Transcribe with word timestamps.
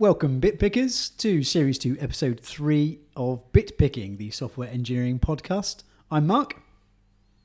Welcome, 0.00 0.40
bit 0.40 0.58
pickers, 0.58 1.10
to 1.18 1.42
Series 1.42 1.76
2, 1.76 1.98
Episode 2.00 2.40
3 2.40 3.00
of 3.16 3.52
Bitpicking, 3.52 4.16
the 4.16 4.30
software 4.30 4.70
engineering 4.70 5.18
podcast. 5.18 5.82
I'm 6.10 6.26
Mark. 6.26 6.56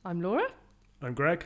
I'm 0.05 0.21
Laura. 0.21 0.47
I'm 1.02 1.13
Greg. 1.13 1.46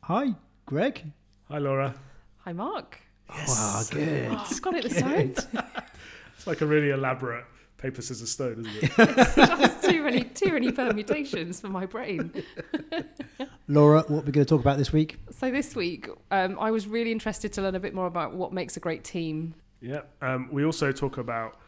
Hi, 0.00 0.34
Greg. 0.66 1.04
Hi, 1.48 1.58
Laura. 1.58 1.94
Hi, 2.38 2.52
Mark. 2.52 2.98
Wow, 3.28 3.82
good. 3.88 4.32
Oh, 4.32 4.46
I've 4.50 4.62
got 4.62 4.74
it 4.74 4.82
this 4.82 5.00
time. 5.00 5.32
It's 6.36 6.46
like 6.48 6.60
a 6.60 6.66
really 6.66 6.90
elaborate 6.90 7.44
paper, 7.76 8.02
scissors, 8.02 8.32
stone, 8.32 8.66
isn't 8.66 8.82
it? 8.82 8.92
it's 8.98 9.34
Just 9.36 9.84
too 9.84 10.02
many, 10.02 10.24
too 10.24 10.52
many 10.52 10.72
permutations 10.72 11.60
for 11.60 11.68
my 11.68 11.86
brain. 11.86 12.32
Laura, 13.68 14.00
what 14.08 14.22
are 14.22 14.26
we 14.26 14.32
going 14.32 14.44
to 14.44 14.48
talk 14.48 14.60
about 14.60 14.76
this 14.76 14.92
week? 14.92 15.20
So 15.30 15.52
this 15.52 15.76
week, 15.76 16.08
um, 16.32 16.58
I 16.58 16.72
was 16.72 16.88
really 16.88 17.12
interested 17.12 17.52
to 17.52 17.62
learn 17.62 17.76
a 17.76 17.80
bit 17.80 17.94
more 17.94 18.06
about 18.06 18.34
what 18.34 18.52
makes 18.52 18.76
a 18.76 18.80
great 18.80 19.04
team. 19.04 19.54
Yeah. 19.82 20.02
Um, 20.20 20.48
we 20.52 20.64
also 20.64 20.92
talk 20.92 21.18
about 21.18 21.58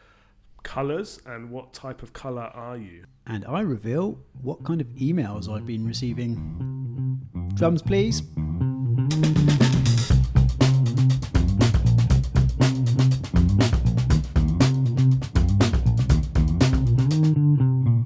colours 0.63 1.19
and 1.25 1.51
what 1.51 1.73
type 1.73 2.01
of 2.01 2.13
colour 2.13 2.49
are 2.53 2.77
you? 2.77 3.05
And 3.27 3.45
I 3.45 3.59
reveal 3.61 4.17
what 4.41 4.63
kind 4.63 4.81
of 4.81 4.87
emails 4.87 5.49
I've 5.49 5.65
been 5.65 5.85
receiving. 5.85 7.21
Drums, 7.55 7.81
please. 7.81 8.23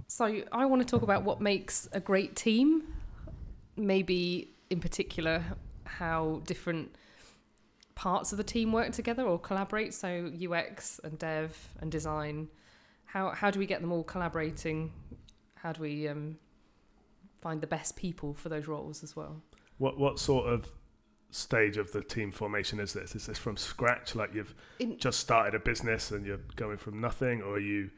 So 0.08 0.42
I 0.52 0.66
want 0.66 0.82
to 0.82 0.86
talk 0.86 1.02
about 1.02 1.24
what 1.24 1.40
makes 1.40 1.88
a 1.94 2.00
great 2.00 2.36
team. 2.36 2.84
Maybe 3.78 4.52
in 4.70 4.82
particular 4.82 5.44
how 5.86 6.42
different 6.46 6.96
parts 8.00 8.32
of 8.32 8.38
the 8.38 8.46
team 8.46 8.72
work 8.72 8.94
together 8.94 9.28
or 9.28 9.38
collaborate. 9.38 9.94
So 9.94 10.32
UX 10.42 11.02
and 11.04 11.20
dev 11.20 11.68
and 11.82 11.92
design. 11.92 12.48
How 13.04 13.32
how 13.32 13.52
do 13.52 13.60
we 13.60 13.66
get 13.66 13.82
them 13.82 13.92
all 13.92 14.04
collaborating? 14.04 14.94
How 15.56 15.74
do 15.74 15.82
we 15.82 16.08
um, 16.08 16.38
find 17.42 17.60
the 17.60 17.68
best 17.68 17.98
people 17.98 18.34
for 18.34 18.48
those 18.48 18.68
roles 18.68 19.04
as 19.04 19.18
well? 19.18 19.42
What 19.80 20.00
what 20.00 20.18
sort 20.18 20.48
of 20.48 20.72
stage 21.32 21.76
of 21.76 21.92
the 21.92 22.02
team 22.02 22.32
formation 22.32 22.80
is 22.80 22.94
this? 22.94 23.16
Is 23.16 23.26
this 23.26 23.38
from 23.38 23.58
scratch, 23.58 24.16
like 24.16 24.34
you've 24.34 24.56
In- 24.80 24.98
just 24.98 25.20
started 25.20 25.54
a 25.54 25.60
business 25.60 26.10
and 26.10 26.26
you're 26.26 26.46
going 26.56 26.78
from 26.78 27.02
nothing, 27.02 27.42
or 27.42 27.56
are 27.56 27.60
you 27.60 27.90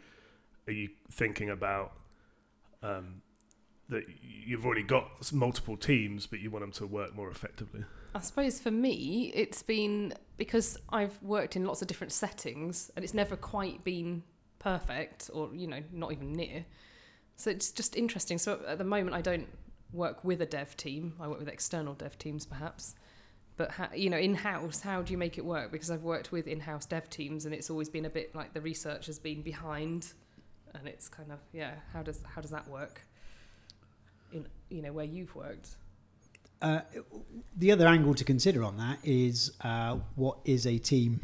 are 0.67 0.73
you 0.73 0.89
thinking 1.11 1.51
about 1.51 1.91
um, 2.81 3.21
that 3.89 4.05
you've 4.19 4.65
already 4.65 4.83
got 4.83 5.31
multiple 5.31 5.77
teams, 5.77 6.25
but 6.25 6.39
you 6.39 6.49
want 6.49 6.63
them 6.63 6.71
to 6.71 6.87
work 6.87 7.15
more 7.15 7.29
effectively? 7.29 7.83
I 8.13 8.19
suppose 8.19 8.59
for 8.59 8.71
me, 8.71 9.31
it's 9.33 9.63
been 9.63 10.13
because 10.37 10.77
I've 10.89 11.21
worked 11.21 11.55
in 11.55 11.65
lots 11.65 11.81
of 11.81 11.87
different 11.87 12.11
settings 12.11 12.91
and 12.95 13.05
it's 13.05 13.13
never 13.13 13.37
quite 13.37 13.83
been 13.83 14.23
perfect 14.59 15.29
or, 15.33 15.49
you 15.53 15.67
know, 15.67 15.81
not 15.93 16.11
even 16.11 16.33
near. 16.33 16.65
So 17.37 17.49
it's 17.49 17.71
just 17.71 17.95
interesting. 17.95 18.37
So 18.37 18.59
at 18.67 18.77
the 18.77 18.83
moment, 18.83 19.15
I 19.15 19.21
don't 19.21 19.47
work 19.93 20.23
with 20.23 20.41
a 20.41 20.45
dev 20.45 20.75
team, 20.77 21.13
I 21.19 21.27
work 21.27 21.39
with 21.39 21.47
external 21.47 21.93
dev 21.93 22.17
teams 22.17 22.45
perhaps. 22.45 22.95
But, 23.57 23.71
ha- 23.71 23.89
you 23.95 24.09
know, 24.09 24.17
in 24.17 24.35
house, 24.35 24.81
how 24.81 25.01
do 25.01 25.11
you 25.11 25.17
make 25.17 25.37
it 25.37 25.45
work? 25.45 25.71
Because 25.71 25.91
I've 25.91 26.03
worked 26.03 26.31
with 26.31 26.47
in 26.47 26.59
house 26.59 26.85
dev 26.85 27.09
teams 27.09 27.45
and 27.45 27.53
it's 27.53 27.69
always 27.69 27.89
been 27.89 28.05
a 28.05 28.09
bit 28.09 28.35
like 28.35 28.53
the 28.53 28.61
research 28.61 29.05
has 29.05 29.19
been 29.19 29.41
behind 29.41 30.13
and 30.73 30.87
it's 30.87 31.07
kind 31.07 31.31
of, 31.31 31.39
yeah, 31.53 31.75
how 31.93 32.01
does, 32.01 32.23
how 32.35 32.41
does 32.41 32.51
that 32.51 32.67
work? 32.67 33.01
In, 34.33 34.47
you 34.69 34.81
know, 34.81 34.91
where 34.91 35.05
you've 35.05 35.35
worked. 35.35 35.69
Uh, 36.61 36.81
the 37.57 37.71
other 37.71 37.87
angle 37.87 38.13
to 38.13 38.23
consider 38.23 38.63
on 38.63 38.77
that 38.77 38.99
is 39.03 39.51
uh, 39.61 39.97
what 40.15 40.37
is 40.45 40.65
a 40.67 40.77
team? 40.77 41.19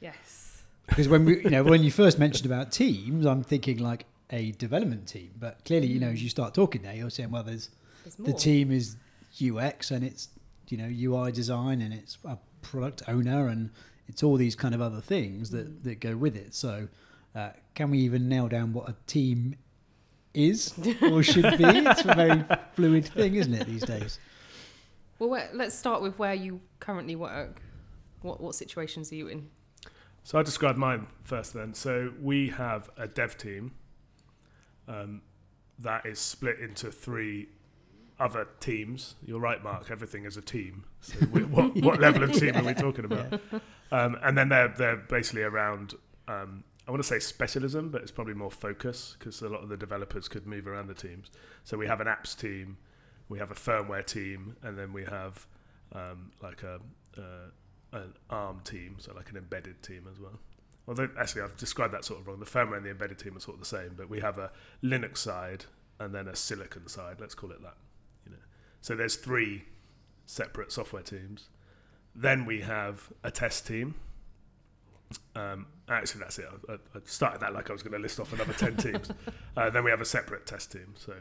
Yes. 0.00 0.62
Because 0.86 1.08
when 1.08 1.24
we, 1.24 1.42
you 1.44 1.50
know, 1.50 1.62
when 1.62 1.82
you 1.82 1.90
first 1.90 2.18
mentioned 2.18 2.46
about 2.46 2.72
teams, 2.72 3.24
I'm 3.26 3.42
thinking 3.44 3.78
like 3.78 4.06
a 4.30 4.52
development 4.52 5.06
team. 5.06 5.30
But 5.38 5.64
clearly, 5.64 5.86
you 5.88 6.00
know, 6.00 6.08
as 6.08 6.22
you 6.22 6.28
start 6.28 6.54
talking 6.54 6.82
there, 6.82 6.94
you're 6.94 7.10
saying, 7.10 7.30
well, 7.30 7.42
there's 7.42 7.70
There's 8.04 8.16
the 8.16 8.32
team 8.32 8.72
is 8.72 8.96
UX 9.40 9.90
and 9.92 10.02
it's 10.02 10.28
you 10.68 10.76
know 10.76 10.88
UI 10.88 11.30
design 11.32 11.80
and 11.82 11.92
it's 11.94 12.18
a 12.24 12.38
product 12.62 13.02
owner 13.06 13.48
and 13.48 13.70
it's 14.08 14.22
all 14.22 14.36
these 14.36 14.56
kind 14.56 14.74
of 14.74 14.80
other 14.80 15.00
things 15.00 15.50
that 15.50 15.66
Mm. 15.80 15.82
that 15.84 16.00
go 16.00 16.16
with 16.16 16.34
it. 16.36 16.54
So, 16.54 16.88
uh, 17.34 17.50
can 17.74 17.90
we 17.90 17.98
even 18.00 18.28
nail 18.28 18.48
down 18.48 18.72
what 18.72 18.88
a 18.88 18.96
team 19.06 19.54
is 20.34 20.74
or 21.02 21.22
should 21.22 21.56
be? 21.58 21.64
It's 21.64 22.04
a 22.04 22.14
very 22.14 22.44
fluid 22.74 23.04
thing, 23.06 23.34
isn't 23.36 23.54
it, 23.54 23.66
these 23.66 23.84
days? 23.84 24.18
Well, 25.20 25.28
where, 25.28 25.50
let's 25.52 25.78
start 25.78 26.00
with 26.00 26.18
where 26.18 26.34
you 26.34 26.62
currently 26.80 27.14
work. 27.14 27.60
What 28.22 28.40
what 28.40 28.54
situations 28.54 29.12
are 29.12 29.16
you 29.16 29.28
in? 29.28 29.50
So 30.24 30.38
I'll 30.38 30.44
describe 30.44 30.76
mine 30.76 31.06
first 31.24 31.52
then. 31.52 31.74
So 31.74 32.12
we 32.20 32.48
have 32.48 32.90
a 32.96 33.06
dev 33.06 33.36
team 33.36 33.72
um, 34.88 35.20
that 35.78 36.06
is 36.06 36.18
split 36.18 36.58
into 36.58 36.90
three 36.90 37.48
other 38.18 38.48
teams. 38.60 39.14
You're 39.24 39.40
right, 39.40 39.62
Mark. 39.62 39.90
Everything 39.90 40.24
is 40.24 40.36
a 40.38 40.42
team. 40.42 40.84
So 41.00 41.26
we, 41.32 41.44
what, 41.44 41.76
what 41.76 42.00
level 42.00 42.22
of 42.22 42.32
team 42.32 42.56
are 42.56 42.64
we 42.64 42.74
talking 42.74 43.04
about? 43.04 43.40
Um, 43.92 44.16
and 44.22 44.38
then 44.38 44.48
they're 44.48 44.68
they're 44.68 44.96
basically 44.96 45.42
around. 45.42 45.94
Um, 46.28 46.64
I 46.88 46.90
want 46.90 47.02
to 47.02 47.08
say 47.08 47.18
specialism, 47.18 47.90
but 47.90 48.00
it's 48.00 48.10
probably 48.10 48.34
more 48.34 48.50
focus 48.50 49.16
because 49.18 49.42
a 49.42 49.48
lot 49.48 49.62
of 49.62 49.68
the 49.68 49.76
developers 49.76 50.28
could 50.28 50.46
move 50.46 50.66
around 50.66 50.86
the 50.86 50.94
teams. 50.94 51.30
So 51.62 51.76
we 51.76 51.86
have 51.86 52.00
an 52.00 52.06
apps 52.06 52.38
team, 52.38 52.78
we 53.30 53.38
have 53.38 53.50
a 53.50 53.54
firmware 53.54 54.04
team, 54.04 54.56
and 54.62 54.76
then 54.76 54.92
we 54.92 55.04
have 55.04 55.46
um, 55.92 56.32
like 56.42 56.62
a 56.62 56.80
uh, 57.16 57.48
an 57.92 58.12
ARM 58.28 58.60
team, 58.64 58.96
so 58.98 59.14
like 59.14 59.30
an 59.30 59.36
embedded 59.36 59.82
team 59.82 60.06
as 60.10 60.20
well. 60.20 60.38
Although 60.86 61.08
actually 61.18 61.42
I've 61.42 61.56
described 61.56 61.94
that 61.94 62.04
sort 62.04 62.20
of 62.20 62.26
wrong. 62.26 62.40
The 62.40 62.46
firmware 62.46 62.76
and 62.76 62.84
the 62.84 62.90
embedded 62.90 63.18
team 63.18 63.36
are 63.36 63.40
sort 63.40 63.54
of 63.54 63.60
the 63.60 63.66
same, 63.66 63.94
but 63.96 64.10
we 64.10 64.20
have 64.20 64.38
a 64.38 64.50
Linux 64.82 65.18
side 65.18 65.64
and 65.98 66.14
then 66.14 66.26
a 66.28 66.34
silicon 66.36 66.88
side. 66.88 67.16
Let's 67.20 67.34
call 67.34 67.52
it 67.52 67.62
that. 67.62 67.76
You 68.26 68.32
know, 68.32 68.38
so 68.80 68.96
there's 68.96 69.16
three 69.16 69.64
separate 70.26 70.72
software 70.72 71.02
teams. 71.02 71.48
Then 72.14 72.44
we 72.44 72.60
have 72.62 73.12
a 73.22 73.30
test 73.30 73.66
team. 73.66 73.94
Um, 75.36 75.66
actually, 75.88 76.20
that's 76.20 76.38
it. 76.38 76.46
I, 76.68 76.72
I 76.72 77.00
started 77.04 77.40
that 77.42 77.52
like 77.52 77.70
I 77.70 77.72
was 77.72 77.82
going 77.82 77.92
to 77.92 77.98
list 77.98 78.18
off 78.18 78.32
another 78.32 78.52
ten 78.52 78.76
teams. 78.76 79.10
Uh, 79.56 79.68
then 79.68 79.82
we 79.82 79.90
have 79.90 80.00
a 80.00 80.06
separate 80.06 80.46
test 80.46 80.70
team. 80.72 80.94
So 80.96 81.12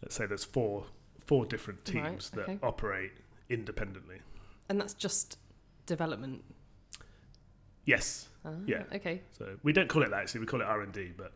let's 0.00 0.14
say 0.14 0.24
there's 0.24 0.44
four 0.44 0.86
four 1.26 1.46
different 1.46 1.84
teams 1.84 2.30
Right, 2.34 2.46
that 2.46 2.52
okay. 2.52 2.58
operate 2.62 3.12
independently. 3.48 4.18
And 4.68 4.80
that's 4.80 4.94
just 4.94 5.38
development. 5.86 6.42
Yes. 7.84 8.28
Ah, 8.44 8.50
Yeah. 8.66 8.84
Okay. 8.92 9.22
So 9.38 9.58
we 9.62 9.72
don't 9.72 9.88
call 9.88 10.02
it 10.02 10.10
that 10.10 10.22
actually. 10.22 10.40
We 10.40 10.46
call 10.46 10.60
it 10.60 10.64
R 10.66 10.82
and 10.82 10.92
D. 10.92 11.12
But 11.16 11.32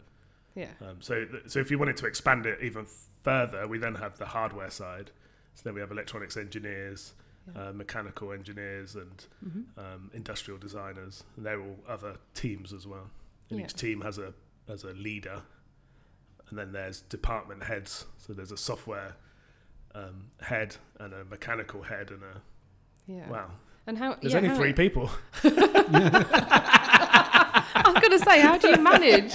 Yeah. 0.54 0.72
um, 0.80 1.00
so 1.00 1.24
th- 1.24 1.48
so 1.50 1.58
if 1.60 1.70
you 1.70 1.78
wanted 1.78 1.96
to 1.98 2.06
expand 2.06 2.46
it 2.46 2.60
even 2.62 2.86
further, 3.22 3.66
we 3.66 3.78
then 3.78 3.94
have 3.96 4.18
the 4.18 4.26
hardware 4.26 4.70
side. 4.70 5.10
So 5.54 5.62
then 5.64 5.74
we 5.74 5.80
have 5.80 5.90
electronics 5.90 6.36
engineers, 6.36 7.14
Yeah. 7.54 7.68
uh, 7.68 7.72
mechanical 7.72 8.32
engineers, 8.32 8.94
and 8.96 9.26
hmm 9.42 9.62
um, 9.76 10.10
industrial 10.14 10.58
designers. 10.58 11.24
And 11.36 11.44
they're 11.44 11.60
all 11.60 11.78
other 11.86 12.16
teams 12.34 12.72
as 12.72 12.86
well. 12.86 13.10
And 13.50 13.58
Yeah. 13.58 13.64
each 13.66 13.74
team 13.74 14.00
has 14.02 14.18
a 14.18 14.34
has 14.68 14.84
a 14.84 14.92
leader, 14.92 15.42
and 16.48 16.58
then 16.58 16.72
there's 16.72 17.00
department 17.02 17.64
heads. 17.64 18.06
So 18.18 18.32
there's 18.34 18.52
a 18.52 18.56
software 18.56 19.16
um, 19.94 20.30
head 20.40 20.76
and 20.98 21.12
a 21.14 21.24
mechanical 21.24 21.82
head 21.82 22.10
and 22.10 22.22
a 22.22 22.40
Yeah. 23.06 23.28
wow. 23.28 23.50
And 23.86 23.96
how? 23.98 24.16
There's 24.20 24.32
yeah, 24.34 24.38
only 24.38 24.50
how- 24.50 24.56
three 24.56 24.72
people. 24.74 25.10
I 27.00 27.92
was 27.94 28.20
to 28.20 28.24
say, 28.24 28.40
how 28.40 28.58
do 28.58 28.68
you 28.68 28.76
manage 28.78 29.34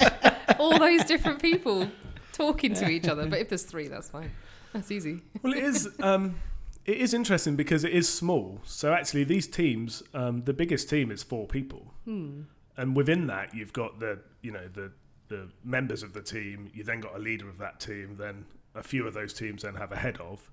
all 0.58 0.78
those 0.78 1.04
different 1.04 1.40
people 1.40 1.88
talking 2.32 2.74
to 2.74 2.88
each 2.88 3.08
other? 3.08 3.26
But 3.26 3.40
if 3.40 3.48
there's 3.48 3.64
three, 3.64 3.88
that's 3.88 4.08
fine. 4.08 4.30
That's 4.72 4.90
easy. 4.90 5.22
well, 5.42 5.52
it 5.54 5.62
is. 5.64 5.88
Um, 6.00 6.36
it 6.84 6.98
is 6.98 7.14
interesting 7.14 7.56
because 7.56 7.84
it 7.84 7.92
is 7.92 8.08
small. 8.08 8.60
So 8.64 8.92
actually, 8.92 9.24
these 9.24 9.46
teams, 9.46 10.02
um, 10.12 10.42
the 10.44 10.52
biggest 10.52 10.88
team 10.90 11.10
is 11.10 11.22
four 11.22 11.46
people, 11.46 11.92
Hmm. 12.04 12.42
and 12.76 12.94
within 12.96 13.26
that, 13.28 13.54
you've 13.54 13.72
got 13.72 14.00
the 14.00 14.18
you 14.42 14.50
know 14.52 14.68
the 14.72 14.92
the 15.28 15.48
members 15.64 16.02
of 16.02 16.12
the 16.12 16.20
team. 16.22 16.70
You 16.74 16.84
then 16.84 17.00
got 17.00 17.14
a 17.16 17.18
leader 17.18 17.48
of 17.48 17.58
that 17.58 17.80
team. 17.80 18.16
Then 18.18 18.44
a 18.74 18.82
few 18.82 19.06
of 19.06 19.14
those 19.14 19.32
teams 19.32 19.62
then 19.62 19.74
have 19.74 19.92
a 19.92 19.96
head 19.96 20.18
of, 20.18 20.50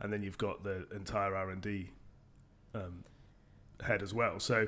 and 0.00 0.12
then 0.12 0.22
you've 0.22 0.38
got 0.38 0.64
the 0.64 0.86
entire 0.94 1.34
R 1.34 1.50
and 1.50 1.62
D 1.62 1.90
um, 2.74 3.04
head 3.84 4.02
as 4.02 4.12
well. 4.12 4.40
So 4.40 4.66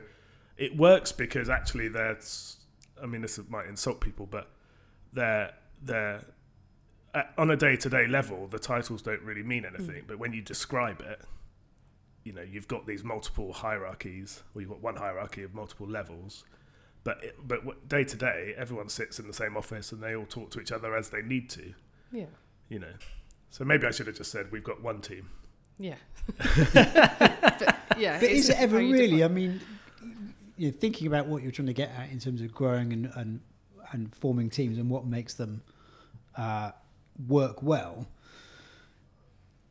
it 0.57 0.77
works 0.77 1.13
because 1.13 1.49
actually 1.49 1.89
there's. 1.89 2.59
I 3.03 3.07
mean, 3.07 3.23
this 3.23 3.41
might 3.49 3.67
insult 3.67 4.01
people, 4.01 4.27
but 4.27 4.51
they're 5.13 5.53
they're 5.83 6.25
at, 7.15 7.33
on 7.39 7.51
a 7.51 7.57
day-to-day 7.57 8.07
level, 8.07 8.47
the 8.47 8.59
titles 8.59 9.03
don't 9.03 9.23
really 9.23 9.43
mean 9.43 9.65
anything. 9.65 10.05
But 10.07 10.19
when 10.19 10.33
you 10.33 10.43
describe 10.43 11.01
it, 11.01 11.21
you 12.25 12.33
know, 12.33 12.43
you've 12.43 12.69
got 12.69 12.87
these 12.87 13.05
multiple 13.05 13.53
hierarchies, 13.53 14.43
or 14.55 14.61
you've 14.61 14.71
got 14.71 14.81
one 14.81 14.97
hierarchy 14.97 15.43
of 15.43 15.55
multiple 15.55 15.89
levels. 15.89 16.45
But 17.05 17.23
it, 17.23 17.37
but 17.47 17.89
day 17.89 18.05
to 18.05 18.17
day, 18.17 18.55
everyone 18.57 18.89
sits 18.89 19.19
in 19.19 19.27
the 19.27 19.35
same 19.35 19.57
office 19.57 19.93
and 19.93 20.03
they 20.03 20.17
all 20.17 20.25
talk 20.25 20.51
to 20.53 20.61
each 20.61 20.73
other 20.73 20.97
as 20.97 21.11
they 21.11 21.21
need 21.21 21.51
to. 21.51 21.75
Yeah. 22.11 22.25
You 22.69 22.79
know, 22.81 22.93
so 23.51 23.65
maybe 23.65 23.87
I 23.87 23.91
should 23.91 24.07
have 24.07 24.17
just 24.17 24.31
said 24.31 24.51
we've 24.51 24.65
got 24.65 24.83
one 24.83 25.01
team. 25.01 25.29
Yeah. 25.79 25.97
but, 26.73 27.77
yeah. 27.99 28.21
But 28.21 28.31
is 28.31 28.49
it 28.49 28.61
ever 28.61 28.77
really? 28.79 29.09
define- 29.19 29.23
I 29.23 29.29
mean, 29.29 29.61
you 30.57 30.69
know, 30.71 30.77
thinking 30.77 31.07
about 31.07 31.27
what 31.27 31.43
you're 31.43 31.53
trying 31.53 31.67
to 31.67 31.73
get 31.73 31.91
at 31.99 32.11
in 32.11 32.19
terms 32.19 32.41
of 32.41 32.53
growing 32.53 32.93
and 32.93 33.11
and, 33.17 33.41
and 33.93 34.15
forming 34.15 34.51
teams 34.51 34.79
and 34.79 34.89
what 34.89 35.05
makes 35.07 35.35
them 35.35 35.63
uh, 36.37 36.71
work 37.29 37.63
well. 37.63 38.07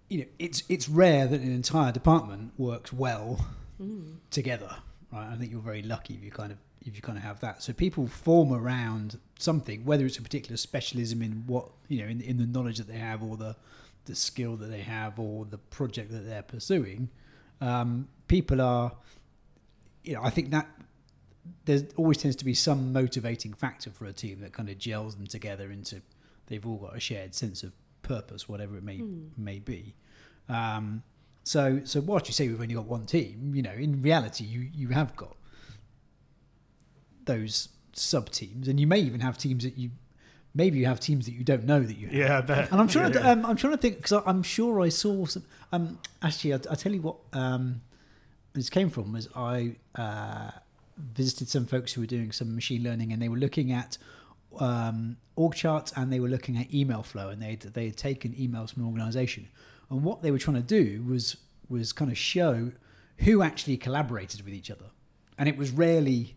You 0.10 0.20
know, 0.20 0.26
it's 0.40 0.64
it's 0.70 0.88
rare 0.88 1.26
that 1.28 1.42
an 1.42 1.52
entire 1.54 1.92
department 1.92 2.54
works 2.58 2.94
well 2.94 3.46
Mm. 3.82 4.18
together. 4.30 4.70
Right, 5.12 5.32
I 5.32 5.36
think 5.36 5.52
you're 5.52 5.60
very 5.60 5.82
lucky 5.82 6.14
if 6.14 6.24
you 6.24 6.30
kind 6.32 6.52
of 6.52 6.58
if 6.86 6.96
you 6.96 7.02
kind 7.02 7.18
of 7.18 7.24
have 7.24 7.40
that. 7.42 7.64
So 7.64 7.74
people 7.74 8.08
form 8.08 8.52
around 8.54 9.20
something, 9.40 9.86
whether 9.86 10.06
it's 10.06 10.18
a 10.18 10.22
particular 10.22 10.58
specialism 10.58 11.22
in 11.22 11.44
what 11.48 11.70
you 11.88 12.02
know 12.02 12.08
in, 12.08 12.22
in 12.22 12.38
the 12.38 12.46
knowledge 12.46 12.78
that 12.78 12.88
they 12.88 12.98
have, 12.98 13.24
or 13.24 13.38
the 13.38 13.56
the 14.06 14.16
skill 14.16 14.56
that 14.58 14.68
they 14.68 14.82
have, 14.82 15.20
or 15.20 15.46
the 15.46 15.58
project 15.58 16.12
that 16.12 16.26
they're 16.26 16.44
pursuing. 16.44 17.10
Um, 17.62 18.10
people 18.28 18.60
are, 18.60 18.92
you 20.04 20.14
know, 20.16 20.22
I 20.24 20.30
think 20.30 20.52
that 20.52 20.68
there 21.66 21.80
always 21.96 22.18
tends 22.18 22.36
to 22.38 22.46
be 22.46 22.54
some 22.54 22.92
motivating 22.92 23.54
factor 23.54 23.90
for 23.92 24.06
a 24.06 24.14
team 24.14 24.42
that 24.42 24.52
kind 24.54 24.70
of 24.70 24.78
gels 24.78 25.16
them 25.16 25.28
together 25.28 25.72
into 25.72 26.02
they've 26.48 26.66
all 26.66 26.78
got 26.78 26.96
a 26.96 27.00
shared 27.00 27.34
sense 27.34 27.64
of 27.64 27.72
purpose, 28.02 28.50
whatever 28.50 28.76
it 28.78 28.84
may 28.84 28.98
Mm. 28.98 29.30
may 29.38 29.60
be. 29.60 29.96
Um, 30.50 31.04
so, 31.46 31.82
so 31.86 32.00
whilst 32.02 32.28
you 32.28 32.34
say 32.34 32.48
we've 32.48 32.60
only 32.62 32.74
got 32.76 32.86
one 32.86 33.06
team, 33.06 33.54
you 33.56 33.62
know, 33.62 33.72
in 33.72 34.02
reality, 34.02 34.44
you 34.44 34.70
you 34.74 34.90
have 34.90 35.16
got 35.16 35.38
those 37.26 37.70
sub 37.94 38.30
teams, 38.30 38.68
and 38.68 38.80
you 38.80 38.88
may 38.88 39.00
even 39.00 39.20
have 39.22 39.38
teams 39.38 39.64
that 39.64 39.78
you 39.78 39.92
maybe 40.56 40.78
you 40.80 40.86
have 40.86 41.00
teams 41.00 41.26
that 41.26 41.34
you 41.34 41.44
don't 41.44 41.64
know 41.66 41.82
that 41.82 41.98
you 41.98 42.08
have. 42.08 42.16
Yeah, 42.16 42.38
I 42.38 42.42
bet. 42.42 42.72
And 42.72 42.80
I'm 42.80 42.88
trying 42.88 43.12
to 43.14 43.20
Yeah. 43.20 43.32
um, 43.32 43.46
I'm 43.46 43.56
trying 43.56 43.74
to 43.74 43.78
think 43.78 43.98
because 43.98 44.22
I'm 44.26 44.44
sure 44.44 44.82
I 44.82 44.90
saw 44.90 45.26
some. 45.26 45.44
Um, 45.72 46.00
actually, 46.22 46.54
I 46.54 46.58
will 46.58 46.76
tell 46.76 46.92
you 46.94 47.02
what 47.02 47.18
um, 47.34 47.82
this 48.54 48.70
came 48.70 48.90
from 48.90 49.12
was 49.14 49.28
I 49.36 49.76
uh, 49.96 50.52
visited 50.98 51.50
some 51.50 51.66
folks 51.66 51.94
who 51.94 52.02
were 52.02 52.08
doing 52.08 52.32
some 52.32 52.54
machine 52.56 52.84
learning, 52.84 53.12
and 53.14 53.22
they 53.22 53.30
were 53.30 53.38
looking 53.38 53.72
at 53.72 53.98
um, 54.60 55.18
org 55.36 55.56
charts 55.56 55.92
and 55.96 56.14
they 56.14 56.20
were 56.20 56.30
looking 56.30 56.58
at 56.58 56.74
email 56.74 57.04
flow, 57.04 57.30
and 57.30 57.42
they 57.42 57.56
they 57.56 57.86
had 57.88 57.98
taken 57.98 58.34
emails 58.34 58.74
from 58.74 58.84
an 58.84 58.90
organisation, 58.90 59.48
and 59.90 60.04
what 60.04 60.22
they 60.22 60.32
were 60.32 60.40
trying 60.40 60.58
to 60.58 60.62
do 60.82 61.04
was 61.08 61.38
was 61.70 61.92
kind 61.94 62.12
of 62.12 62.18
show 62.18 62.72
who 63.20 63.42
actually 63.42 63.78
collaborated 63.78 64.42
with 64.44 64.54
each 64.54 64.70
other, 64.70 64.86
and 65.38 65.48
it 65.50 65.58
was 65.58 65.72
rarely. 65.72 66.36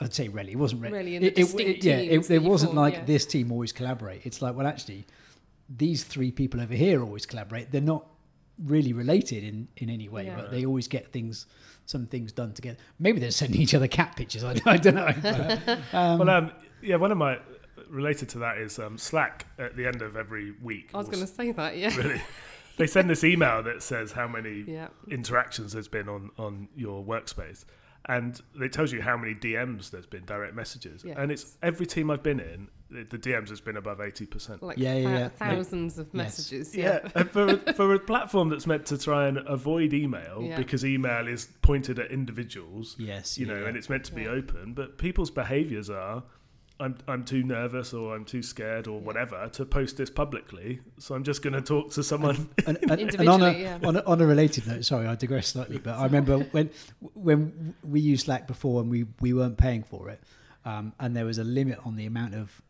I'd 0.00 0.14
say 0.14 0.28
rarely. 0.28 0.52
It 0.52 0.58
wasn't 0.58 0.82
really. 0.82 0.98
Really 0.98 1.16
in 1.16 1.22
the 1.22 1.28
it, 1.28 1.54
it- 1.60 1.84
yeah, 1.84 1.96
it, 1.98 2.30
it 2.30 2.42
wasn't 2.42 2.70
form, 2.72 2.84
like 2.84 2.94
yeah. 2.94 3.04
this 3.04 3.26
team 3.26 3.52
always 3.52 3.72
collaborate. 3.72 4.24
It's 4.24 4.40
like, 4.40 4.54
well, 4.56 4.66
actually, 4.66 5.04
these 5.68 6.04
three 6.04 6.30
people 6.30 6.60
over 6.60 6.74
here 6.74 7.02
always 7.02 7.26
collaborate. 7.26 7.70
They're 7.70 7.80
not 7.80 8.06
really 8.64 8.92
related 8.92 9.44
in, 9.44 9.68
in 9.76 9.88
any 9.90 10.08
way, 10.08 10.26
Yeah. 10.26 10.36
but 10.36 10.50
they 10.50 10.64
always 10.66 10.88
get 10.88 11.12
things, 11.12 11.46
some 11.86 12.06
things 12.06 12.32
done 12.32 12.52
together. 12.52 12.78
Maybe 12.98 13.20
they're 13.20 13.30
sending 13.30 13.60
each 13.60 13.74
other 13.74 13.88
cat 13.88 14.16
pictures. 14.16 14.44
I, 14.44 14.56
I 14.66 14.76
don't 14.76 14.94
know. 14.96 15.14
But, 15.22 15.68
um, 15.94 16.18
well, 16.18 16.30
um, 16.30 16.52
yeah, 16.82 16.96
one 16.96 17.12
of 17.12 17.18
my 17.18 17.38
related 17.88 18.28
to 18.30 18.38
that 18.40 18.58
is 18.58 18.78
um, 18.78 18.98
Slack 18.98 19.46
at 19.58 19.76
the 19.76 19.86
end 19.86 20.02
of 20.02 20.16
every 20.16 20.52
week. 20.62 20.90
I 20.94 20.98
was 20.98 21.08
going 21.08 21.20
to 21.20 21.26
say 21.26 21.52
that, 21.52 21.76
yeah. 21.76 21.94
really. 21.96 22.20
They 22.76 22.86
send 22.86 23.10
this 23.10 23.24
email 23.24 23.62
that 23.64 23.82
says 23.82 24.12
how 24.12 24.26
many 24.26 24.64
Yeah. 24.66 24.88
interactions 25.10 25.72
there's 25.74 25.88
been 25.88 26.08
on 26.08 26.30
on 26.38 26.68
your 26.74 27.04
workspace, 27.04 27.66
and 28.16 28.40
it 28.60 28.72
tells 28.72 28.92
you 28.92 29.00
how 29.02 29.16
many 29.16 29.34
DMs 29.34 29.90
there's 29.90 30.06
been, 30.06 30.24
direct 30.24 30.54
messages, 30.54 31.04
Yeah. 31.04 31.14
and 31.20 31.30
it's 31.32 31.56
every 31.62 31.86
team 31.86 32.10
I've 32.10 32.22
been 32.22 32.40
in, 32.40 32.68
the, 32.90 33.04
the 33.04 33.18
DMs 33.18 33.48
has 33.50 33.60
been 33.60 33.76
above 33.76 34.00
eighty 34.00 34.26
percent. 34.26 34.62
Like 34.62 34.76
Yeah, 34.78 34.96
yeah, 34.96 35.10
thou- 35.10 35.18
yeah. 35.18 35.28
thousands 35.28 35.98
of 35.98 36.06
Yes. 36.12 36.14
messages. 36.24 36.74
Yeah, 36.76 36.98
Yeah. 37.14 37.22
for 37.24 37.46
a, 37.46 37.72
for 37.78 37.94
a 37.94 37.98
platform 38.00 38.48
that's 38.48 38.66
meant 38.66 38.86
to 38.86 38.98
try 38.98 39.28
and 39.28 39.38
avoid 39.38 39.92
email 39.94 40.42
Yeah. 40.42 40.56
because 40.56 40.84
email 40.84 41.28
is 41.28 41.48
pointed 41.62 41.98
at 42.00 42.10
individuals, 42.10 42.96
yes, 42.98 43.38
you 43.38 43.46
yeah, 43.46 43.52
know, 43.54 43.60
yeah. 43.60 43.68
and 43.68 43.76
it's 43.76 43.88
meant 43.88 44.04
to 44.06 44.14
be 44.14 44.22
Yeah. 44.22 44.30
open, 44.30 44.74
but 44.74 44.98
people's 44.98 45.30
behaviours 45.30 45.88
are. 45.88 46.24
I'm, 46.80 46.96
I'm 47.06 47.24
too 47.24 47.42
nervous 47.42 47.92
or 47.92 48.14
I'm 48.16 48.24
too 48.24 48.42
scared 48.42 48.86
or 48.88 48.98
Yeah. 48.98 49.06
whatever 49.06 49.48
to 49.52 49.64
post 49.66 49.96
this 49.98 50.08
publicly. 50.10 50.80
So 50.98 51.14
I'm 51.14 51.24
just 51.24 51.42
going 51.42 51.52
to 51.52 51.60
talk 51.60 51.92
to 51.92 52.02
someone. 52.02 52.48
and, 52.66 52.78
and, 52.90 53.00
and 53.14 53.28
on, 53.28 53.42
a, 53.42 53.52
yeah. 53.52 53.78
on, 53.84 53.96
a, 53.96 54.00
on 54.04 54.20
a 54.20 54.26
related 54.26 54.66
note, 54.66 54.84
sorry, 54.84 55.06
I 55.06 55.14
digress 55.14 55.48
slightly, 55.48 55.78
but 55.78 55.98
I 55.98 56.04
remember 56.04 56.38
when 56.38 56.70
when 57.14 57.74
we 57.84 58.00
used 58.00 58.24
Slack 58.24 58.46
before 58.46 58.80
and 58.80 58.90
we, 58.90 59.06
we 59.20 59.32
weren't 59.34 59.58
paying 59.58 59.82
for 59.82 60.08
it, 60.08 60.20
um, 60.64 60.92
and 60.98 61.14
there 61.14 61.24
was 61.26 61.38
a 61.38 61.44
limit 61.44 61.78
on 61.84 61.96
the 61.96 62.06
amount 62.06 62.34
of 62.34 62.62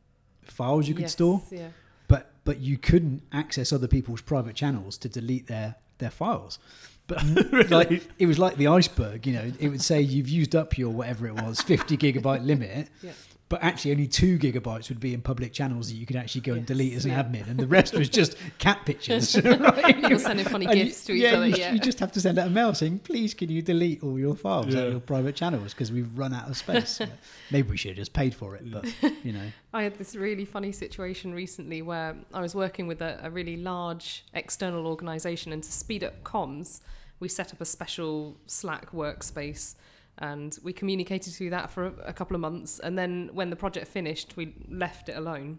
files 0.43 0.89
you 0.89 0.95
could 0.95 1.03
Yes, 1.03 1.13
store, 1.13 1.43
Yeah. 1.51 1.69
but 2.09 2.33
but 2.45 2.59
you 2.61 2.77
couldn't 2.79 3.23
access 3.33 3.73
other 3.73 3.89
people's 3.89 4.21
private 4.23 4.57
channels 4.57 4.99
to 4.99 5.09
delete 5.09 5.47
their 5.47 5.77
their 5.99 6.11
files. 6.11 6.59
But 7.07 7.25
like 7.71 8.03
it 8.19 8.27
was 8.27 8.39
like 8.39 8.57
the 8.57 8.69
iceberg, 8.69 9.27
you 9.27 9.33
know, 9.35 9.53
it 9.59 9.69
would 9.69 9.83
say 9.83 10.01
you've 10.01 10.29
used 10.29 10.55
up 10.55 10.79
your 10.79 10.91
whatever 10.91 11.27
it 11.27 11.35
was, 11.35 11.61
50 11.61 11.97
gigabyte 11.97 12.45
limit. 12.45 12.89
Yeah. 13.03 13.13
But 13.51 13.65
actually, 13.65 13.91
only 13.91 14.07
two 14.07 14.39
gigabytes 14.39 14.89
would 14.91 15.01
be 15.01 15.13
in 15.13 15.23
public 15.23 15.53
channels 15.53 15.89
that 15.89 15.97
you 15.97 16.07
could 16.07 16.15
actually 16.15 16.43
go 16.43 16.53
and 16.55 16.65
delete 16.65 16.95
as 16.95 17.05
an 17.05 17.11
yeah. 17.11 17.23
admin, 17.25 17.51
and 17.51 17.59
the 17.59 17.67
rest 17.67 17.93
was 17.93 18.09
just 18.09 18.37
cat 18.59 18.87
pictures. 18.87 19.37
right? 19.45 19.97
People 20.01 20.21
sending 20.21 20.47
funny 20.47 20.67
And 20.67 20.79
you- 20.79 20.85
gifts 20.85 21.05
to 21.07 21.13
each 21.15 21.23
yeah, 21.23 21.33
other. 21.33 21.49
You, 21.49 21.57
Yeah. 21.57 21.73
you 21.73 21.81
just 21.81 21.99
have 21.99 22.13
to 22.13 22.21
send 22.21 22.39
out 22.39 22.47
a 22.47 22.51
mail 22.51 22.73
saying, 22.75 23.01
"Please, 23.01 23.35
can 23.35 23.51
you 23.51 23.61
delete 23.61 24.05
all 24.05 24.21
your 24.21 24.37
files 24.37 24.67
out 24.67 24.73
Yeah. 24.73 24.79
of 24.83 24.91
your 24.93 25.01
private 25.01 25.35
channels 25.35 25.75
because 25.75 25.91
we've 25.91 26.17
run 26.17 26.33
out 26.33 26.49
of 26.49 26.57
space." 26.57 27.01
Maybe 27.51 27.69
we 27.69 27.77
should 27.77 27.89
have 27.91 27.97
just 27.97 28.13
paid 28.13 28.37
for 28.37 28.55
it, 28.55 28.71
but 28.71 28.87
you 29.25 29.33
know, 29.33 29.51
I 29.75 29.83
had 29.83 29.99
this 29.99 30.15
really 30.15 30.45
funny 30.45 30.71
situation 30.71 31.35
recently 31.35 31.83
where 31.83 32.15
I 32.33 32.41
was 32.43 32.55
working 32.55 32.87
with 32.87 33.03
a, 33.03 33.19
a 33.21 33.31
really 33.31 33.57
large 33.57 34.25
external 34.33 34.87
organisation, 34.87 35.53
and 35.53 35.61
to 35.65 35.73
speed 35.73 36.05
up 36.05 36.23
comms, 36.23 36.83
we 37.19 37.27
set 37.27 37.53
up 37.53 37.61
a 37.61 37.65
special 37.65 38.37
Slack 38.47 38.93
workspace. 38.93 39.75
And 40.21 40.57
we 40.63 40.73
communicated 40.73 41.33
through 41.33 41.51
that 41.51 41.71
for 41.71 41.87
a, 41.87 41.93
a 42.07 42.13
couple 42.13 42.35
of 42.35 42.41
months. 42.41 42.79
And 42.79 42.99
then 42.99 43.31
when 43.33 43.51
the 43.51 43.57
project 43.57 43.89
finished, 43.89 44.37
we 44.37 44.55
left 44.69 45.09
it 45.09 45.17
alone. 45.17 45.59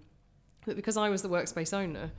But 0.65 0.75
because 0.75 0.97
I 0.97 1.09
was 1.09 1.23
the 1.23 1.29
workspace 1.29 1.73
owner, 1.73 2.11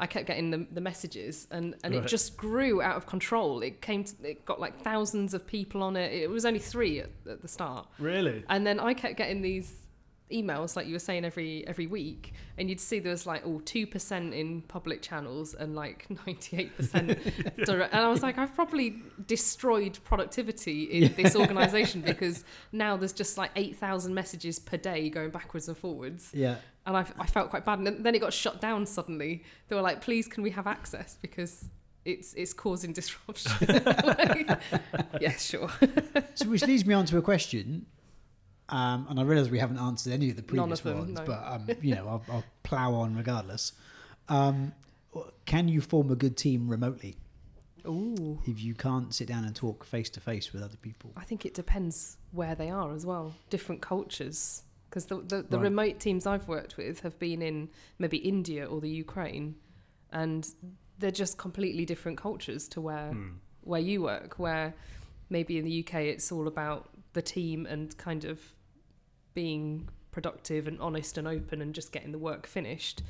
I 0.00 0.06
kept 0.06 0.26
getting 0.26 0.50
the, 0.50 0.64
the 0.70 0.80
messages 0.80 1.48
and, 1.50 1.74
and 1.82 1.92
it 1.92 2.06
just 2.06 2.36
grew 2.36 2.80
out 2.80 2.96
of 2.96 3.06
control. 3.06 3.62
It 3.62 3.82
came 3.82 4.04
to, 4.04 4.14
it 4.22 4.44
got 4.44 4.60
like 4.60 4.80
thousands 4.82 5.34
of 5.34 5.44
people 5.44 5.82
on 5.82 5.96
it. 5.96 6.12
It 6.12 6.30
was 6.30 6.44
only 6.46 6.60
three 6.60 7.00
at, 7.00 7.10
at 7.28 7.42
the 7.42 7.48
start. 7.48 7.88
Really? 7.98 8.44
And 8.48 8.64
then 8.64 8.78
I 8.78 8.94
kept 8.94 9.16
getting 9.16 9.42
these 9.42 9.74
emails, 10.30 10.76
like 10.76 10.86
you 10.86 10.92
were 10.92 10.98
saying, 10.98 11.24
every 11.24 11.66
every 11.66 11.86
week, 11.86 12.32
and 12.56 12.68
you'd 12.68 12.80
see 12.80 12.98
there 12.98 13.12
was 13.12 13.26
like, 13.26 13.46
all 13.46 13.60
two 13.60 13.86
percent 13.86 14.34
in 14.34 14.62
public 14.62 15.02
channels 15.02 15.54
and 15.54 15.74
like 15.74 16.06
ninety 16.26 16.56
eight 16.56 16.76
percent 16.76 17.18
direct. 17.64 17.94
And 17.94 18.04
I 18.04 18.08
was 18.08 18.22
like, 18.22 18.38
I've 18.38 18.54
probably 18.54 19.02
destroyed 19.26 19.98
productivity 20.04 20.84
in 20.84 21.14
this 21.14 21.34
organisation 21.34 22.00
because 22.00 22.44
now 22.72 22.96
there's 22.96 23.12
just 23.12 23.38
like 23.38 23.50
eight 23.56 23.76
thousand 23.76 24.14
messages 24.14 24.58
per 24.58 24.76
day 24.76 25.08
going 25.08 25.30
backwards 25.30 25.68
and 25.68 25.76
forwards, 25.76 26.30
yeah. 26.34 26.56
and 26.86 26.96
I, 26.96 27.06
I 27.18 27.26
felt 27.26 27.50
quite 27.50 27.64
bad. 27.64 27.78
And 27.78 28.04
then 28.04 28.14
it 28.14 28.20
got 28.20 28.32
shut 28.32 28.60
down 28.60 28.86
suddenly. 28.86 29.44
They 29.68 29.76
were 29.76 29.82
like, 29.82 30.00
please, 30.00 30.28
can 30.28 30.42
we 30.42 30.50
have 30.50 30.66
access 30.66 31.18
because. 31.20 31.66
It's, 32.04 32.32
it's 32.32 32.54
causing 32.54 32.92
disruption. 32.94 33.52
Like, 33.68 34.48
yeah, 35.20 35.36
sure. 35.36 35.68
So, 36.36 36.48
which 36.48 36.66
leads 36.66 36.86
me 36.86 36.94
on 36.94 37.04
to 37.04 37.18
a 37.18 37.20
question, 37.22 37.84
um, 38.68 39.06
and 39.08 39.18
I 39.18 39.22
realise 39.22 39.50
we 39.50 39.58
haven't 39.58 39.78
answered 39.78 40.12
any 40.12 40.30
of 40.30 40.36
the 40.36 40.42
previous 40.42 40.80
of 40.80 40.84
them, 40.84 40.98
ones, 40.98 41.18
no. 41.18 41.24
but 41.24 41.42
um, 41.46 41.66
you 41.82 41.94
know, 41.94 42.06
I'll, 42.08 42.24
I'll 42.30 42.44
plough 42.62 42.94
on 42.94 43.14
regardless. 43.16 43.72
Um, 44.28 44.72
can 45.46 45.68
you 45.68 45.80
form 45.80 46.10
a 46.10 46.16
good 46.16 46.36
team 46.36 46.68
remotely 46.68 47.16
Ooh. 47.86 48.40
if 48.46 48.60
you 48.62 48.74
can't 48.74 49.14
sit 49.14 49.26
down 49.28 49.44
and 49.44 49.56
talk 49.56 49.84
face 49.84 50.10
to 50.10 50.20
face 50.20 50.52
with 50.52 50.62
other 50.62 50.76
people? 50.76 51.12
I 51.16 51.24
think 51.24 51.46
it 51.46 51.54
depends 51.54 52.18
where 52.32 52.54
they 52.54 52.70
are 52.70 52.92
as 52.92 53.06
well. 53.06 53.34
Different 53.50 53.80
cultures. 53.80 54.62
Because 54.90 55.06
the, 55.06 55.16
the, 55.16 55.42
the 55.48 55.56
Right. 55.58 55.64
remote 55.64 56.00
teams 56.00 56.26
I've 56.26 56.48
worked 56.48 56.76
with 56.76 57.00
have 57.00 57.18
been 57.18 57.42
in 57.42 57.68
maybe 57.98 58.16
India 58.18 58.66
or 58.66 58.80
the 58.80 58.88
Ukraine, 58.90 59.56
and 60.12 60.48
they're 60.98 61.10
just 61.10 61.36
completely 61.38 61.84
different 61.84 62.18
cultures 62.18 62.68
to 62.68 62.80
where 62.80 63.12
Hmm. 63.12 63.28
where 63.62 63.80
you 63.80 64.02
work. 64.02 64.38
Where 64.38 64.74
maybe 65.30 65.58
in 65.58 65.64
the 65.64 65.80
UK 65.84 65.94
it's 66.14 66.32
all 66.32 66.46
about 66.48 66.88
the 67.12 67.20
team 67.22 67.66
and 67.66 67.96
kind 67.98 68.24
of 68.24 68.40
being 69.42 69.88
productive 70.10 70.66
and 70.66 70.80
honest 70.80 71.16
and 71.16 71.28
open 71.28 71.62
and 71.62 71.72
just 71.80 71.92
getting 71.92 72.10
the 72.10 72.18
work 72.30 72.44
finished. 72.46 73.02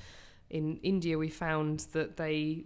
In 0.50 0.76
India, 0.82 1.16
we 1.16 1.30
found 1.30 1.76
that 1.92 2.18
they 2.18 2.64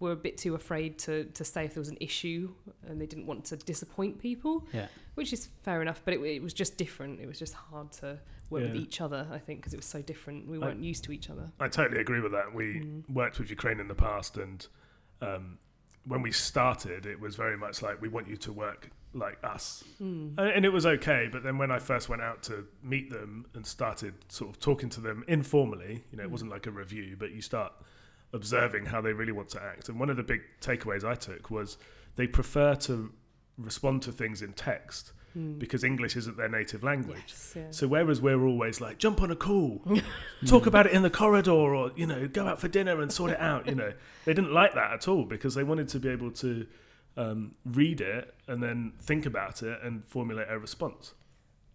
were 0.00 0.10
a 0.12 0.16
bit 0.16 0.36
too 0.36 0.54
afraid 0.56 0.98
to, 0.98 1.24
to 1.38 1.44
say 1.44 1.64
if 1.66 1.74
there 1.74 1.80
was 1.80 1.90
an 1.96 1.96
issue 2.00 2.52
and 2.88 3.00
they 3.00 3.06
didn't 3.06 3.26
want 3.26 3.44
to 3.50 3.56
disappoint 3.56 4.18
people 4.18 4.66
Yeah. 4.72 4.88
which 5.14 5.32
is 5.32 5.42
fair 5.62 5.80
enough. 5.80 6.00
But 6.04 6.14
it, 6.14 6.20
it 6.38 6.42
was 6.42 6.52
just 6.62 6.76
different. 6.76 7.20
It 7.20 7.28
was 7.32 7.38
just 7.38 7.54
hard 7.54 7.92
to 8.00 8.18
work 8.50 8.64
with 8.64 8.74
each 8.84 9.00
other. 9.00 9.22
I 9.30 9.38
think 9.38 9.60
because 9.60 9.74
it 9.74 9.80
was 9.84 9.86
so 9.86 10.02
different. 10.02 10.48
We 10.48 10.58
weren't 10.58 10.82
used 10.92 11.04
to 11.04 11.12
each 11.12 11.30
other. 11.30 11.46
I 11.60 11.68
totally 11.68 12.00
agree 12.06 12.20
with 12.26 12.32
that. 12.32 12.52
We 12.52 12.66
Mm. 12.80 13.08
worked 13.22 13.36
with 13.38 13.48
Ukraine 13.58 13.78
in 13.84 13.88
the 13.94 13.94
past, 14.08 14.32
and 14.44 14.58
um, 15.28 15.44
when 16.12 16.20
we 16.26 16.32
started, 16.50 17.00
it 17.14 17.18
was 17.26 17.32
very 17.44 17.56
much 17.64 17.76
like 17.86 17.96
we 18.06 18.08
want 18.16 18.26
you 18.32 18.36
to 18.46 18.52
work 18.66 18.82
like 19.14 19.38
us, 19.44 19.84
Mm. 20.02 20.34
and, 20.38 20.64
it 20.64 20.72
was 20.72 20.84
okay. 20.86 21.28
But 21.30 21.42
then 21.42 21.56
when 21.58 21.70
I 21.70 21.78
first 21.78 22.08
went 22.08 22.20
out 22.22 22.42
to 22.44 22.66
meet 22.82 23.10
them 23.10 23.46
and 23.54 23.64
started 23.66 24.14
sort 24.28 24.50
of 24.50 24.58
talking 24.60 24.88
to 24.90 25.00
them 25.00 25.24
informally, 25.28 26.04
you 26.10 26.18
know, 26.18 26.24
it 26.24 26.28
Mm. 26.28 26.32
wasn't 26.32 26.50
like 26.50 26.66
a 26.66 26.70
review, 26.70 27.16
but 27.18 27.30
you 27.32 27.40
start 27.40 27.72
observing 28.32 28.86
how 28.86 29.00
they 29.00 29.12
really 29.12 29.32
want 29.32 29.48
to 29.50 29.62
act. 29.62 29.88
And 29.88 29.98
one 30.00 30.10
of 30.10 30.16
the 30.16 30.22
big 30.24 30.42
takeaways 30.60 31.04
I 31.04 31.14
took 31.14 31.50
was 31.50 31.78
they 32.16 32.26
prefer 32.26 32.74
to 32.76 33.12
respond 33.56 34.02
to 34.02 34.12
things 34.12 34.42
in 34.42 34.52
text 34.52 35.12
Mm. 35.36 35.58
because 35.58 35.82
English 35.82 36.16
isn't 36.16 36.36
their 36.36 36.48
native 36.48 36.84
language. 36.84 37.24
Yes, 37.28 37.52
yeah. 37.56 37.70
So 37.70 37.88
whereas 37.88 38.20
we're 38.20 38.40
always 38.44 38.80
like, 38.80 38.98
jump 38.98 39.20
on 39.20 39.30
a 39.32 39.36
call, 39.36 39.84
talk 40.46 40.66
about 40.66 40.86
it 40.86 40.92
in 40.92 41.02
the 41.02 41.10
corridor, 41.10 41.50
or 41.50 41.90
you 41.96 42.06
know, 42.06 42.28
go 42.28 42.46
out 42.46 42.60
for 42.60 42.68
dinner 42.68 43.00
and 43.00 43.12
sort 43.12 43.32
it 43.32 43.40
out. 43.40 43.66
You 43.66 43.74
know, 43.74 43.92
they 44.26 44.32
didn't 44.34 44.52
like 44.52 44.74
that 44.74 44.92
at 44.92 45.08
all 45.08 45.24
because 45.24 45.54
they 45.56 45.64
wanted 45.64 45.88
to 45.88 45.98
be 45.98 46.08
able 46.08 46.30
to 46.32 46.66
um, 47.16 47.54
read 47.64 48.00
it 48.00 48.34
and 48.48 48.62
then 48.62 48.92
think 49.00 49.26
about 49.26 49.62
it 49.62 49.78
and 49.82 50.04
formulate 50.04 50.48
a 50.50 50.58
response. 50.58 51.14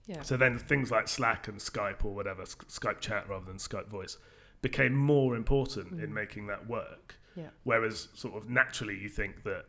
yeah. 0.07 0.21
So 0.23 0.35
then 0.37 0.57
things 0.59 0.91
like 0.91 1.07
Slack 1.07 1.47
and 1.47 1.59
Skype 1.59 2.03
or 2.03 2.13
whatever, 2.13 2.45
Sk- 2.45 2.67
Skype 2.67 2.99
chat 2.99 3.29
rather 3.29 3.45
than 3.45 3.57
Skype 3.57 3.87
voice, 3.87 4.17
became 4.61 4.95
more 4.95 5.35
important 5.35 5.91
in 6.01 6.09
Mm. 6.09 6.13
making 6.13 6.47
that 6.47 6.67
work. 6.67 7.15
Yeah. 7.35 7.49
Whereas 7.63 8.09
sort 8.15 8.35
of 8.35 8.49
naturally 8.49 8.97
you 8.97 9.07
think 9.09 9.43
that 9.43 9.65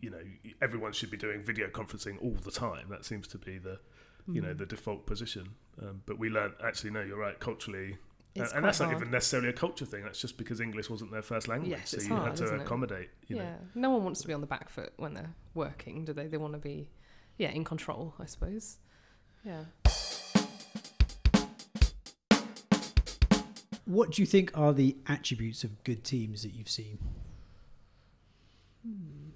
you 0.00 0.10
know 0.10 0.20
everyone 0.62 0.92
should 0.92 1.10
be 1.10 1.16
doing 1.16 1.42
video 1.42 1.66
conferencing 1.68 2.22
all 2.22 2.36
the 2.44 2.52
time. 2.52 2.86
That 2.90 3.04
seems 3.04 3.26
to 3.28 3.38
be 3.38 3.58
the 3.58 3.80
you 4.30 4.40
know 4.42 4.54
Mm. 4.54 4.58
the 4.58 4.66
default 4.66 5.06
position. 5.06 5.48
Um, 5.82 6.02
but 6.06 6.18
we 6.18 6.28
learned 6.28 6.54
actually 6.62 6.90
no, 6.92 7.02
you're 7.02 7.18
right. 7.18 7.38
Culturally, 7.40 7.96
It's 8.34 8.52
and 8.52 8.60
quite 8.60 8.68
that's 8.68 8.80
not 8.80 8.86
hard. 8.90 8.98
even 9.00 9.10
necessarily 9.10 9.48
a 9.48 9.52
culture 9.52 9.84
thing. 9.84 10.04
That's 10.04 10.20
just 10.20 10.36
because 10.38 10.60
English 10.60 10.88
wasn't 10.90 11.10
their 11.10 11.22
first 11.22 11.48
language, 11.48 11.70
Yes, 11.70 11.90
so 11.90 11.96
it's 11.96 12.06
you 12.08 12.14
hard, 12.14 12.28
had 12.28 12.36
to 12.36 12.44
isn't 12.44 12.60
it? 12.60 12.62
accommodate. 12.62 13.08
You 13.26 13.36
yeah. 13.36 13.42
know, 13.42 13.56
No 13.74 13.90
one 13.90 14.04
wants 14.04 14.20
to 14.20 14.26
be 14.28 14.32
on 14.34 14.40
the 14.40 14.46
back 14.46 14.68
foot 14.68 14.92
when 14.96 15.14
they're 15.14 15.34
working, 15.54 16.04
do 16.04 16.12
they? 16.12 16.26
They 16.28 16.36
want 16.36 16.52
to 16.52 16.58
be, 16.58 16.90
yeah, 17.36 17.50
in 17.50 17.64
control, 17.64 18.14
I 18.20 18.26
suppose. 18.26 18.78
Yeah. 19.44 19.64
What 23.86 24.10
do 24.12 24.20
you 24.22 24.26
think 24.26 24.50
are 24.56 24.72
the 24.74 24.96
attributes 25.06 25.64
of 25.64 25.82
good 25.82 26.04
teams 26.04 26.42
that 26.42 26.50
you've 26.52 26.68
seen? 26.68 26.98
Hmm. 28.86 29.27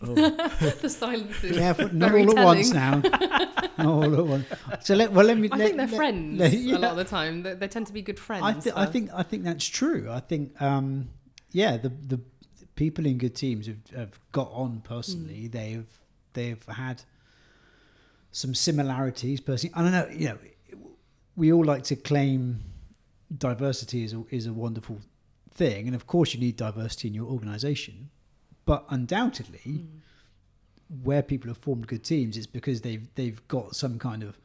the 0.00 0.88
silence 0.88 1.42
is. 1.44 1.56
Yeah, 1.56 1.72
but 1.72 1.94
not 1.94 2.12
all 2.14 2.38
at 2.38 2.44
once 2.44 2.72
now. 2.72 2.96
not 2.98 3.78
all 3.78 4.14
at 4.18 4.26
once. 4.26 4.46
So 4.82 4.94
let 4.94 5.12
well 5.12 5.24
let 5.24 5.38
me. 5.38 5.48
I 5.50 5.56
let, 5.56 5.64
think 5.66 5.76
they're 5.78 5.86
let- 5.86 5.96
friends 5.96 6.38
let- 6.38 6.52
a 6.52 6.56
yeah. 6.56 6.76
lot 6.76 6.90
of 6.92 6.96
the 6.98 7.04
time. 7.04 7.42
They, 7.42 7.54
they 7.54 7.68
tend 7.68 7.86
to 7.86 7.92
be 7.92 8.02
good 8.02 8.18
friends. 8.18 8.44
I, 8.44 8.52
th- 8.52 8.74
I 8.76 8.86
think 8.86 9.10
I 9.14 9.22
think 9.22 9.44
that's 9.44 9.66
true. 9.66 10.08
I 10.10 10.20
think 10.20 10.60
um, 10.60 11.08
yeah, 11.52 11.76
the 11.76 11.88
the 11.88 12.20
people 12.76 13.06
in 13.06 13.18
good 13.18 13.34
teams 13.34 13.66
have, 13.66 13.78
have 13.96 14.18
got 14.32 14.50
on 14.52 14.80
personally. 14.84 15.48
They've 15.48 15.86
they've 16.34 16.64
had 16.66 17.02
some 18.32 18.54
similarities 18.54 19.40
personally. 19.40 19.72
I 19.74 19.82
don't 19.82 19.92
know. 19.92 20.08
You 20.12 20.28
know, 20.28 20.38
we 21.36 21.52
all 21.52 21.64
like 21.64 21.84
to 21.84 21.96
claim 21.96 22.60
diversity 23.36 24.04
is 24.04 24.12
a, 24.12 24.22
is 24.30 24.46
a 24.46 24.52
wonderful 24.52 24.98
thing, 25.50 25.86
and 25.86 25.94
of 25.94 26.06
course 26.06 26.34
you 26.34 26.40
need 26.40 26.56
diversity 26.56 27.08
in 27.08 27.14
your 27.14 27.26
organisation. 27.26 28.10
But 28.64 28.84
undoubtedly, 28.88 29.60
Mm. 29.64 30.00
where 31.02 31.22
people 31.22 31.48
have 31.48 31.58
formed 31.58 31.86
good 31.86 32.04
teams, 32.04 32.36
it's 32.36 32.46
because 32.46 32.80
they've 32.82 33.06
they've 33.14 33.46
got 33.48 33.74
some 33.76 33.98
kind 33.98 34.22
of 34.22 34.38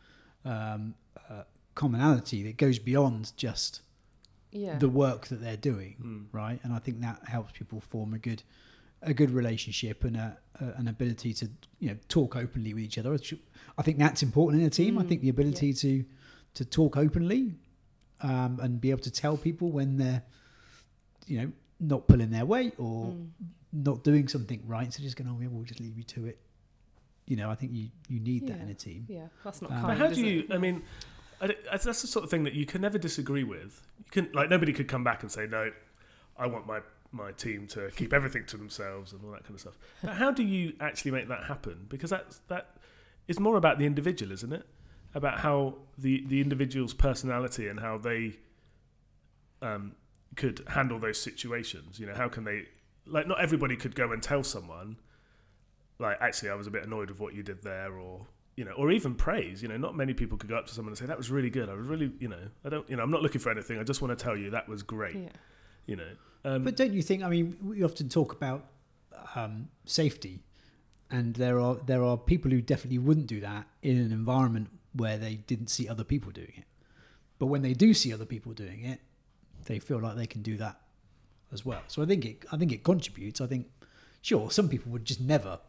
um, 0.46 0.96
uh, 1.30 1.44
commonality 1.76 2.44
that 2.44 2.58
goes 2.58 2.80
beyond 2.80 3.32
just 3.38 3.82
Yeah. 4.52 4.78
the 4.80 4.90
work 4.90 5.28
that 5.28 5.42
they're 5.42 5.58
doing, 5.58 5.96
Mm. 6.02 6.26
right? 6.32 6.60
And 6.64 6.74
I 6.74 6.80
think 6.80 7.02
that 7.02 7.28
helps 7.28 7.52
people 7.52 7.82
form 7.82 8.14
a 8.14 8.20
good 8.20 8.44
a 9.02 9.14
good 9.14 9.30
relationship 9.32 10.04
and 10.04 10.18
a, 10.18 10.38
a, 10.60 10.66
an 10.80 10.88
ability 10.90 11.34
to 11.34 11.50
you 11.80 11.90
know 11.90 11.98
talk 12.10 12.36
openly 12.36 12.74
with 12.74 12.84
each 12.84 12.98
other. 12.98 13.12
Which 13.12 13.34
I 13.78 13.82
think 13.82 13.98
that's 13.98 14.22
important 14.24 14.62
in 14.62 14.68
a 14.68 14.70
team. 14.72 14.98
I 14.98 15.04
Mm, 15.04 15.08
think 15.10 15.22
the 15.22 15.30
ability 15.30 15.74
to 15.74 16.06
to 16.56 16.66
talk 16.66 16.98
openly 16.98 17.56
um, 18.22 18.60
and 18.62 18.82
be 18.82 18.92
able 18.92 19.04
to 19.04 19.12
tell 19.12 19.38
people 19.38 19.72
when 19.72 19.98
they're 19.98 20.24
you 21.28 21.38
know 21.42 21.52
not 21.80 22.08
pulling 22.08 22.32
their 22.32 22.46
weight 22.46 22.74
or 22.78 23.12
Mm. 23.14 23.30
Not 23.72 24.04
doing 24.04 24.28
something 24.28 24.62
right. 24.66 24.92
So 24.94 25.02
just 25.04 25.16
going, 25.16 25.30
oh 25.30 25.40
yeah, 25.42 25.48
we'll 25.50 25.64
just 25.64 25.80
leave 25.80 25.98
you 25.98 26.04
to 26.04 26.26
it. 26.28 26.40
You 27.28 27.36
know, 27.36 27.50
I 27.52 27.56
think 27.56 27.72
you 27.74 27.90
you 28.08 28.20
need 28.20 28.48
that 28.48 28.60
in 28.60 28.70
a 28.70 28.74
team. 28.74 29.06
Yeah, 29.08 29.28
that's 29.44 29.62
not 29.62 29.72
Um, 29.72 29.82
kind. 29.82 29.88
But 29.88 29.98
how 29.98 30.12
is 30.12 30.18
do 30.18 30.26
you? 30.26 30.40
it? 30.42 30.54
I 30.54 30.58
mean, 30.58 30.82
I 31.42 31.48
don't- 31.48 31.64
that's 31.72 31.84
that's 31.86 32.02
the 32.02 32.08
sort 32.08 32.24
of 32.26 32.32
thing 32.32 32.44
that 32.46 32.54
you 32.54 32.66
can 32.66 32.82
never 32.82 32.98
disagree 32.98 33.44
with. 33.44 33.86
You 34.00 34.12
can 34.12 34.30
like 34.34 34.50
nobody 34.50 34.74
could 34.74 34.88
come 34.88 35.04
back 35.04 35.22
and 35.24 35.32
say 35.32 35.46
no. 35.48 35.72
I 36.38 36.48
want 36.48 36.66
my 36.66 36.80
my 37.12 37.32
team 37.32 37.68
to 37.68 37.90
keep 37.96 38.14
everything 38.14 38.46
to 38.46 38.58
themselves 38.58 39.14
and 39.14 39.24
all 39.26 39.32
that 39.32 39.44
kind 39.44 39.56
of 39.56 39.62
stuff. 39.62 39.78
But 40.04 40.16
how 40.16 40.32
do 40.32 40.44
you 40.44 40.74
actually 40.80 41.12
make 41.12 41.28
that 41.28 41.44
happen? 41.44 41.86
Because 41.90 42.10
that's 42.10 42.40
that 42.48 42.78
is 43.28 43.40
more 43.40 43.58
about 43.58 43.78
the 43.78 43.86
individual, 43.86 44.32
isn't 44.32 44.52
it? 44.54 44.66
About 45.14 45.40
how 45.40 45.76
the 45.98 46.24
the 46.28 46.42
individual's 46.42 46.94
personality 46.96 47.68
and 47.68 47.80
how 47.80 47.98
they 48.00 48.38
um, 49.62 49.94
could 50.36 50.64
handle 50.68 51.00
those 51.00 51.20
situations. 51.22 52.00
You 52.00 52.08
know, 52.08 52.16
how 52.16 52.28
can 52.30 52.44
they? 52.44 52.66
Like, 53.10 53.28
not 53.28 53.42
everybody 53.42 53.75
could 53.75 53.96
go 53.96 54.12
and 54.12 54.22
tell 54.22 54.44
someone, 54.44 54.98
like, 56.00 56.18
actually, 56.22 56.50
I 56.50 56.56
was 56.56 56.68
a 56.68 56.72
bit 56.72 56.84
annoyed 56.84 57.10
with 57.10 57.20
what 57.20 57.34
you 57.34 57.44
did 57.44 57.62
there, 57.63 57.94
or 57.94 58.28
you 58.56 58.66
know, 58.66 58.72
or 58.72 58.92
even 58.92 59.16
praise. 59.16 59.62
You 59.62 59.70
know, 59.70 59.78
not 59.78 59.96
many 59.96 60.13
people 60.13 60.38
could 60.38 60.50
go 60.50 60.58
up 60.58 60.68
to 60.68 60.74
someone 60.74 60.92
and 60.92 60.98
say 60.98 61.06
that 61.06 61.18
was 61.18 61.32
really 61.32 61.50
good. 61.50 61.70
I 61.70 61.74
was 61.74 61.88
really, 61.88 62.12
you 62.20 62.28
know, 62.28 62.39
I 62.66 62.70
don't, 62.70 62.89
you 62.89 62.98
know, 62.98 63.04
I'm 63.04 63.12
not 63.12 63.22
looking 63.22 63.39
for 63.39 63.51
anything. 63.51 63.80
I 63.80 63.84
just 63.84 64.01
want 64.01 64.18
to 64.18 64.22
tell 64.22 64.36
you 64.36 64.50
that 64.50 64.68
was 64.68 64.84
great. 64.84 65.16
Yeah. 65.16 65.30
You 65.86 65.96
know, 65.96 66.10
um, 66.46 66.63
But 66.63 66.75
don't 66.75 66.94
you 66.94 67.01
think? 67.01 67.24
I 67.24 67.30
mean, 67.30 67.58
we 67.63 67.84
often 67.84 68.10
talk 68.10 68.34
about 68.34 68.66
um, 69.36 69.70
safety, 69.86 70.44
and 71.10 71.34
there 71.36 71.60
are 71.60 71.75
there 71.75 72.04
are 72.04 72.18
people 72.18 72.51
who 72.51 72.62
definitely 72.62 73.00
wouldn't 73.00 73.28
do 73.28 73.39
that 73.42 73.66
in 73.82 73.98
an 73.98 74.12
environment 74.12 74.70
where 74.94 75.18
they 75.18 75.36
didn't 75.36 75.68
see 75.68 75.88
other 75.88 76.04
people 76.04 76.32
doing 76.32 76.54
it. 76.58 76.66
But 77.38 77.48
when 77.48 77.62
they 77.62 77.74
do 77.74 77.94
see 77.94 78.13
other 78.13 78.25
people 78.25 78.54
doing 78.54 78.84
it, 78.84 79.00
they 79.66 79.80
feel 79.80 80.00
like 80.00 80.16
they 80.16 80.28
can 80.28 80.42
do 80.42 80.58
that 80.58 80.82
as 81.51 81.65
well. 81.65 81.82
So 81.88 82.01
I 82.01 82.06
think 82.06 82.25
it 82.25 82.46
I 82.51 82.58
think 82.58 82.72
it 82.72 82.84
contributes. 82.84 83.41
I 83.41 83.48
think 83.48 83.68
sure 84.22 84.51
some 84.51 84.70
people 84.70 84.91
would 84.91 85.06
just 85.06 85.22
never 85.22 85.60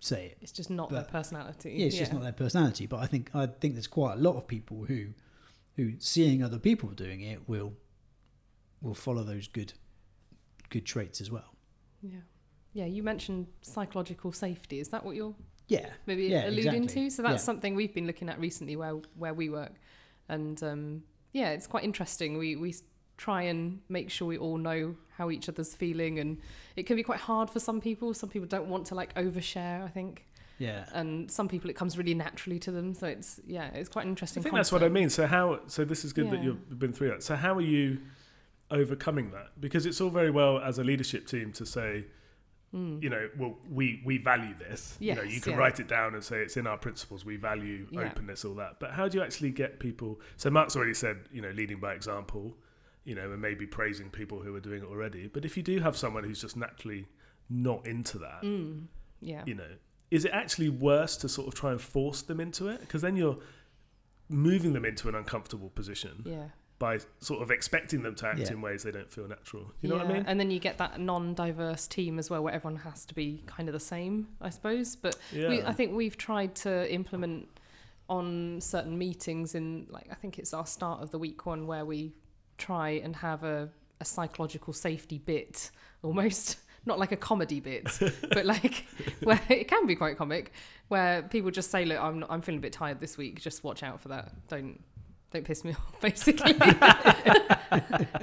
say 0.00 0.26
it. 0.26 0.38
It's 0.40 0.52
just 0.52 0.70
not 0.70 0.90
their 0.90 1.02
personality. 1.04 1.72
Yeah, 1.72 1.86
it's 1.86 1.96
just 1.96 2.12
not 2.12 2.22
their 2.22 2.32
personality. 2.32 2.86
But 2.86 2.98
I 3.00 3.06
think 3.06 3.30
I 3.34 3.46
think 3.46 3.74
there's 3.74 3.86
quite 3.86 4.14
a 4.14 4.20
lot 4.20 4.36
of 4.36 4.46
people 4.46 4.84
who 4.84 5.08
who 5.76 5.92
seeing 5.98 6.42
other 6.42 6.58
people 6.58 6.90
doing 6.90 7.20
it 7.20 7.48
will 7.48 7.74
will 8.80 8.94
follow 8.94 9.22
those 9.24 9.48
good 9.48 9.72
good 10.70 10.84
traits 10.84 11.20
as 11.20 11.30
well. 11.30 11.54
Yeah. 12.02 12.20
Yeah, 12.72 12.84
you 12.84 13.02
mentioned 13.02 13.46
psychological 13.62 14.32
safety. 14.32 14.80
Is 14.80 14.88
that 14.90 15.04
what 15.04 15.16
you're 15.16 15.34
Yeah, 15.68 15.88
maybe 16.06 16.24
Yeah, 16.26 16.46
alluding 16.48 16.84
exactly. 16.84 17.04
to? 17.08 17.10
So 17.10 17.22
that's 17.22 17.42
Yeah. 17.42 17.46
something 17.46 17.74
we've 17.74 17.94
been 17.94 18.06
looking 18.06 18.28
at 18.28 18.38
recently 18.38 18.76
where 18.76 19.00
where 19.16 19.34
we 19.34 19.48
work. 19.48 19.74
And 20.28 20.62
um, 20.62 21.02
yeah, 21.32 21.50
it's 21.50 21.66
quite 21.66 21.84
interesting. 21.84 22.36
We 22.38 22.54
we 22.56 22.74
try 23.16 23.42
and 23.42 23.80
make 23.88 24.10
sure 24.10 24.28
we 24.28 24.38
all 24.38 24.58
know 24.58 24.94
how 25.16 25.30
each 25.30 25.48
other's 25.48 25.74
feeling 25.74 26.18
and 26.18 26.38
it 26.76 26.84
can 26.86 26.96
be 26.96 27.02
quite 27.02 27.20
hard 27.20 27.48
for 27.50 27.58
some 27.60 27.80
people. 27.80 28.12
Some 28.14 28.28
people 28.28 28.46
don't 28.48 28.68
want 28.68 28.86
to 28.88 28.94
like 28.94 29.14
overshare, 29.14 29.82
I 29.84 29.88
think. 29.88 30.26
yeah. 30.58 30.84
And 30.92 31.30
some 31.30 31.48
people 31.48 31.70
it 31.70 31.76
comes 31.76 31.96
really 31.96 32.14
naturally 32.14 32.58
to 32.60 32.70
them. 32.70 32.92
So 32.94 33.06
it's 33.06 33.40
yeah, 33.46 33.68
it's 33.74 33.88
quite 33.88 34.02
an 34.04 34.08
I 34.08 34.12
interesting 34.12 34.42
think 34.42 34.54
that's 34.54 34.72
what 34.72 34.82
I 34.82 34.88
mean. 34.90 35.08
So 35.10 35.26
how? 35.26 35.60
So 35.66 35.84
this 35.84 36.04
is 36.04 36.12
good 36.12 36.30
that 36.30 36.42
you've 36.42 36.78
been 36.78 36.92
through 36.92 37.08
that. 37.10 37.22
So 37.22 37.34
how 37.36 37.54
are 37.54 37.60
you 37.62 37.98
overcoming 38.70 39.30
that? 39.30 39.58
Because 39.60 39.86
it's 39.86 40.00
all 40.00 40.10
very 40.10 40.30
well 40.30 40.58
as 40.58 40.78
a 40.78 40.84
leadership 40.84 41.26
team 41.26 41.52
to 41.52 41.66
say, 41.66 42.04
Mm. 42.74 43.00
you 43.00 43.08
know, 43.08 43.30
well, 43.38 43.56
we 43.70 44.02
we 44.04 44.18
value 44.18 44.52
this. 44.58 44.96
you 44.98 45.14
know, 45.14 45.22
you 45.22 45.40
can 45.40 45.52
yeah. 45.52 45.58
write 45.58 45.78
it 45.78 45.86
down 45.86 46.14
and 46.14 46.22
say 46.22 46.42
it's 46.42 46.56
in 46.56 46.66
our 46.66 46.76
principles. 46.76 47.24
We 47.24 47.36
value 47.36 47.86
Yeah. 47.90 48.00
openness, 48.10 48.44
all 48.44 48.54
that. 48.56 48.80
But 48.80 48.90
how 48.90 49.08
do 49.08 49.16
you 49.18 49.24
actually 49.24 49.50
get 49.52 49.78
people? 49.78 50.20
So 50.36 50.50
Mark's 50.50 50.74
already 50.76 50.92
said, 50.94 51.16
you 51.32 51.40
know, 51.40 51.50
leading 51.52 51.78
by 51.78 51.94
example. 51.94 52.56
You 53.06 53.14
know, 53.14 53.32
and 53.32 53.40
maybe 53.40 53.66
praising 53.66 54.10
people 54.10 54.40
who 54.40 54.54
are 54.54 54.60
doing 54.60 54.82
it 54.82 54.86
already. 54.86 55.28
But 55.28 55.44
if 55.46 55.56
you 55.56 55.62
do 55.62 55.78
have 55.80 55.96
someone 55.96 56.24
who's 56.24 56.40
just 56.42 56.56
naturally 56.56 57.06
not 57.48 57.86
into 57.86 58.18
that, 58.18 58.42
Mm. 58.42 58.88
Yeah. 59.20 59.42
you 59.46 59.54
know, 59.54 59.70
is 60.10 60.24
it 60.26 60.32
actually 60.32 60.68
worse 60.68 61.16
to 61.18 61.28
sort 61.28 61.46
of 61.48 61.54
try 61.54 61.70
and 61.70 61.80
force 61.80 62.20
them 62.22 62.40
into 62.40 62.68
it? 62.68 62.80
Because 62.80 63.00
then 63.02 63.16
you're 63.16 63.38
moving 64.28 64.72
them 64.72 64.84
into 64.84 65.08
an 65.08 65.14
uncomfortable 65.14 65.70
position 65.70 66.22
Yeah. 66.26 66.48
by 66.80 66.98
sort 67.20 67.42
of 67.42 67.50
expecting 67.50 68.02
them 68.02 68.14
to 68.16 68.26
act 68.26 68.40
Yeah. 68.40 68.52
in 68.52 68.60
ways 68.60 68.82
they 68.82 68.90
don't 68.90 69.10
feel 69.10 69.28
natural. 69.28 69.72
You 69.80 69.88
know 69.88 69.96
what 69.98 70.06
I 70.06 70.12
mean? 70.12 70.24
And 70.26 70.38
then 70.40 70.50
you 70.50 70.58
get 70.58 70.78
that 70.78 70.98
non-diverse 71.00 71.86
team 71.86 72.18
as 72.18 72.28
well, 72.28 72.42
where 72.42 72.52
everyone 72.52 72.80
has 72.80 73.06
to 73.06 73.14
be 73.14 73.42
kind 73.46 73.68
of 73.68 73.72
the 73.72 73.80
same, 73.80 74.28
I 74.40 74.50
suppose. 74.50 74.96
But 74.96 75.16
Yeah. 75.32 75.48
we, 75.48 75.62
I 75.62 75.72
think 75.72 75.94
we've 75.94 76.16
tried 76.18 76.54
to 76.56 76.92
implement 76.92 77.48
on 78.08 78.60
certain 78.60 78.98
meetings 78.98 79.54
in, 79.54 79.86
like, 79.90 80.08
I 80.10 80.14
think 80.14 80.38
it's 80.40 80.52
our 80.52 80.66
start 80.66 81.02
of 81.02 81.10
the 81.12 81.18
week 81.18 81.46
one 81.46 81.66
where 81.68 81.84
we 81.84 82.12
try 82.58 82.90
and 82.90 83.16
have 83.16 83.44
a, 83.44 83.68
a 84.00 84.04
psychological 84.04 84.72
safety 84.72 85.18
bit, 85.18 85.70
almost 86.02 86.58
not 86.86 86.98
like 86.98 87.12
a 87.12 87.16
comedy 87.16 87.60
bit, 87.60 87.98
but 88.32 88.46
like 88.46 88.86
where 89.22 89.40
it 89.48 89.68
can 89.68 89.86
be 89.86 89.96
quite 89.96 90.16
comic, 90.16 90.52
where 90.88 91.22
people 91.22 91.50
just 91.50 91.70
say, 91.70 91.84
"Look, 91.84 92.00
I'm 92.00 92.20
not, 92.20 92.30
I'm 92.30 92.40
feeling 92.40 92.58
a 92.58 92.62
bit 92.62 92.72
tired 92.72 93.00
this 93.00 93.16
week. 93.16 93.40
Just 93.40 93.64
watch 93.64 93.82
out 93.82 94.00
for 94.00 94.08
that. 94.08 94.32
Don't." 94.48 94.80
Don't 95.32 95.44
piss 95.44 95.64
me 95.64 95.72
off, 95.72 96.00
basically. 96.00 96.52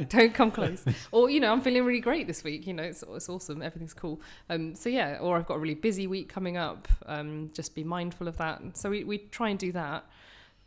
Don't 0.07 0.33
come 0.33 0.51
close. 0.51 0.85
Or, 1.11 1.29
you 1.29 1.41
know, 1.41 1.51
I'm 1.51 1.59
feeling 1.59 1.83
really 1.83 1.99
great 1.99 2.27
this 2.27 2.45
week. 2.45 2.65
You 2.65 2.73
know, 2.73 2.83
it's, 2.83 3.03
it's 3.03 3.27
awesome. 3.27 3.61
Everything's 3.61 3.93
cool. 3.93 4.21
Um, 4.49 4.73
so, 4.73 4.87
yeah, 4.87 5.17
or 5.19 5.37
I've 5.37 5.45
got 5.45 5.55
a 5.55 5.59
really 5.59 5.75
busy 5.75 6.07
week 6.07 6.29
coming 6.29 6.55
up. 6.55 6.87
Um, 7.05 7.51
just 7.53 7.75
be 7.75 7.83
mindful 7.83 8.29
of 8.29 8.37
that. 8.37 8.61
So, 8.77 8.89
we, 8.89 9.03
we 9.03 9.17
try 9.17 9.49
and 9.49 9.59
do 9.59 9.73
that. 9.73 10.05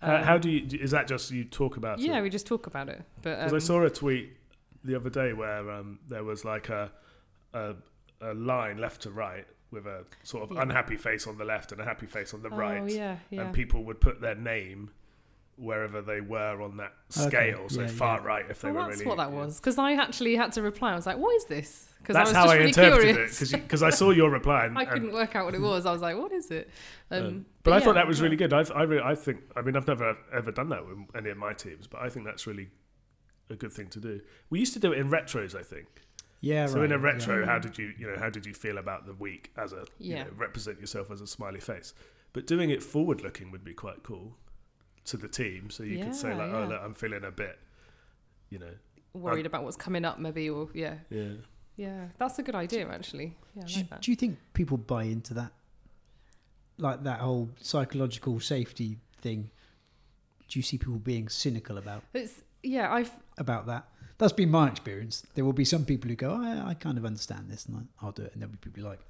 How, 0.00 0.22
how 0.22 0.38
do 0.38 0.50
you? 0.50 0.78
Is 0.78 0.90
that 0.90 1.06
just 1.06 1.30
you 1.30 1.44
talk 1.44 1.76
about 1.76 1.98
Yeah, 1.98 2.18
it? 2.18 2.22
we 2.22 2.30
just 2.30 2.46
talk 2.46 2.66
about 2.66 2.88
it. 2.88 3.02
But 3.22 3.36
Because 3.38 3.52
um, 3.52 3.56
I 3.56 3.60
saw 3.60 3.82
a 3.84 3.90
tweet 3.90 4.30
the 4.84 4.94
other 4.94 5.10
day 5.10 5.32
where 5.32 5.70
um, 5.70 5.98
there 6.08 6.24
was 6.24 6.44
like 6.44 6.68
a, 6.68 6.90
a 7.54 7.74
a 8.20 8.34
line 8.34 8.78
left 8.78 9.02
to 9.02 9.10
right, 9.10 9.46
with 9.70 9.86
a 9.86 10.04
sort 10.22 10.44
of 10.50 10.56
Yeah. 10.56 10.62
unhappy 10.62 10.96
face 10.96 11.26
on 11.26 11.36
the 11.38 11.44
left 11.44 11.72
and 11.72 11.80
a 11.80 11.84
happy 11.84 12.06
face 12.06 12.32
on 12.34 12.42
the 12.42 12.48
oh 12.50 12.56
right, 12.56 12.88
yeah, 12.90 13.16
yeah. 13.30 13.42
and 13.42 13.54
people 13.54 13.84
would 13.84 14.00
put 14.00 14.20
their 14.20 14.34
name 14.34 14.90
wherever 15.56 16.02
they 16.02 16.20
were 16.20 16.60
on 16.62 16.76
that 16.76 16.92
Okay, 17.18 17.28
scale. 17.50 17.68
So 17.68 17.82
yeah, 17.82 17.86
far 17.88 18.18
yeah. 18.20 18.26
right 18.26 18.44
if 18.50 18.60
they 18.60 18.70
well, 18.70 18.84
were 18.84 18.90
that's 18.90 18.98
really. 19.00 19.08
what 19.08 19.16
that 19.18 19.32
was 19.32 19.58
because 19.58 19.78
I 19.78 19.92
actually 19.92 20.36
had 20.36 20.52
to 20.52 20.62
reply. 20.62 20.92
I 20.92 20.96
was 20.96 21.06
like, 21.06 21.18
"What 21.18 21.34
is 21.36 21.44
this?" 21.46 21.88
Because 21.98 22.14
I 22.16 22.18
That's 22.20 22.30
was 22.30 22.36
how 22.36 22.42
just 22.44 22.52
I 22.54 22.56
really 22.58 22.68
interpreted 22.68 23.14
curious. 23.16 23.52
it 23.52 23.62
because 23.62 23.82
I 23.82 23.90
saw 23.90 24.10
your 24.10 24.30
reply. 24.30 24.66
And, 24.66 24.78
I 24.78 24.84
couldn't 24.84 25.12
work 25.12 25.34
out 25.34 25.44
what 25.44 25.54
it 25.54 25.60
was. 25.60 25.86
I 25.86 25.92
was 25.92 26.02
like, 26.02 26.16
"What 26.16 26.30
is 26.32 26.50
it?" 26.50 26.70
Um, 27.10 27.24
Um, 27.26 27.46
but 27.64 27.72
I 27.72 27.80
thought 27.80 27.94
that 27.96 28.06
was 28.06 28.18
yeah. 28.18 28.24
really 28.24 28.36
good. 28.36 28.52
I, 28.52 28.62
I, 28.74 28.82
re- 28.82 29.00
I 29.02 29.14
think, 29.16 29.40
I 29.56 29.62
mean, 29.62 29.76
I've 29.76 29.88
never 29.88 30.16
ever 30.32 30.52
done 30.52 30.68
that 30.68 30.86
with 30.86 30.98
any 31.16 31.30
of 31.30 31.36
my 31.36 31.52
teams, 31.52 31.86
but 31.88 32.00
I 32.02 32.08
think 32.08 32.24
that's 32.26 32.46
really 32.46 32.68
a 33.50 33.56
good 33.56 33.72
thing 33.72 33.88
to 33.88 34.00
do. 34.00 34.20
We 34.50 34.60
used 34.60 34.72
to 34.74 34.78
do 34.78 34.92
it 34.92 34.98
in 34.98 35.10
retros, 35.10 35.54
I 35.58 35.62
think. 35.62 35.86
Yeah, 36.42 36.66
so 36.66 36.76
right. 36.76 36.84
in 36.84 36.92
a 36.92 36.98
retro, 36.98 37.40
yeah. 37.40 37.46
how 37.46 37.58
did 37.58 37.76
you, 37.78 37.92
you 37.98 38.06
know, 38.06 38.16
how 38.18 38.28
did 38.30 38.44
you 38.46 38.54
feel 38.54 38.78
about 38.78 39.06
the 39.06 39.14
week 39.14 39.50
as 39.56 39.72
a, 39.72 39.84
you 39.98 40.14
Yeah. 40.14 40.24
know, 40.24 40.30
represent 40.36 40.78
yourself 40.78 41.10
as 41.10 41.20
a 41.20 41.26
smiley 41.26 41.60
face? 41.60 41.94
But 42.34 42.46
doing 42.46 42.70
it 42.70 42.82
forward 42.82 43.22
looking 43.22 43.50
would 43.50 43.64
be 43.64 43.72
quite 43.72 44.02
cool 44.04 44.36
to 45.06 45.16
the 45.16 45.28
team. 45.28 45.70
So 45.70 45.82
you 45.82 46.04
could 46.04 46.14
say 46.14 46.34
like, 46.34 46.50
oh, 46.50 46.58
yeah. 46.58 46.64
oh, 46.64 46.68
look, 46.68 46.80
I'm 46.82 46.94
feeling 46.94 47.24
a 47.24 47.30
bit, 47.30 47.58
you 48.50 48.58
know, 48.58 48.72
worried 49.14 49.46
about 49.46 49.64
what's 49.64 49.76
coming 49.76 50.04
up, 50.04 50.18
maybe, 50.18 50.50
or 50.50 50.68
yeah, 50.74 50.94
yeah. 51.10 51.28
yeah. 51.76 52.06
That's 52.18 52.38
a 52.38 52.42
good 52.42 52.54
idea, 52.54 52.88
actually. 52.88 53.34
Yeah, 53.54 53.62
Do, 53.66 53.72
you- 53.80 53.86
like 53.90 54.00
do 54.00 54.10
you 54.10 54.16
think 54.16 54.38
people 54.52 54.76
buy 54.76 55.04
into 55.04 55.34
that? 55.34 55.52
Like 56.78 57.04
that 57.04 57.20
whole 57.20 57.48
psychological 57.60 58.38
safety 58.40 58.98
thing? 59.22 59.50
Do 60.48 60.58
you 60.58 60.62
see 60.62 60.76
people 60.78 60.98
being 60.98 61.28
cynical 61.28 61.78
about 61.78 62.04
It's 62.12 62.42
yeah. 62.62 62.92
I've 62.92 63.10
about 63.38 63.66
that? 63.66 63.88
That's 64.18 64.32
been 64.32 64.50
my 64.50 64.68
experience. 64.68 65.24
There 65.34 65.44
will 65.44 65.52
be 65.52 65.64
some 65.64 65.84
people 65.84 66.08
who 66.08 66.16
go, 66.16 66.30
oh, 66.30 66.42
I, 66.42 66.70
I 66.70 66.74
kind 66.74 66.96
of 66.98 67.04
understand 67.04 67.50
this, 67.50 67.66
and 67.66 67.76
I, 67.76 68.04
I'll 68.04 68.12
do 68.12 68.22
it, 68.22 68.32
and 68.32 68.40
there'll 68.42 68.52
be 68.52 68.58
people 68.58 68.82
like, 68.84 69.00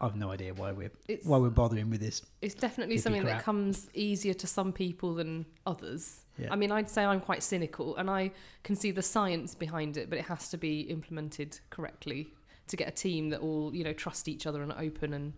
I've 0.00 0.16
no 0.16 0.30
idea 0.30 0.54
why 0.54 0.72
we're 0.72 0.92
it's 1.08 1.26
why 1.26 1.38
we're 1.38 1.50
bothering 1.50 1.90
with 1.90 2.00
this. 2.00 2.22
it's 2.40 2.54
definitely 2.54 2.98
something 2.98 3.22
crap. 3.22 3.38
that 3.38 3.44
comes 3.44 3.88
easier 3.94 4.34
to 4.34 4.46
some 4.46 4.72
people 4.72 5.14
than 5.14 5.46
others. 5.66 6.20
Yeah. 6.38 6.48
I 6.52 6.56
mean, 6.56 6.70
I'd 6.70 6.88
say 6.88 7.04
I'm 7.04 7.20
quite 7.20 7.42
cynical, 7.42 7.96
and 7.96 8.08
I 8.08 8.30
can 8.62 8.76
see 8.76 8.92
the 8.92 9.02
science 9.02 9.54
behind 9.54 9.96
it, 9.96 10.08
but 10.08 10.18
it 10.18 10.26
has 10.26 10.48
to 10.50 10.56
be 10.56 10.82
implemented 10.82 11.58
correctly 11.70 12.32
to 12.68 12.76
get 12.76 12.88
a 12.88 12.92
team 12.92 13.30
that 13.30 13.40
all 13.40 13.74
you 13.74 13.82
know 13.82 13.92
trust 13.92 14.28
each 14.28 14.46
other 14.46 14.62
and 14.62 14.72
open 14.72 15.12
and 15.14 15.32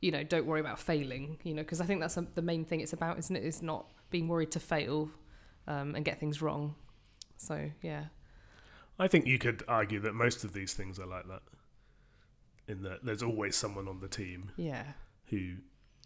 you 0.00 0.10
know 0.10 0.24
don't 0.24 0.46
worry 0.46 0.60
about 0.60 0.80
failing. 0.80 1.38
You 1.44 1.54
know, 1.54 1.62
because 1.62 1.80
I 1.80 1.86
think 1.86 2.00
that's 2.00 2.16
um, 2.16 2.28
the 2.34 2.42
main 2.42 2.64
thing 2.64 2.80
it's 2.80 2.92
about, 2.92 3.18
isn't 3.18 3.36
it? 3.36 3.44
Is 3.44 3.62
not 3.62 3.86
being 4.10 4.26
worried 4.26 4.50
to 4.52 4.60
fail 4.60 5.08
um, 5.68 5.94
and 5.94 6.04
get 6.04 6.18
things 6.18 6.42
wrong. 6.42 6.74
So 7.36 7.70
yeah, 7.80 8.06
I 8.98 9.06
think 9.06 9.26
you 9.26 9.38
could 9.38 9.62
argue 9.68 10.00
that 10.00 10.14
most 10.14 10.42
of 10.42 10.52
these 10.52 10.74
things 10.74 10.98
are 10.98 11.06
like 11.06 11.28
that. 11.28 11.42
In 12.70 12.82
that 12.82 13.04
there's 13.04 13.22
always 13.22 13.56
someone 13.56 13.88
on 13.88 14.00
the 14.00 14.08
team 14.08 14.50
yeah. 14.56 14.84
who, 15.26 15.36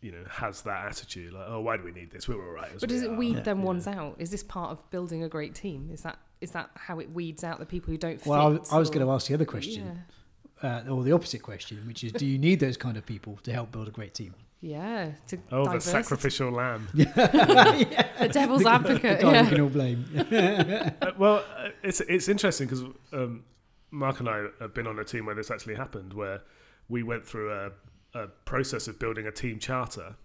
you 0.00 0.12
know, 0.12 0.24
has 0.30 0.62
that 0.62 0.86
attitude 0.86 1.32
like, 1.32 1.44
oh, 1.48 1.60
why 1.60 1.76
do 1.76 1.82
we 1.84 1.92
need 1.92 2.10
this? 2.10 2.26
We're 2.28 2.36
all 2.44 2.52
right. 2.54 2.70
as 2.74 2.80
But 2.80 2.90
we 2.90 2.96
does 2.96 3.02
it 3.04 3.10
are." 3.10 3.16
weed 3.16 3.36
Yeah. 3.36 3.42
them 3.42 3.58
Yeah. 3.60 3.64
ones 3.66 3.86
out? 3.86 4.16
Is 4.18 4.30
this 4.30 4.42
part 4.42 4.70
of 4.70 4.90
building 4.90 5.22
a 5.22 5.28
great 5.28 5.54
team? 5.54 5.90
Is 5.92 6.02
that 6.02 6.18
is 6.40 6.50
that 6.52 6.70
how 6.74 6.98
it 7.00 7.10
weeds 7.10 7.42
out 7.44 7.58
the 7.58 7.66
people 7.66 7.90
who 7.92 7.98
don't 7.98 8.18
fit? 8.18 8.26
Well, 8.26 8.40
I, 8.40 8.48
was- 8.58 8.72
I 8.72 8.78
was 8.78 8.90
going 8.90 9.04
to 9.06 9.12
ask 9.12 9.26
the 9.28 9.34
other 9.34 9.44
question, 9.46 10.02
uh, 10.62 10.82
or 10.90 11.02
the 11.02 11.12
opposite 11.12 11.42
question, 11.42 11.78
which 11.86 12.04
is, 12.04 12.12
do 12.12 12.26
you 12.26 12.38
need 12.38 12.60
those 12.60 12.76
kind 12.76 12.96
of 12.98 13.04
people 13.06 13.38
to 13.44 13.52
help 13.52 13.70
build 13.72 13.88
a 13.88 13.90
great 13.90 14.12
team? 14.14 14.34
Yeah, 14.60 15.12
to 15.28 15.38
Oh, 15.52 15.70
the 15.70 15.80
sacrificial 15.80 16.50
lamb. 16.50 16.88
the 16.94 18.30
devil's 18.32 18.64
advocate. 18.64 19.20
The 19.20 19.24
guy 19.26 19.30
we 19.32 19.36
yeah. 19.38 19.48
can 19.48 19.60
all 19.60 19.68
blame. 19.68 20.04
Uh, 21.02 21.12
well, 21.18 21.44
uh, 21.56 21.68
it's 21.82 22.00
it's 22.00 22.28
interesting 22.28 22.66
because 22.66 22.82
um, 23.12 23.42
Mark 23.94 24.20
and 24.20 24.28
I 24.28 24.46
have 24.60 24.74
been 24.74 24.86
on 24.86 24.98
a 24.98 25.04
team 25.04 25.26
where 25.26 25.34
this 25.34 25.50
actually 25.50 25.76
happened, 25.76 26.12
where 26.12 26.42
we 26.88 27.02
went 27.02 27.26
through 27.26 27.52
a, 27.52 27.70
a 28.18 28.26
process 28.44 28.88
of 28.88 28.98
building 28.98 29.26
a 29.26 29.32
team 29.32 29.58
charter. 29.58 30.16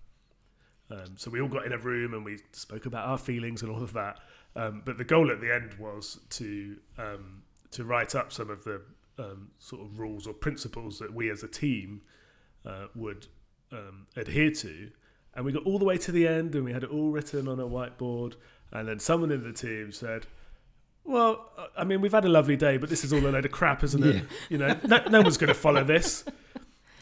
Um, 0.92 1.16
so 1.16 1.30
we 1.30 1.40
all 1.40 1.48
got 1.48 1.66
in 1.66 1.72
a 1.72 1.78
room 1.78 2.14
and 2.14 2.26
we 2.26 2.40
spoke 2.52 2.86
about 2.86 3.08
our 3.08 3.18
feelings 3.18 3.62
and 3.62 3.72
all 3.72 3.84
of 3.84 3.94
that. 3.94 4.20
Um, 4.56 4.82
but 4.84 4.98
the 4.98 5.04
goal 5.04 5.30
at 5.32 5.40
the 5.40 5.54
end 5.54 5.76
was 5.80 6.20
to 6.32 6.78
um, 6.98 7.44
to 7.72 7.84
write 7.84 8.16
up 8.16 8.34
some 8.34 8.50
of 8.50 8.64
the 8.64 8.82
um, 9.20 9.52
sort 9.60 9.84
of 9.84 10.00
rules 10.00 10.26
or 10.26 10.34
principles 10.34 10.98
that 11.00 11.14
we 11.14 11.30
as 11.30 11.44
a 11.44 11.48
team 11.48 12.02
uh, 12.66 12.88
would 12.96 13.28
um, 13.72 14.08
adhere 14.16 14.52
to. 14.52 14.90
And 15.36 15.46
we 15.46 15.52
got 15.52 15.64
all 15.66 15.78
the 15.78 15.86
way 15.86 15.98
to 16.00 16.12
the 16.12 16.28
end 16.28 16.56
and 16.56 16.66
we 16.66 16.74
had 16.74 16.84
it 16.84 16.90
all 16.90 17.12
written 17.12 17.48
on 17.48 17.60
a 17.60 17.68
whiteboard. 17.68 18.36
And 18.72 18.88
then 18.88 19.00
someone 19.00 19.32
in 19.32 19.44
the 19.44 19.54
team 19.54 19.92
said, 19.92 20.26
well, 21.10 21.50
uh, 21.58 21.66
I 21.78 21.84
mean, 21.84 22.02
we've 22.02 22.12
had 22.12 22.26
a 22.26 22.30
lovely 22.30 22.56
day, 22.56 22.78
but 22.78 22.90
this 22.90 23.04
is 23.04 23.12
all 23.12 23.20
a 23.20 23.28
load 23.30 23.46
of 23.46 23.52
crap, 23.52 23.84
isn't 23.84 24.04
it? 24.04 24.16
Yeah. 24.16 24.22
You 24.50 24.58
know, 24.60 24.80
no, 24.88 25.04
no 25.10 25.22
one's 25.22 25.38
going 25.38 25.48
to 25.50 25.54
follow 25.54 25.84
this. 25.84 26.24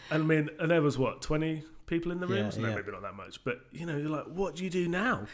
And 0.10 0.24
I 0.24 0.26
mean, 0.26 0.50
and 0.60 0.72
there 0.72 0.82
was 0.82 0.98
what 0.98 1.22
twenty 1.22 1.64
people 1.86 2.12
in 2.12 2.20
the 2.20 2.28
room, 2.28 2.38
Yeah, 2.46 2.50
so 2.50 2.62
no, 2.62 2.70
yeah. 2.70 2.76
maybe 2.76 2.92
not 2.92 3.02
that 3.02 3.16
much. 3.16 3.44
But 3.44 3.62
you 3.72 3.86
know, 3.86 3.98
you're 3.98 4.10
like, 4.10 4.26
what 4.26 4.56
do 4.56 4.64
you 4.64 4.70
do 4.70 4.88
now? 4.88 5.26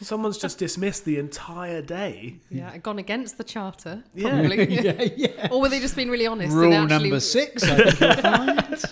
Someone's 0.00 0.38
just 0.38 0.58
dismissed 0.58 1.04
the 1.04 1.18
entire 1.18 1.82
day. 1.82 2.36
Yeah, 2.48 2.76
gone 2.78 2.98
against 2.98 3.38
the 3.38 3.44
charter, 3.44 4.04
Yeah. 4.14 4.30
probably. 4.30 4.74
yeah, 4.84 5.08
yeah. 5.16 5.48
or 5.50 5.60
were 5.60 5.68
they 5.68 5.80
just 5.80 5.96
being 5.96 6.08
really 6.10 6.26
honest? 6.26 6.54
Rule 6.54 6.72
actually, 6.72 6.98
number 7.10 7.20
six, 7.20 7.62
I 7.64 7.76
think 7.90 8.00
you'll 8.00 8.14
find. 8.14 8.84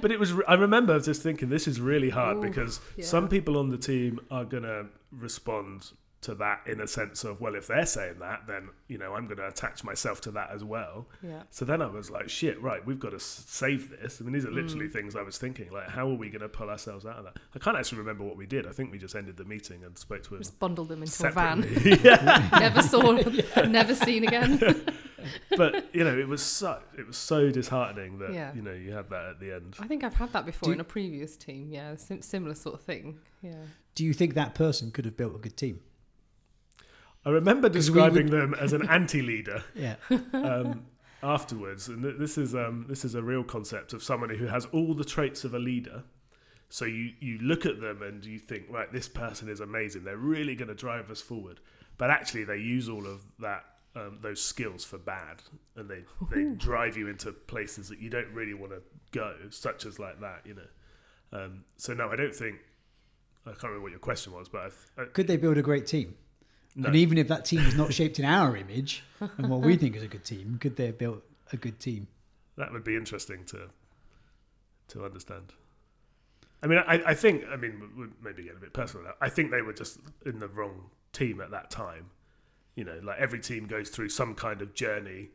But 0.00 0.12
it 0.12 0.20
was. 0.20 0.32
re- 0.32 0.44
I 0.46 0.54
remember 0.54 1.00
just 1.00 1.22
thinking, 1.22 1.48
this 1.48 1.66
is 1.66 1.80
really 1.80 2.10
hard 2.10 2.36
Ooh, 2.36 2.42
because 2.42 2.78
yeah. 2.96 3.04
some 3.06 3.26
people 3.28 3.56
on 3.58 3.70
the 3.70 3.78
team 3.78 4.20
are 4.30 4.44
going 4.44 4.64
to 4.64 4.86
respond 5.10 5.90
to 6.24 6.34
that 6.36 6.60
in 6.66 6.80
a 6.80 6.86
sense 6.86 7.24
of, 7.24 7.40
well, 7.40 7.54
if 7.54 7.66
they're 7.66 7.86
saying 7.86 8.18
that, 8.20 8.46
then 8.46 8.68
you 8.88 8.98
know, 8.98 9.14
I'm 9.14 9.24
going 9.26 9.38
to 9.38 9.46
attach 9.48 9.82
myself 9.84 10.20
to 10.22 10.30
that 10.32 10.50
as 10.52 10.62
well. 10.62 11.06
Yeah. 11.22 11.42
So 11.50 11.64
then 11.64 11.80
I 11.80 11.86
was 11.86 12.10
like, 12.10 12.28
shit, 12.28 12.60
right, 12.62 12.84
we've 12.84 12.98
got 13.00 13.10
to 13.12 13.20
save 13.20 13.90
this. 13.90 14.20
I 14.20 14.24
mean, 14.24 14.32
these 14.34 14.44
are 14.44 14.50
literally 14.50 14.86
Mm. 14.88 14.92
things 14.92 15.16
I 15.16 15.22
was 15.22 15.38
thinking, 15.38 15.70
like, 15.70 15.88
how 15.88 16.08
are 16.08 16.14
we 16.14 16.28
going 16.30 16.42
to 16.42 16.48
pull 16.48 16.68
ourselves 16.68 17.06
out 17.06 17.16
of 17.18 17.24
that? 17.24 17.38
I 17.54 17.58
can't 17.58 17.76
actually 17.76 17.98
remember 17.98 18.24
what 18.24 18.36
we 18.36 18.46
did. 18.46 18.66
I 18.66 18.70
think 18.72 18.90
we 18.92 18.98
just 18.98 19.14
ended 19.16 19.36
the 19.36 19.44
meeting 19.44 19.84
and 19.84 19.96
spoke 19.98 20.22
to 20.24 20.34
him 20.34 20.40
Just 20.40 20.58
bundled 20.58 20.88
them 20.88 21.02
into 21.02 21.26
a 21.26 21.30
van. 21.30 21.62
yeah. 22.02 22.48
never 22.58 22.82
saw, 22.82 23.12
never 23.66 23.94
seen 23.94 24.24
again. 24.24 24.58
But, 25.56 25.86
you 25.94 26.04
know, 26.04 26.16
it 26.16 26.28
was 26.28 26.42
so, 26.42 26.80
it 26.98 27.06
was 27.06 27.16
so 27.16 27.50
disheartening 27.50 28.18
that, 28.18 28.32
Yeah. 28.34 28.52
you 28.54 28.60
know, 28.62 28.72
you 28.72 28.92
had 28.92 29.08
that 29.10 29.24
at 29.30 29.40
the 29.40 29.52
end. 29.54 29.74
I 29.80 29.86
think 29.86 30.04
I've 30.04 30.14
had 30.14 30.32
that 30.34 30.44
before 30.44 30.66
Do- 30.68 30.72
in 30.72 30.80
a 30.80 30.84
previous 30.84 31.36
team. 31.36 31.70
Yeah, 31.70 31.96
sim- 31.96 32.22
similar 32.22 32.54
sort 32.54 32.74
of 32.74 32.82
thing. 32.82 33.18
Yeah. 33.42 33.52
Do 33.94 34.04
you 34.04 34.12
think 34.12 34.34
that 34.34 34.54
person 34.54 34.90
could 34.90 35.04
have 35.04 35.16
built 35.16 35.34
a 35.34 35.38
good 35.38 35.56
team? 35.56 35.80
I 37.26 37.30
remember 37.30 37.68
describing 37.68 38.26
them 38.30 38.54
as 38.54 38.72
an 38.72 38.88
anti-leader 38.88 39.64
Yeah. 39.74 39.96
um, 40.32 40.86
afterwards, 41.22 41.88
and 41.88 42.02
th- 42.02 42.16
this 42.18 42.36
is 42.38 42.54
um, 42.54 42.86
this 42.88 43.04
is 43.04 43.14
a 43.14 43.22
real 43.22 43.44
concept 43.44 43.92
of 43.92 44.02
somebody 44.02 44.36
who 44.36 44.46
has 44.46 44.66
all 44.66 44.94
the 44.94 45.04
traits 45.04 45.44
of 45.44 45.54
a 45.54 45.58
leader. 45.58 46.04
So 46.68 46.84
you 46.84 47.12
you 47.20 47.38
look 47.38 47.64
at 47.66 47.80
them 47.80 48.02
and 48.02 48.24
you 48.24 48.38
think, 48.38 48.64
right, 48.68 48.92
this 48.92 49.08
person 49.08 49.48
is 49.48 49.60
amazing. 49.60 50.04
They're 50.04 50.16
really 50.16 50.54
going 50.54 50.68
to 50.68 50.74
drive 50.74 51.10
us 51.10 51.20
forward. 51.20 51.60
But 51.96 52.10
actually, 52.10 52.44
they 52.44 52.56
use 52.58 52.88
all 52.88 53.06
of 53.06 53.22
that 53.38 53.64
um, 53.96 54.18
those 54.20 54.42
skills 54.42 54.84
for 54.84 54.98
bad, 54.98 55.42
and 55.76 55.88
they 55.88 56.04
they 56.30 56.44
drive 56.56 56.96
you 56.96 57.08
into 57.08 57.32
places 57.32 57.88
that 57.88 58.00
you 58.00 58.10
don't 58.10 58.32
really 58.34 58.54
want 58.54 58.72
to 58.72 58.82
go, 59.12 59.34
such 59.50 59.86
as 59.86 59.98
like 59.98 60.20
that, 60.20 60.42
you 60.44 60.54
know. 60.54 61.40
Um, 61.40 61.64
so 61.76 61.94
no, 61.94 62.10
I 62.10 62.16
don't 62.16 62.34
think. 62.34 62.56
I 63.46 63.50
can't 63.50 63.64
remember 63.64 63.82
what 63.82 63.90
your 63.92 64.00
question 64.00 64.32
was, 64.32 64.48
but 64.48 64.72
I, 64.98 65.04
Could 65.04 65.26
they 65.26 65.36
build 65.36 65.58
a 65.58 65.62
great 65.62 65.86
team? 65.86 66.16
No. 66.76 66.86
And 66.88 66.96
even 66.96 67.18
if 67.18 67.28
that 67.28 67.44
team 67.44 67.60
is 67.60 67.74
not 67.76 67.92
shaped 67.92 68.18
in 68.18 68.24
our 68.24 68.56
image 68.56 69.02
and 69.20 69.48
what 69.48 69.60
we 69.60 69.76
think 69.80 69.96
is 69.96 70.02
a 70.02 70.08
good 70.08 70.24
team, 70.24 70.58
could 70.60 70.76
they 70.76 70.86
have 70.86 70.98
built 70.98 71.22
a 71.52 71.56
good 71.56 71.78
team? 71.78 72.08
That 72.56 72.72
would 72.72 72.84
be 72.84 72.96
interesting 72.96 73.44
to 73.46 73.70
to 74.88 75.04
understand. 75.04 75.52
I 76.62 76.66
mean, 76.66 76.78
I, 76.86 77.02
I 77.06 77.14
think, 77.14 77.44
I 77.50 77.56
mean, 77.56 77.80
we- 77.96 78.04
we 78.06 78.10
maybe 78.22 78.42
get 78.44 78.56
a 78.56 78.60
bit 78.60 78.72
personal 78.72 79.04
now. 79.04 79.12
I 79.20 79.28
think 79.28 79.50
they 79.50 79.60
were 79.62 79.72
just 79.74 79.98
in 80.24 80.38
the 80.38 80.48
wrong 80.48 80.90
team 81.12 81.40
at 81.40 81.50
that 81.50 81.70
time. 81.70 82.10
You 82.74 82.84
know, 82.84 82.98
like 83.02 83.18
every 83.18 83.38
team 83.40 83.66
goes 83.66 83.88
through 83.90 84.08
some 84.08 84.34
kind 84.34 84.60
of 84.62 84.74
journey, 84.74 85.28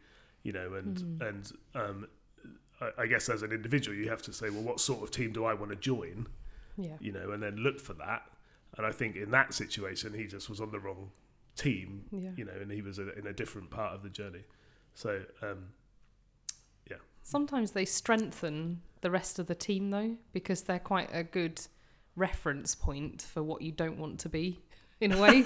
you 0.43 0.51
know, 0.51 0.73
and 0.73 0.97
Mm. 0.97 1.27
and 1.27 1.51
um, 1.75 2.07
I, 2.81 3.03
I 3.03 3.05
guess 3.07 3.29
as 3.29 3.43
an 3.43 3.51
individual, 3.51 3.95
you 3.95 4.09
have 4.09 4.21
to 4.23 4.33
say, 4.33 4.49
well, 4.49 4.63
what 4.63 4.79
sort 4.79 5.03
of 5.03 5.11
team 5.11 5.31
do 5.31 5.45
I 5.45 5.53
want 5.53 5.69
to 5.71 5.77
join? 5.77 6.27
Yeah. 6.77 6.97
You 6.99 7.11
know, 7.11 7.31
and 7.31 7.41
then 7.43 7.57
look 7.57 7.79
for 7.79 7.93
that. 7.93 8.23
And 8.77 8.85
I 8.85 8.91
think 8.91 9.15
in 9.15 9.31
that 9.31 9.53
situation, 9.53 10.13
he 10.13 10.25
just 10.25 10.49
was 10.49 10.59
on 10.61 10.71
the 10.71 10.79
wrong 10.79 11.11
team, 11.61 12.05
Yeah. 12.11 12.31
you 12.35 12.45
know, 12.45 12.53
and 12.61 12.71
he 12.71 12.81
was 12.81 12.99
a, 12.99 13.17
in 13.17 13.27
a 13.27 13.33
different 13.33 13.69
part 13.69 13.93
of 13.93 14.03
the 14.03 14.09
journey. 14.09 14.43
So, 14.93 15.23
um, 15.41 15.69
yeah. 16.89 16.97
Sometimes 17.23 17.71
they 17.71 17.85
strengthen 17.85 18.81
the 19.01 19.11
rest 19.11 19.39
of 19.39 19.47
the 19.47 19.55
team 19.55 19.89
though, 19.91 20.17
because 20.33 20.63
they're 20.63 20.79
quite 20.79 21.09
a 21.13 21.23
good 21.23 21.61
reference 22.15 22.75
point 22.75 23.21
for 23.21 23.41
what 23.43 23.61
you 23.61 23.71
don't 23.71 23.97
want 23.97 24.19
to 24.21 24.29
be, 24.29 24.59
in 25.01 25.11
a 25.13 25.21
way. 25.21 25.43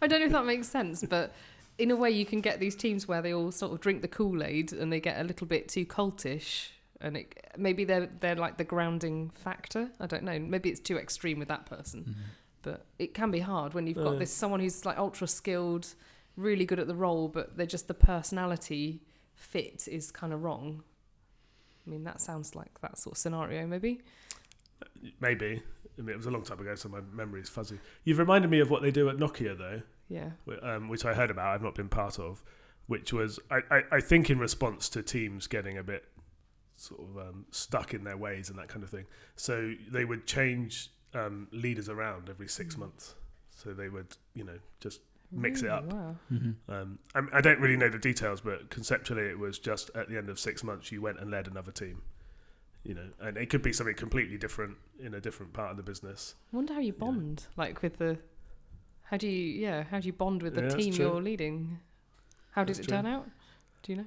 I 0.00 0.06
don't 0.06 0.20
know 0.20 0.26
if 0.26 0.32
that 0.32 0.46
makes 0.46 0.68
sense, 0.68 1.04
but 1.08 1.32
in 1.78 1.90
a 1.90 1.96
way, 1.96 2.10
you 2.10 2.24
can 2.26 2.40
get 2.40 2.60
these 2.60 2.76
teams 2.76 3.08
where 3.08 3.22
they 3.22 3.32
all 3.34 3.50
sort 3.52 3.72
of 3.72 3.80
drink 3.80 4.02
the 4.02 4.08
Kool 4.08 4.42
Aid 4.42 4.72
and 4.72 4.92
they 4.92 5.00
get 5.00 5.20
a 5.20 5.24
little 5.24 5.46
bit 5.46 5.68
too 5.68 5.84
cultish, 5.86 6.68
and 7.00 7.16
it, 7.16 7.34
maybe 7.56 7.84
they're 7.84 8.08
they're 8.20 8.36
like 8.36 8.58
the 8.58 8.64
grounding 8.64 9.30
factor. 9.34 9.90
I 10.00 10.06
don't 10.06 10.22
know. 10.22 10.38
Maybe 10.38 10.70
it's 10.70 10.80
too 10.80 10.98
extreme 10.98 11.38
with 11.38 11.48
that 11.48 11.66
person, 11.66 12.14
but 12.62 12.86
it 12.98 13.14
can 13.14 13.30
be 13.30 13.40
hard 13.40 13.74
when 13.74 13.86
you've 13.86 13.96
got 13.96 14.14
Uh. 14.14 14.18
this 14.18 14.32
someone 14.32 14.60
who's 14.60 14.84
like 14.84 14.96
ultra 14.98 15.26
skilled, 15.26 15.94
really 16.36 16.64
good 16.64 16.78
at 16.78 16.86
the 16.86 16.94
role, 16.94 17.28
but 17.28 17.56
they're 17.56 17.66
just 17.66 17.88
the 17.88 17.94
personality 17.94 19.02
fit 19.34 19.86
is 19.88 20.10
kind 20.10 20.32
of 20.32 20.42
wrong. 20.42 20.82
I 21.86 21.90
mean, 21.90 22.04
that 22.04 22.20
sounds 22.20 22.54
like 22.54 22.80
that 22.80 22.96
sort 22.98 23.14
of 23.14 23.18
scenario, 23.18 23.66
maybe. 23.66 24.00
Maybe. 25.20 25.62
I 25.98 26.00
mean, 26.00 26.10
it 26.10 26.16
was 26.16 26.26
a 26.26 26.30
long 26.30 26.42
time 26.42 26.60
ago, 26.60 26.74
so 26.74 26.88
my 26.88 27.00
memory 27.12 27.40
is 27.40 27.48
fuzzy. 27.48 27.78
You've 28.04 28.18
reminded 28.18 28.50
me 28.50 28.60
of 28.60 28.70
what 28.70 28.82
they 28.82 28.90
do 28.90 29.08
at 29.08 29.16
Nokia, 29.16 29.56
though, 29.58 29.82
Yeah. 30.08 30.30
um, 30.62 30.88
which 30.88 31.04
I 31.04 31.12
heard 31.14 31.30
about. 31.30 31.54
I've 31.54 31.62
not 31.62 31.74
been 31.74 31.88
part 31.88 32.18
of, 32.18 32.42
which 32.86 33.12
was, 33.12 33.38
I, 33.50 33.60
I, 33.70 33.82
I 33.92 34.00
think, 34.00 34.30
in 34.30 34.38
response 34.38 34.88
to 34.90 35.02
teams 35.02 35.46
getting 35.46 35.76
a 35.78 35.82
bit 35.82 36.04
sort 36.76 37.00
of 37.00 37.18
um, 37.18 37.46
stuck 37.50 37.94
in 37.94 38.04
their 38.04 38.16
ways 38.16 38.48
and 38.48 38.58
that 38.58 38.68
kind 38.68 38.82
of 38.82 38.90
thing. 38.90 39.06
So 39.36 39.74
they 39.90 40.04
would 40.04 40.26
change 40.26 40.90
um, 41.14 41.48
leaders 41.52 41.88
around 41.88 42.28
every 42.28 42.48
six 42.48 42.74
Mm. 42.74 42.78
months. 42.80 43.14
So 43.50 43.72
they 43.72 43.88
would, 43.88 44.16
you 44.34 44.44
know, 44.44 44.58
just 44.80 45.00
Mix 45.34 45.62
it 45.62 45.70
up. 45.70 45.84
Wow. 45.90 46.16
Mm-hmm. 46.30 46.70
Um, 46.70 46.98
I, 47.14 47.38
I 47.38 47.40
don't 47.40 47.58
really 47.58 47.78
know 47.78 47.88
the 47.88 47.98
details, 47.98 48.42
but 48.42 48.68
conceptually, 48.68 49.22
it 49.22 49.38
was 49.38 49.58
just 49.58 49.90
at 49.94 50.10
the 50.10 50.18
end 50.18 50.28
of 50.28 50.38
six 50.38 50.62
months, 50.62 50.92
you 50.92 51.00
went 51.00 51.20
and 51.20 51.30
led 51.30 51.46
another 51.48 51.72
team. 51.72 52.02
You 52.84 52.94
know, 52.94 53.06
and 53.18 53.38
it 53.38 53.48
could 53.48 53.62
be 53.62 53.72
something 53.72 53.94
completely 53.94 54.36
different 54.36 54.76
in 55.00 55.14
a 55.14 55.20
different 55.22 55.54
part 55.54 55.70
of 55.70 55.78
the 55.78 55.82
business. 55.82 56.34
I 56.52 56.56
wonder 56.56 56.74
how 56.74 56.80
you 56.80 56.92
bond, 56.92 57.46
like 57.56 57.80
with 57.80 57.96
the. 57.96 58.18
How 59.04 59.16
do 59.16 59.26
you, 59.26 59.58
yeah, 59.58 59.84
how 59.84 60.00
do 60.00 60.06
you 60.06 60.12
bond 60.12 60.42
with 60.42 60.54
the 60.54 60.64
Yeah, 60.64 60.68
team 60.68 60.92
you're 60.94 61.22
leading? 61.22 61.78
How 62.50 62.64
did 62.64 62.76
That's 62.76 62.86
it 62.86 62.90
turn 62.90 63.06
out? 63.06 63.26
Do 63.84 63.92
you 63.92 63.98
know? 63.98 64.06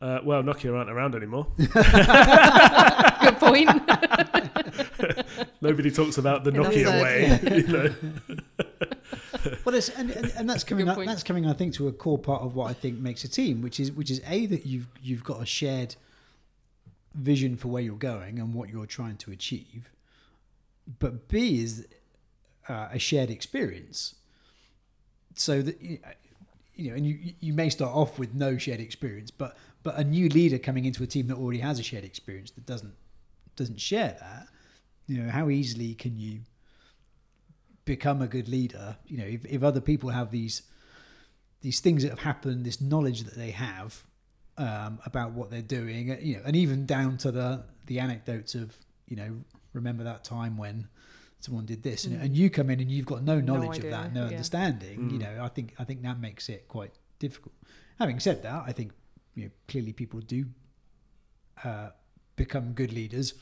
Uh, 0.00 0.20
well, 0.24 0.42
Nokia 0.42 0.74
aren't 0.74 0.88
around 0.90 1.14
anymore. 1.14 1.48
Good 1.58 3.36
point. 3.38 3.68
Nobody 5.62 5.90
talks 5.90 6.18
about 6.18 6.44
the 6.44 6.50
Nokia 6.50 7.02
way. 7.02 7.40
you 7.56 7.66
know? 7.68 7.94
Well, 9.64 9.74
it's, 9.74 9.88
and, 9.88 10.10
and, 10.10 10.32
and 10.36 10.48
that's 10.48 10.62
a 10.62 10.66
coming. 10.66 10.86
good 10.86 10.98
Up, 10.98 11.04
that's 11.04 11.24
coming. 11.24 11.46
I 11.46 11.52
think 11.52 11.74
to 11.74 11.88
a 11.88 11.92
core 11.92 12.18
part 12.18 12.42
of 12.42 12.54
what 12.54 12.70
I 12.70 12.74
think 12.74 12.98
makes 12.98 13.24
a 13.24 13.28
team, 13.28 13.60
which 13.60 13.80
is 13.80 13.90
which 13.90 14.10
is 14.10 14.20
a 14.26 14.46
that 14.46 14.66
you've 14.66 14.86
you've 15.02 15.24
got 15.24 15.42
a 15.42 15.46
shared 15.46 15.96
vision 17.14 17.56
for 17.56 17.68
where 17.68 17.82
you're 17.82 17.96
going 17.96 18.38
and 18.38 18.54
what 18.54 18.68
you're 18.68 18.86
trying 18.86 19.16
to 19.16 19.32
achieve, 19.32 19.90
but 21.00 21.28
B 21.28 21.60
is 21.60 21.88
uh, 22.68 22.88
a 22.92 22.98
shared 22.98 23.30
experience. 23.30 24.14
So 25.34 25.62
that 25.62 25.80
you 25.80 25.98
you 26.74 26.90
know, 26.90 26.96
and 26.96 27.06
you 27.06 27.34
you 27.40 27.52
may 27.52 27.68
start 27.68 27.94
off 27.94 28.18
with 28.18 28.34
no 28.34 28.58
shared 28.58 28.80
experience, 28.80 29.30
but 29.30 29.56
but 29.82 29.96
a 29.96 30.04
new 30.04 30.28
leader 30.28 30.58
coming 30.58 30.84
into 30.84 31.02
a 31.02 31.06
team 31.06 31.26
that 31.28 31.36
already 31.36 31.60
has 31.60 31.78
a 31.78 31.82
shared 31.82 32.04
experience 32.04 32.50
that 32.52 32.66
doesn't 32.66 32.94
doesn't 33.56 33.80
share 33.80 34.16
that, 34.20 34.48
you 35.06 35.22
know, 35.22 35.30
how 35.30 35.48
easily 35.50 35.94
can 35.94 36.18
you 36.18 36.40
become 37.84 38.22
a 38.22 38.26
good 38.28 38.48
leader? 38.48 38.96
You 39.06 39.18
know, 39.18 39.24
if, 39.26 39.44
if 39.46 39.62
other 39.62 39.80
people 39.80 40.10
have 40.10 40.30
these 40.30 40.62
these 41.60 41.80
things 41.80 42.02
that 42.02 42.10
have 42.10 42.18
happened, 42.20 42.64
this 42.66 42.80
knowledge 42.80 43.22
that 43.22 43.36
they 43.36 43.52
have 43.52 44.02
um, 44.58 44.98
about 45.06 45.32
what 45.32 45.50
they're 45.50 45.62
doing, 45.62 46.10
uh, 46.10 46.16
you 46.20 46.36
know, 46.36 46.42
and 46.44 46.56
even 46.56 46.86
down 46.86 47.16
to 47.18 47.30
the 47.30 47.64
the 47.86 47.98
anecdotes 48.00 48.54
of 48.54 48.76
you 49.08 49.16
know, 49.16 49.36
remember 49.72 50.04
that 50.04 50.24
time 50.24 50.56
when 50.56 50.88
someone 51.40 51.66
did 51.66 51.82
this, 51.82 52.04
and, 52.06 52.16
Mm. 52.16 52.22
and 52.24 52.36
you 52.36 52.48
come 52.50 52.70
in 52.70 52.80
and 52.80 52.90
you've 52.90 53.04
got 53.06 53.22
no 53.24 53.40
No 53.40 53.54
knowledge 53.54 53.78
of 53.78 53.84
idea, 53.86 53.90
that, 53.90 54.14
no 54.14 54.22
yeah. 54.22 54.28
understanding. 54.28 55.10
You 55.10 55.18
Mm. 55.18 55.22
know, 55.36 55.44
I 55.44 55.48
think 55.48 55.74
I 55.78 55.84
think 55.84 56.02
that 56.02 56.18
makes 56.20 56.48
it 56.48 56.68
quite 56.68 56.92
difficult. 57.18 57.54
Having 57.98 58.20
said 58.20 58.42
that, 58.44 58.62
I 58.66 58.72
think 58.72 58.92
you 59.34 59.44
know 59.44 59.50
clearly 59.68 59.92
people 59.92 60.20
do 60.20 60.46
uh, 61.64 61.90
become 62.36 62.72
good 62.72 62.92
leaders, 62.92 63.34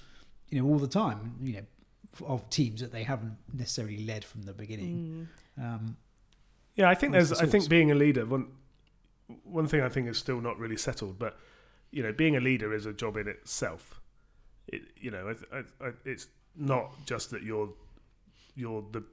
you 0.51 0.61
know, 0.63 0.69
all 0.69 0.79
the 0.79 0.89
time. 0.89 1.37
You 1.43 1.53
know, 1.55 2.27
of 2.27 2.49
teams 2.51 2.81
that 2.81 2.93
they 2.93 3.03
haven't 3.05 3.37
necessarily 3.53 4.05
led 4.05 4.25
from 4.25 4.43
the 4.43 4.53
beginning. 4.53 5.29
Mm. 5.59 5.65
Um, 5.65 5.97
Yeah, 6.75 6.89
I 6.91 6.95
think 6.95 7.13
there's. 7.13 7.31
the 7.31 7.43
I 7.43 7.47
think 7.47 7.69
being 7.69 7.91
a 7.91 7.95
leader. 7.95 8.27
One 8.27 8.49
one 9.45 9.67
thing 9.69 9.81
I 9.81 9.89
think 9.89 10.09
is 10.09 10.19
still 10.19 10.41
not 10.41 10.59
really 10.59 10.77
settled, 10.77 11.19
but 11.19 11.39
you 11.93 12.03
know, 12.03 12.13
being 12.13 12.37
a 12.37 12.41
leader 12.41 12.75
is 12.75 12.87
a 12.87 12.93
job 12.93 13.17
in 13.17 13.29
itself. 13.29 14.01
It, 14.69 14.83
you 14.97 15.11
know, 15.11 15.35
I, 15.53 15.57
I, 15.59 15.89
I, 15.89 15.93
it's 16.05 16.27
not 16.57 16.91
just 17.07 17.31
that 17.31 17.43
you're 17.43 17.71
you're 18.57 18.85
the 18.93 19.05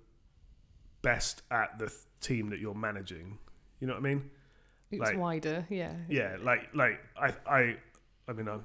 best 1.01 1.43
at 1.51 1.77
the 1.79 1.87
th- 1.87 1.99
team 2.21 2.49
that 2.49 2.59
you're 2.59 2.73
managing. 2.75 3.37
You 3.79 3.87
know 3.87 3.93
what 3.93 3.99
I 3.99 4.03
mean? 4.03 4.29
It's 4.91 5.01
Like- 5.01 5.17
wider, 5.17 5.65
yeah. 5.69 5.93
Yeah, 6.09 6.37
like 6.41 6.69
like 6.73 6.99
I 7.19 7.33
I 7.47 7.75
I 8.27 8.33
mean 8.33 8.47
I'm, 8.47 8.53
I'm 8.55 8.63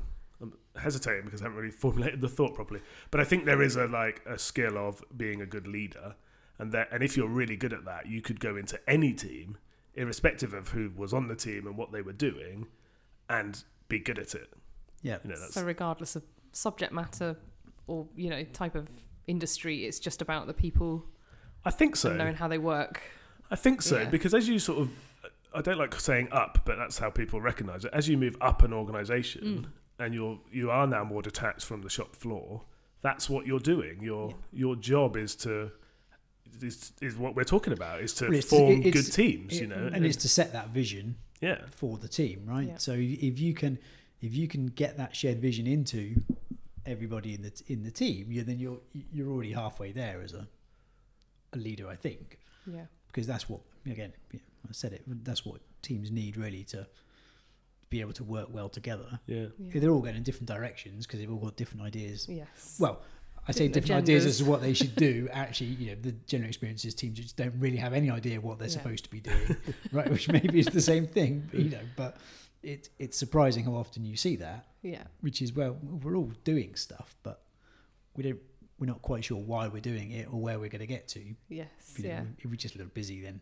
hesitating 0.77 1.25
because 1.25 1.41
I 1.41 1.45
haven't 1.45 1.59
really 1.59 1.71
formulated 1.73 2.21
the 2.21 2.29
thought 2.29 2.55
properly. 2.55 2.81
But 3.11 3.21
I 3.21 3.25
think 3.25 3.45
there 3.45 3.63
is 3.63 3.77
a 3.77 3.87
like 3.87 4.23
a 4.27 4.39
skill 4.39 4.79
of 4.79 5.03
being 5.17 5.41
a 5.43 5.47
good 5.47 5.67
leader, 5.67 6.15
and 6.59 6.73
that 6.73 6.89
and 6.93 7.03
if 7.03 7.17
you're 7.17 7.29
really 7.29 7.57
good 7.57 7.73
at 7.73 7.85
that, 7.85 8.07
you 8.07 8.21
could 8.23 8.41
go 8.41 8.57
into 8.57 8.79
any 8.89 9.13
team, 9.13 9.59
irrespective 9.95 10.55
of 10.55 10.69
who 10.69 10.91
was 10.97 11.13
on 11.13 11.29
the 11.29 11.37
team 11.37 11.67
and 11.67 11.77
what 11.77 11.93
they 11.93 12.03
were 12.03 12.13
doing, 12.13 12.67
and 13.29 13.65
be 13.89 13.99
good 13.99 14.19
at 14.19 14.35
it. 14.35 14.53
yeah, 15.03 15.19
You 15.25 15.31
know, 15.31 15.39
that's 15.39 15.55
So 15.55 15.65
regardless 15.65 16.17
of 16.17 16.23
subject 16.53 16.93
matter 16.93 17.37
or 17.87 18.07
you 18.17 18.31
know 18.31 18.43
type 18.45 18.75
of 18.75 18.89
industry, 19.27 19.85
it's 19.85 19.99
just 19.99 20.23
about 20.23 20.47
the 20.47 20.55
people 20.55 21.05
I 21.65 21.71
think 21.71 21.97
so. 21.97 22.09
and 22.11 22.19
knowing 22.19 22.35
how 22.37 22.49
they 22.49 22.59
work. 22.59 23.03
I 23.51 23.57
think 23.57 23.83
so 23.83 23.99
Yeah. 24.01 24.09
because 24.09 24.33
as 24.35 24.49
you 24.49 24.59
sort 24.59 24.79
of, 24.81 24.91
I 25.55 25.61
don't 25.61 25.79
like 25.79 25.95
saying 26.01 26.29
up, 26.33 26.63
but 26.65 26.77
that's 26.79 26.99
how 26.99 27.11
people 27.11 27.41
recognise 27.41 27.85
it. 27.85 27.91
As 27.93 28.09
you 28.09 28.17
move 28.17 28.37
up 28.41 28.63
an 28.63 28.73
organisation 28.73 29.43
Mm. 29.45 29.67
And 29.99 30.15
you're 30.15 30.39
you 30.51 30.71
are 30.71 30.87
now 30.87 31.05
more 31.05 31.23
detached 31.23 31.65
from 31.65 31.83
the 31.83 31.91
shop 31.91 32.17
floor, 32.17 32.63
that's 33.03 33.29
what 33.31 33.47
you're 33.47 33.61
doing. 33.61 34.03
Your 34.03 34.31
Yeah. 34.31 34.37
your 34.53 34.77
job 34.77 35.17
is 35.17 35.35
to 35.37 35.71
is, 36.61 36.93
is 37.01 37.17
what 37.17 37.35
we're 37.35 37.45
talking 37.45 37.73
about 37.73 38.03
is 38.03 38.13
to 38.15 38.25
Well, 38.27 38.35
it's 38.35 38.49
form 38.49 38.83
it's- 38.83 38.93
good 39.07 39.13
teams. 39.13 39.59
you 39.59 39.67
know, 39.67 39.91
and 39.93 40.05
it's 40.05 40.17
to 40.19 40.29
set 40.29 40.53
that 40.53 40.69
vision 40.71 41.17
yeah, 41.41 41.65
for 41.71 41.99
the 41.99 42.09
team, 42.09 42.45
right? 42.47 42.69
Yeah. 42.69 42.77
So 42.77 42.93
if 42.93 43.41
you 43.41 43.53
can, 43.55 43.79
if 44.21 44.33
you 44.35 44.47
can 44.47 44.67
get 44.67 44.97
that 44.99 45.17
shared 45.17 45.41
vision 45.41 45.67
into 45.67 46.23
everybody 46.87 47.35
in 47.35 47.43
the 47.43 47.53
in 47.69 47.83
the 47.83 47.91
team, 47.91 48.31
you 48.31 48.43
then 48.45 48.59
you're 48.59 48.81
you're 49.13 49.31
already 49.31 49.53
halfway 49.53 49.93
there 49.93 50.21
as 50.23 50.33
a 50.35 50.47
a 51.53 51.59
leader, 51.59 51.89
I 51.89 51.97
think, 51.97 52.39
Yeah. 52.67 52.87
because 53.09 53.27
that's 53.27 53.49
what 53.49 53.61
again 53.87 54.13
I 54.33 54.73
said 54.73 54.93
it. 54.93 55.03
That's 55.07 55.45
what 55.45 55.61
teams 55.83 56.11
need 56.11 56.37
really 56.37 56.65
to 56.65 56.87
be 57.93 58.01
able 58.01 58.13
to 58.15 58.25
work 58.25 58.49
well 58.51 58.69
together. 58.69 59.21
yeah. 59.27 59.47
yeah. 59.59 59.81
They're 59.81 59.91
all 59.91 60.01
going 60.01 60.17
in 60.17 60.23
different 60.25 60.49
directions 60.49 61.07
because 61.07 61.21
they've 61.21 61.31
all 61.31 61.39
got 61.49 61.57
different 61.57 61.83
ideas. 61.87 62.27
Yes. 62.29 62.77
Well, 62.81 63.03
I 63.47 63.53
say 63.53 63.67
Different 63.69 63.75
different 63.75 64.03
ideas 64.05 64.25
as 64.25 64.39
to 64.39 64.45
what 64.45 64.61
they 64.63 64.73
should 64.73 64.95
do. 64.97 65.29
Actually, 65.33 65.71
you 65.71 65.87
know, 65.91 65.97
the 66.01 66.13
general 66.33 66.49
experiences 66.49 66.95
teams 66.95 67.19
just 67.19 67.37
don't 67.37 67.55
really 67.59 67.77
have 67.77 67.93
any 67.93 68.09
idea 68.11 68.41
what 68.41 68.59
they're 68.59 68.69
Yeah. 68.69 68.73
supposed 68.81 69.05
to 69.05 69.11
be 69.11 69.21
doing, 69.21 69.57
right? 69.93 70.09
Which 70.11 70.29
maybe 70.29 70.59
is 70.61 70.67
the 70.67 70.81
same 70.81 71.07
thing, 71.07 71.49
you 71.53 71.71
know. 71.71 71.85
But 71.97 72.17
it 72.63 72.89
it's 72.99 73.17
surprising 73.19 73.65
how 73.65 73.75
often 73.75 74.05
you 74.05 74.17
see 74.17 74.37
that, 74.37 74.67
yeah. 74.83 75.03
which 75.21 75.43
is 75.43 75.53
well, 75.53 75.77
we're 76.03 76.17
all 76.17 76.33
doing 76.45 76.75
stuff, 76.77 77.17
but 77.23 77.43
we 78.17 78.23
don't. 78.23 78.41
We're 78.79 78.87
not 78.87 79.03
quite 79.03 79.25
sure 79.25 79.39
why 79.39 79.69
we're 79.69 79.81
doing 79.93 80.11
it 80.13 80.27
or 80.33 80.41
where 80.41 80.59
we're 80.59 80.69
going 80.77 80.81
to 80.81 80.87
get 80.97 81.07
to. 81.09 81.21
Yes. 81.49 81.69
You 81.97 82.05
know, 82.05 82.09
Yeah. 82.11 82.23
If 82.39 82.45
we're 82.51 82.57
just 82.57 82.75
a 82.75 82.79
little 82.79 82.93
busy, 82.95 83.21
then 83.21 83.27
we're, 83.27 83.37
we're 83.37 83.39
all 83.39 83.41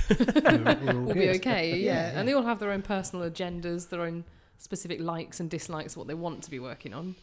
We'll 0.18 1.14
be 1.14 1.30
okay. 1.30 1.70
Yeah, 1.70 1.74
Yeah. 1.76 2.12
yeah. 2.12 2.18
And 2.18 2.28
they 2.28 2.32
all 2.32 2.42
have 2.42 2.58
their 2.58 2.70
own 2.70 2.82
personal 2.82 3.28
agendas, 3.30 3.88
their 3.88 4.02
own 4.02 4.24
specific 4.58 5.00
likes 5.00 5.40
and 5.40 5.50
dislikes, 5.50 5.96
what 5.96 6.06
they 6.06 6.14
want 6.14 6.42
to 6.44 6.50
be 6.50 6.58
working 6.58 6.94
on. 6.94 7.14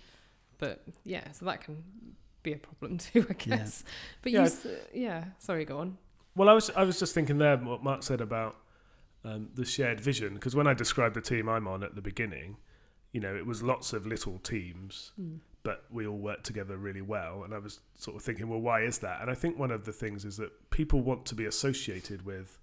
But 0.58 0.84
yeah, 1.06 1.32
so 1.32 1.46
that 1.46 1.62
can 1.62 1.84
be 2.44 2.54
a 2.54 2.58
problem 2.58 2.98
too, 3.06 3.26
I 3.30 3.36
Yeah. 3.46 3.58
guess. 3.58 3.84
But 4.22 4.32
Yeah, 4.32 4.40
you, 4.40 4.44
I- 4.44 4.48
s- 4.48 4.68
yeah. 4.94 5.24
Sorry, 5.40 5.66
go 5.66 5.80
on. 5.80 5.98
Well, 6.36 6.50
I 6.50 6.54
was 6.54 6.70
I 6.76 6.84
was 6.84 7.00
just 7.00 7.14
thinking 7.14 7.38
there 7.38 7.58
what 7.58 7.84
Mark 7.84 8.04
said 8.04 8.22
about 8.22 8.56
um, 9.26 9.50
the 9.56 9.66
shared 9.66 10.00
vision 10.00 10.34
because 10.36 10.56
when 10.56 10.68
I 10.68 10.74
described 10.74 11.16
the 11.16 11.22
team 11.22 11.50
I'm 11.50 11.68
on 11.68 11.84
at 11.84 11.96
the 11.96 12.02
beginning, 12.02 12.58
you 13.12 13.20
know, 13.20 13.36
it 13.36 13.46
was 13.46 13.62
lots 13.64 13.92
of 13.94 14.06
little 14.06 14.38
teams 14.40 15.12
Mm. 15.20 15.40
But 15.64 15.84
we 15.92 16.08
all 16.08 16.18
work 16.18 16.44
together 16.44 16.78
really 16.78 17.02
well. 17.02 17.44
And 17.44 17.54
I 17.54 17.58
was 17.58 17.80
sort 17.96 18.16
of 18.16 18.24
thinking, 18.24 18.48
well, 18.50 18.62
why 18.62 18.82
is 18.84 19.00
that? 19.00 19.22
And 19.22 19.30
I 19.30 19.36
think 19.36 19.58
one 19.58 19.72
of 19.72 19.86
the 19.86 19.92
things 19.92 20.26
is 20.26 20.38
that 20.38 20.52
people 20.70 21.02
want 21.02 21.26
to 21.28 21.36
be 21.36 21.46
associated 21.46 22.26
with, 22.26 22.60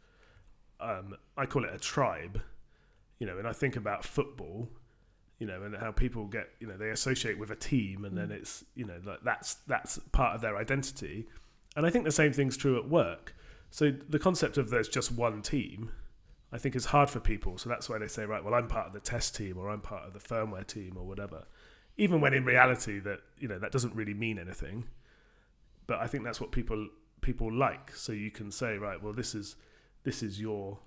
um, 0.81 1.17
I 1.37 1.47
call 1.47 1.65
it 1.65 1.75
a 1.75 1.79
tribe, 1.79 2.41
you 3.19 3.27
know, 3.27 3.39
and 3.39 3.47
I 3.47 3.53
think 3.53 3.77
about 3.77 4.05
football, 4.05 4.69
you 5.39 5.47
know, 5.47 5.63
and 5.63 5.77
how 5.77 5.93
people 5.93 6.25
get, 6.27 6.49
you 6.61 6.67
know, 6.67 6.77
they 6.77 6.91
associate 6.91 7.39
with 7.39 7.51
a 7.51 7.57
team 7.57 8.05
and 8.05 8.17
then 8.17 8.29
Mm. 8.29 8.39
it's, 8.39 8.65
you 8.75 8.87
know, 8.87 8.99
like 9.05 9.23
that's, 9.23 9.55
that's 9.67 9.99
part 10.13 10.35
of 10.35 10.41
their 10.41 10.57
identity. 10.57 11.29
And 11.77 11.85
I 11.85 11.91
think 11.91 12.05
the 12.05 12.13
same 12.13 12.33
thing's 12.33 12.57
true 12.57 12.79
at 12.79 12.89
work. 12.89 13.35
So 13.71 13.91
the 13.91 14.19
concept 14.19 14.57
of 14.57 14.71
there's 14.71 14.89
just 14.89 15.13
one 15.13 15.43
team, 15.43 15.91
I 16.51 16.57
think 16.57 16.75
is 16.75 16.87
hard 16.87 17.11
for 17.11 17.21
people. 17.21 17.59
So 17.59 17.69
that's 17.69 17.91
why 17.91 17.99
they 17.99 18.09
say, 18.09 18.25
right, 18.25 18.43
well, 18.43 18.55
I'm 18.55 18.69
part 18.69 18.87
of 18.87 18.93
the 18.95 19.01
test 19.01 19.37
team 19.37 19.59
or 19.59 19.69
I'm 19.69 19.83
part 19.83 20.07
of 20.07 20.15
the 20.15 20.19
firmware 20.19 20.67
team 20.67 20.97
or 20.97 21.05
whatever 21.05 21.45
even 21.97 22.21
when 22.21 22.35
in 22.35 22.45
reality 22.45 22.99
that 23.01 23.21
you 23.39 23.49
know 23.49 23.59
that 23.59 23.73
doesn't 23.73 23.95
really 23.95 24.15
mean 24.15 24.39
anything. 24.39 24.85
But 25.87 26.01
i 26.01 26.07
think 26.07 26.25
that's 26.25 26.41
what 26.41 26.53
people 26.53 26.89
people 27.21 27.53
like. 27.53 27.95
So 27.97 28.13
you 28.13 28.31
can 28.31 28.51
say 28.51 28.77
right 28.79 29.03
well 29.03 29.13
this 29.13 29.35
is 29.35 29.57
this 30.05 30.23
is 30.23 30.41
your 30.41 30.79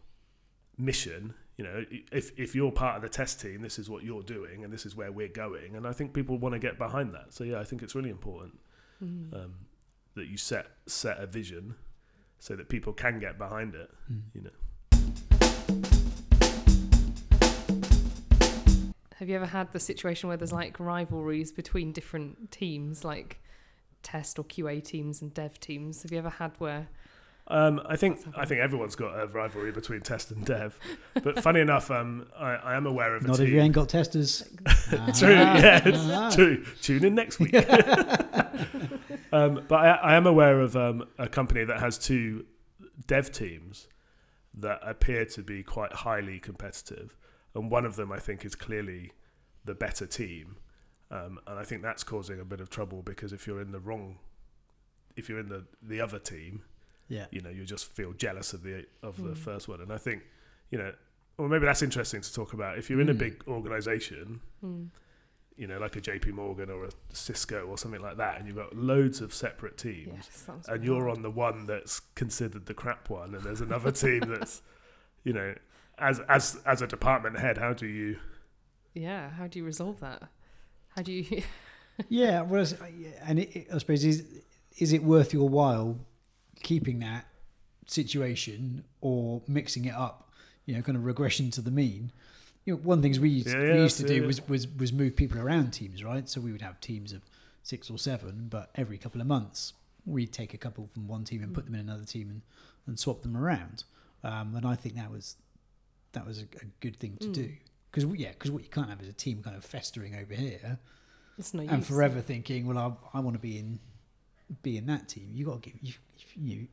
mission. 0.77 1.33
You 1.57 1.65
know 1.65 1.85
if 2.11 2.31
if 2.39 2.55
you're 2.55 2.71
part 2.71 2.95
of 2.95 3.01
the 3.01 3.09
test 3.09 3.41
team 3.41 3.61
this 3.61 3.77
is 3.79 3.89
what 3.89 4.03
you're 4.03 4.23
doing 4.23 4.63
and 4.63 4.71
this 4.71 4.85
is 4.85 4.95
where 4.95 5.11
we're 5.11 5.27
going. 5.45 5.75
And 5.75 5.85
i 5.85 5.91
think 5.91 6.13
people 6.13 6.37
want 6.37 6.53
to 6.53 6.59
get 6.59 6.77
behind 6.77 7.13
that. 7.13 7.33
So 7.33 7.43
yeah 7.43 7.59
i 7.59 7.63
think 7.63 7.81
it's 7.83 7.95
really 7.95 8.09
important 8.11 8.59
Mm. 9.01 9.33
um, 9.33 9.53
that 10.15 10.27
you 10.27 10.35
set 10.35 10.65
set 10.85 11.19
a 11.21 11.25
vision 11.25 11.75
so 12.37 12.57
that 12.57 12.67
people 12.67 12.91
can 12.91 13.17
get 13.17 13.37
behind 13.37 13.73
it 13.75 13.89
Mm. 14.11 14.23
you 14.33 14.41
know 14.41 14.49
Have 19.19 19.27
you 19.27 19.35
ever 19.35 19.47
had 19.47 19.73
the 19.73 19.79
situation 19.81 20.29
where 20.29 20.37
there's 20.37 20.53
like 20.53 20.79
rivalries 20.79 21.51
between 21.51 21.91
different 21.91 22.51
teams, 22.51 23.03
like 23.03 23.41
test 24.01 24.39
or 24.39 24.45
QA 24.45 24.81
teams 24.81 25.21
and 25.21 25.33
dev 25.33 25.59
teams? 25.59 26.03
Have 26.03 26.11
you 26.13 26.17
ever 26.19 26.29
had 26.29 26.51
where? 26.57 26.87
Um, 27.49 27.81
I 27.85 27.95
think 27.97 28.19
I 28.37 28.45
think 28.45 28.61
everyone's 28.61 28.95
got 28.95 29.19
a 29.19 29.25
rivalry 29.27 29.71
between 29.71 30.01
test 30.01 30.29
and 30.31 30.45
dev, 30.45 30.79
but 31.23 31.41
funny 31.43 31.59
enough, 31.59 31.89
um, 31.91 32.27
I, 32.37 32.51
I 32.53 32.75
am 32.77 32.85
aware 32.85 33.15
of 33.15 33.25
a 33.25 33.27
Not 33.27 33.37
team. 33.37 33.47
if 33.47 33.51
you 33.53 33.59
ain't 33.59 33.73
got 33.73 33.89
testers. 33.89 34.43
True, 35.17 35.33
Ah, 35.35 35.57
yes, 35.57 35.81
ah. 36.11 36.29
True. 36.35 36.63
Tune 36.81 37.03
in 37.03 37.15
next 37.15 37.39
week. 37.39 37.55
um, 39.33 39.63
but 39.67 39.75
I, 39.79 39.99
I 40.01 40.15
am 40.15 40.27
aware 40.27 40.61
of 40.61 40.75
um, 40.77 41.05
a 41.17 41.27
company 41.27 41.63
that 41.65 41.79
has 41.79 41.97
two 41.97 42.45
dev 43.07 43.31
teams 43.31 43.87
that 44.53 44.79
appear 44.83 45.25
to 45.25 45.41
be 45.41 45.63
quite 45.63 45.91
highly 45.91 46.39
competitive, 46.39 47.17
and 47.59 47.69
one 47.71 47.85
of 47.85 47.95
them 47.95 48.11
I 48.11 48.19
think 48.19 48.43
is 48.45 48.55
clearly 48.55 49.11
the 49.65 49.75
better 49.75 50.07
team, 50.07 50.57
um, 51.11 51.39
and 51.47 51.59
I 51.59 51.63
think 51.63 51.81
that's 51.81 52.03
causing 52.03 52.39
a 52.39 52.45
bit 52.45 52.61
of 52.61 52.69
trouble 52.69 53.01
because 53.03 53.33
if 53.33 53.45
you're 53.45 53.61
in 53.61 53.71
the 53.71 53.79
wrong, 53.79 54.17
if 55.15 55.29
you're 55.29 55.39
in 55.39 55.49
the 55.49 55.65
the 55.81 56.01
other 56.01 56.19
team, 56.19 56.63
Yeah. 57.07 57.25
you 57.31 57.41
know 57.41 57.49
you 57.49 57.65
just 57.65 57.91
feel 57.93 58.13
jealous 58.13 58.53
of 58.53 58.63
the 58.63 58.85
of 59.03 59.17
the 59.17 59.31
Mm. 59.35 59.37
first 59.37 59.67
one, 59.67 59.81
and 59.81 59.91
I 59.93 59.97
think 59.97 60.23
you 60.71 60.77
know. 60.77 60.93
Or 61.37 61.47
maybe 61.47 61.65
that's 61.65 61.81
interesting 61.81 62.19
to 62.19 62.33
talk 62.33 62.51
about. 62.51 62.77
If 62.77 62.89
you're 62.89 62.99
in 62.99 63.07
a 63.07 63.13
Mm. 63.13 63.17
big 63.17 63.43
organization, 63.47 64.41
Hmm. 64.59 64.87
you 65.55 65.67
know, 65.67 65.79
like 65.79 65.95
a 65.95 66.01
JP 66.01 66.33
Morgan 66.33 66.69
or 66.69 66.83
a 66.83 66.89
Cisco 67.13 67.65
or 67.65 67.77
something 67.77 68.01
like 68.01 68.17
that, 68.17 68.37
and 68.37 68.45
you've 68.45 68.57
got 68.57 68.75
loads 68.75 69.21
of 69.21 69.33
separate 69.33 69.77
teams, 69.77 70.29
sounds 70.29 70.67
and 70.67 70.83
you're 70.83 71.07
on 71.07 71.21
the 71.21 71.31
one 71.31 71.65
that's 71.65 72.01
considered 72.15 72.65
the 72.65 72.73
crap 72.73 73.09
one, 73.09 73.33
and 73.35 73.41
there's 73.45 73.61
another 73.61 73.89
team 73.89 74.19
that's, 74.35 74.61
you 75.23 75.31
know, 75.31 75.55
as 75.99 76.19
as 76.29 76.59
as 76.65 76.81
a 76.81 76.87
department 76.87 77.39
head, 77.39 77.57
how 77.57 77.73
do 77.73 77.85
you? 77.87 78.17
Yeah, 78.93 79.29
how 79.29 79.47
do 79.47 79.59
you 79.59 79.65
resolve 79.65 79.99
that? 79.99 80.23
How 80.95 81.01
do 81.01 81.11
you? 81.11 81.43
Yeah, 82.07 82.43
well, 82.43 82.65
and 83.25 83.39
it, 83.39 83.53
it- 83.53 83.67
I 83.73 83.77
suppose 83.77 84.05
is 84.05 84.23
is 84.77 84.93
it 84.93 85.03
worth 85.03 85.33
your 85.33 85.49
while 85.49 85.99
keeping 86.63 86.99
that 86.99 87.25
situation 87.87 88.83
or 89.01 89.41
mixing 89.47 89.85
it 89.85 89.93
up? 89.93 90.31
You 90.65 90.75
know, 90.75 90.81
kind 90.81 90.97
of 90.97 91.03
regression 91.05 91.51
to 91.51 91.61
the 91.61 91.71
mean. 91.71 92.11
You 92.65 92.73
know, 92.75 92.79
one 92.83 92.99
of 92.99 93.01
the 93.01 93.05
things 93.07 93.19
we 93.19 93.29
used, 93.29 93.47
Yeah, 93.47 93.73
we 93.73 93.79
used 93.81 93.97
to 93.97 94.05
do 94.07 94.21
yeah. 94.21 94.27
was, 94.27 94.47
was 94.47 94.67
was 94.77 94.93
move 94.93 95.15
people 95.15 95.39
around 95.39 95.71
teams, 95.71 96.03
right? 96.03 96.27
So 96.29 96.39
we 96.39 96.51
would 96.51 96.61
have 96.61 96.79
teams 96.79 97.11
of 97.11 97.21
six 97.63 97.89
or 97.89 97.97
seven, 97.97 98.47
but 98.49 98.69
every 98.75 98.97
couple 98.97 99.19
of 99.21 99.27
months 99.27 99.73
we'd 100.05 100.31
take 100.31 100.53
a 100.53 100.57
couple 100.57 100.87
from 100.87 101.07
one 101.07 101.23
team 101.23 101.43
and 101.43 101.53
put 101.53 101.65
them 101.65 101.73
in 101.75 101.81
another 101.81 102.05
team 102.05 102.29
and, 102.29 102.41
and 102.87 102.97
swap 102.97 103.21
them 103.23 103.35
around. 103.35 103.83
Um, 104.23 104.55
and 104.55 104.65
I 104.65 104.75
think 104.75 104.95
that 104.95 105.11
was 105.11 105.35
that 106.13 106.25
was 106.25 106.39
a, 106.39 106.43
a 106.61 106.65
good 106.79 106.95
thing 106.95 107.17
to 107.21 107.27
Mm. 107.29 107.33
do 107.33 107.51
because 107.91 108.05
yeah, 108.19 108.29
because 108.29 108.51
what 108.51 108.63
you 108.63 108.69
can't 108.69 108.89
have 108.89 109.01
is 109.01 109.07
a 109.07 109.13
team 109.13 109.41
kind 109.43 109.55
of 109.55 109.63
festering 109.65 110.15
over 110.15 110.33
here 110.33 110.79
It's 111.37 111.53
no 111.53 111.61
and 111.61 111.77
use. 111.79 111.87
forever 111.87 112.21
thinking, 112.21 112.67
well, 112.67 112.77
I, 113.13 113.17
I 113.17 113.21
want 113.21 113.35
to 113.35 113.39
be 113.39 113.57
in 113.57 113.79
be 114.63 114.77
in 114.77 114.85
that 114.87 115.07
team. 115.07 115.29
You 115.33 115.45
got 115.45 115.61
to 115.63 115.69
give 115.69 115.79
you 115.81 115.93
you 116.35 116.67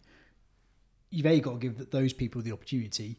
you've 1.11 1.27
a 1.27 1.40
got 1.40 1.53
to 1.53 1.59
give 1.59 1.90
those 1.90 2.12
people 2.12 2.42
the 2.42 2.53
opportunity, 2.53 3.16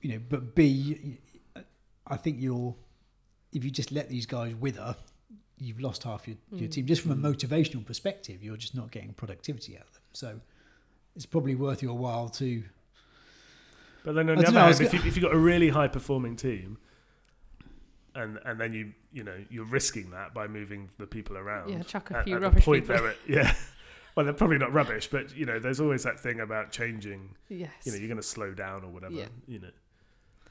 you 0.00 0.12
know. 0.12 0.20
But 0.28 0.54
b, 0.54 1.18
I 2.06 2.16
think 2.16 2.36
you're 2.40 2.74
if 3.52 3.64
you 3.64 3.70
just 3.70 3.92
let 3.92 4.08
these 4.08 4.26
guys 4.26 4.54
wither, 4.54 4.96
you've 5.58 5.80
lost 5.80 6.02
half 6.02 6.26
your, 6.28 6.36
your 6.52 6.68
Mm. 6.68 6.72
team 6.72 6.86
just 6.86 7.02
from 7.02 7.12
a 7.12 7.16
Mm. 7.16 7.34
motivational 7.34 7.84
perspective. 7.86 8.42
You're 8.42 8.56
just 8.56 8.74
not 8.74 8.90
getting 8.90 9.12
productivity 9.14 9.76
out 9.76 9.86
of 9.86 9.92
them. 9.94 10.02
So 10.12 10.40
it's 11.14 11.26
probably 11.26 11.54
worth 11.54 11.82
your 11.82 11.94
while 11.96 12.28
to 12.30 12.62
But 14.06 14.14
then 14.14 14.30
on 14.30 14.36
the 14.36 14.44
other 14.44 14.52
know, 14.52 14.60
I 14.60 14.72
hand, 14.72 14.80
if 14.80 14.92
you 14.94 15.00
if 15.04 15.16
you 15.16 15.22
got 15.22 15.34
a 15.34 15.38
really 15.38 15.68
high 15.68 15.88
performing 15.88 16.36
team, 16.36 16.78
and 18.14 18.38
and 18.44 18.60
then 18.60 18.72
you 18.72 18.92
you 19.12 19.24
know 19.24 19.36
you're 19.50 19.64
risking 19.64 20.10
that 20.10 20.32
by 20.32 20.46
moving 20.46 20.90
the 20.98 21.08
people 21.08 21.36
around. 21.36 21.70
yeah, 21.70 21.82
chuck 21.82 22.12
a 22.12 22.18
at, 22.18 22.24
few 22.24 22.36
at 22.36 22.40
the 22.40 22.46
rubbish 22.46 22.64
point 22.64 22.84
people. 22.84 22.96
they're 22.96 23.08
at, 23.10 23.16
yeah. 23.28 23.52
Well, 24.14 24.24
they're 24.24 24.32
probably 24.32 24.56
not 24.56 24.72
rubbish, 24.72 25.08
but 25.08 25.36
you 25.36 25.44
know, 25.44 25.58
there's 25.58 25.78
always 25.78 26.04
that 26.04 26.18
thing 26.18 26.40
about 26.40 26.70
changing 26.70 27.34
yes. 27.50 27.70
you 27.84 27.92
know 27.92 27.98
you're 27.98 28.08
going 28.08 28.16
to 28.16 28.22
slow 28.22 28.54
down 28.54 28.82
or 28.82 28.88
whatever 28.88 29.12
Yeah. 29.12 29.26
you 29.46 29.58
know 29.58 29.68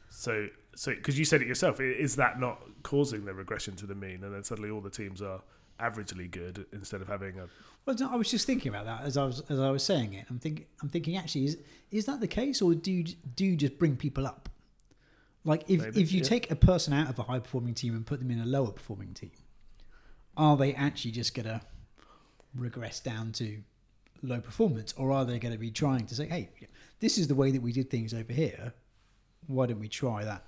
so 0.09 0.47
so 0.75 0.93
because 0.93 1.17
you 1.17 1.25
said 1.25 1.41
it 1.41 1.47
yourself 1.47 1.79
is 1.81 2.15
that 2.17 2.39
not 2.39 2.61
causing 2.83 3.25
the 3.25 3.33
regression 3.33 3.75
to 3.77 3.87
the 3.87 3.95
mean 3.95 4.23
and 4.23 4.35
then 4.35 4.43
suddenly 4.43 4.69
all 4.69 4.81
the 4.81 4.91
teams 4.91 5.19
are 5.19 5.41
averagely 5.79 6.29
good 6.29 6.65
instead 6.71 7.01
of 7.01 7.07
having 7.07 7.39
a 7.39 7.47
Well, 7.85 7.95
I 8.09 8.15
was 8.15 8.31
just 8.31 8.47
thinking 8.47 8.69
about 8.69 8.85
that 8.85 9.03
as 9.03 9.17
I 9.17 9.25
was 9.25 9.41
as 9.49 9.59
I 9.59 9.69
was 9.69 9.83
saying 9.83 10.13
it. 10.13 10.25
I'm 10.29 10.39
thinking, 10.39 10.65
I'm 10.81 10.89
thinking. 10.89 11.17
Actually, 11.17 11.45
is 11.45 11.57
is 11.91 12.05
that 12.05 12.21
the 12.21 12.27
case, 12.27 12.61
or 12.61 12.73
do 12.73 12.91
you, 12.91 13.03
do 13.35 13.45
you 13.45 13.55
just 13.55 13.77
bring 13.77 13.95
people 13.95 14.25
up? 14.25 14.49
Like, 15.43 15.63
if 15.67 15.81
Maybe, 15.81 16.01
if 16.01 16.11
you 16.11 16.19
yeah. 16.19 16.25
take 16.25 16.49
a 16.49 16.55
person 16.55 16.91
out 16.91 17.09
of 17.09 17.19
a 17.19 17.23
high 17.23 17.39
performing 17.39 17.75
team 17.75 17.95
and 17.95 18.05
put 18.05 18.19
them 18.19 18.31
in 18.31 18.39
a 18.39 18.45
lower 18.45 18.71
performing 18.71 19.13
team, 19.13 19.31
are 20.35 20.57
they 20.57 20.73
actually 20.73 21.11
just 21.11 21.35
gonna 21.35 21.61
regress 22.55 22.99
down 22.99 23.31
to 23.33 23.61
low 24.23 24.39
performance, 24.39 24.93
or 24.97 25.11
are 25.11 25.25
they 25.25 25.37
going 25.37 25.53
to 25.53 25.59
be 25.59 25.69
trying 25.69 26.05
to 26.07 26.15
say, 26.15 26.27
"Hey, 26.27 26.49
this 26.99 27.17
is 27.17 27.27
the 27.27 27.35
way 27.35 27.51
that 27.51 27.61
we 27.61 27.71
did 27.71 27.89
things 27.89 28.13
over 28.13 28.33
here. 28.33 28.73
Why 29.47 29.67
don't 29.67 29.79
we 29.79 29.87
try 29.87 30.23
that? 30.23 30.43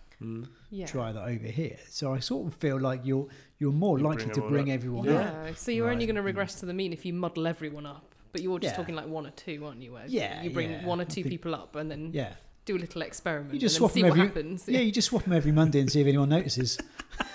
Yeah. 0.72 0.86
Try 0.88 1.12
that 1.12 1.24
over 1.24 1.48
here." 1.48 1.78
So 1.90 2.14
I 2.14 2.20
sort 2.20 2.48
of 2.48 2.54
feel 2.56 2.80
like 2.80 3.02
you're 3.06 3.28
you're 3.60 3.72
more 3.72 3.98
You 4.00 4.06
likely 4.06 4.26
bring 4.26 4.36
to 4.36 4.42
bring 4.50 4.70
up. 4.72 4.74
everyone 4.76 5.06
Yeah. 5.06 5.32
up. 5.50 5.58
So 5.58 5.72
you're 5.72 5.90
only 5.90 6.06
going 6.06 6.16
to 6.16 6.22
regress 6.22 6.56
to 6.60 6.66
the 6.66 6.74
mean 6.74 6.94
if 6.94 7.06
you 7.06 7.14
muddle 7.14 7.48
everyone 7.48 7.86
up. 7.86 8.14
But 8.32 8.42
you're 8.42 8.60
just 8.60 8.74
Yeah. 8.74 8.78
talking 8.78 8.96
like 8.96 9.08
one 9.08 9.26
or 9.26 9.32
two, 9.32 9.66
aren't 9.66 9.82
you? 9.82 9.94
Where 9.94 10.06
Yeah, 10.08 10.42
you 10.44 10.50
bring 10.52 10.70
yeah. 10.72 10.86
one 10.86 11.00
or 11.02 11.06
two 11.06 11.24
think- 11.24 11.30
people 11.30 11.56
up 11.56 11.76
and 11.76 11.90
then 11.90 12.12
Yeah. 12.14 12.34
do 12.66 12.76
a 12.76 12.78
little 12.80 13.02
experiment 13.02 13.54
You 13.54 13.60
just 13.60 13.76
and 13.76 13.80
swap 13.80 13.92
then 13.92 13.94
see 13.96 14.02
them 14.02 14.10
what 14.10 14.18
every- 14.20 14.28
happens. 14.28 14.68
Yeah, 14.68 14.80
you 14.82 14.92
just 14.92 15.08
swap 15.08 15.24
them 15.24 15.34
every 15.34 15.52
Monday 15.52 15.80
and 15.80 15.90
see 15.92 16.02
if 16.02 16.08
anyone 16.08 16.30
notices. 16.30 16.78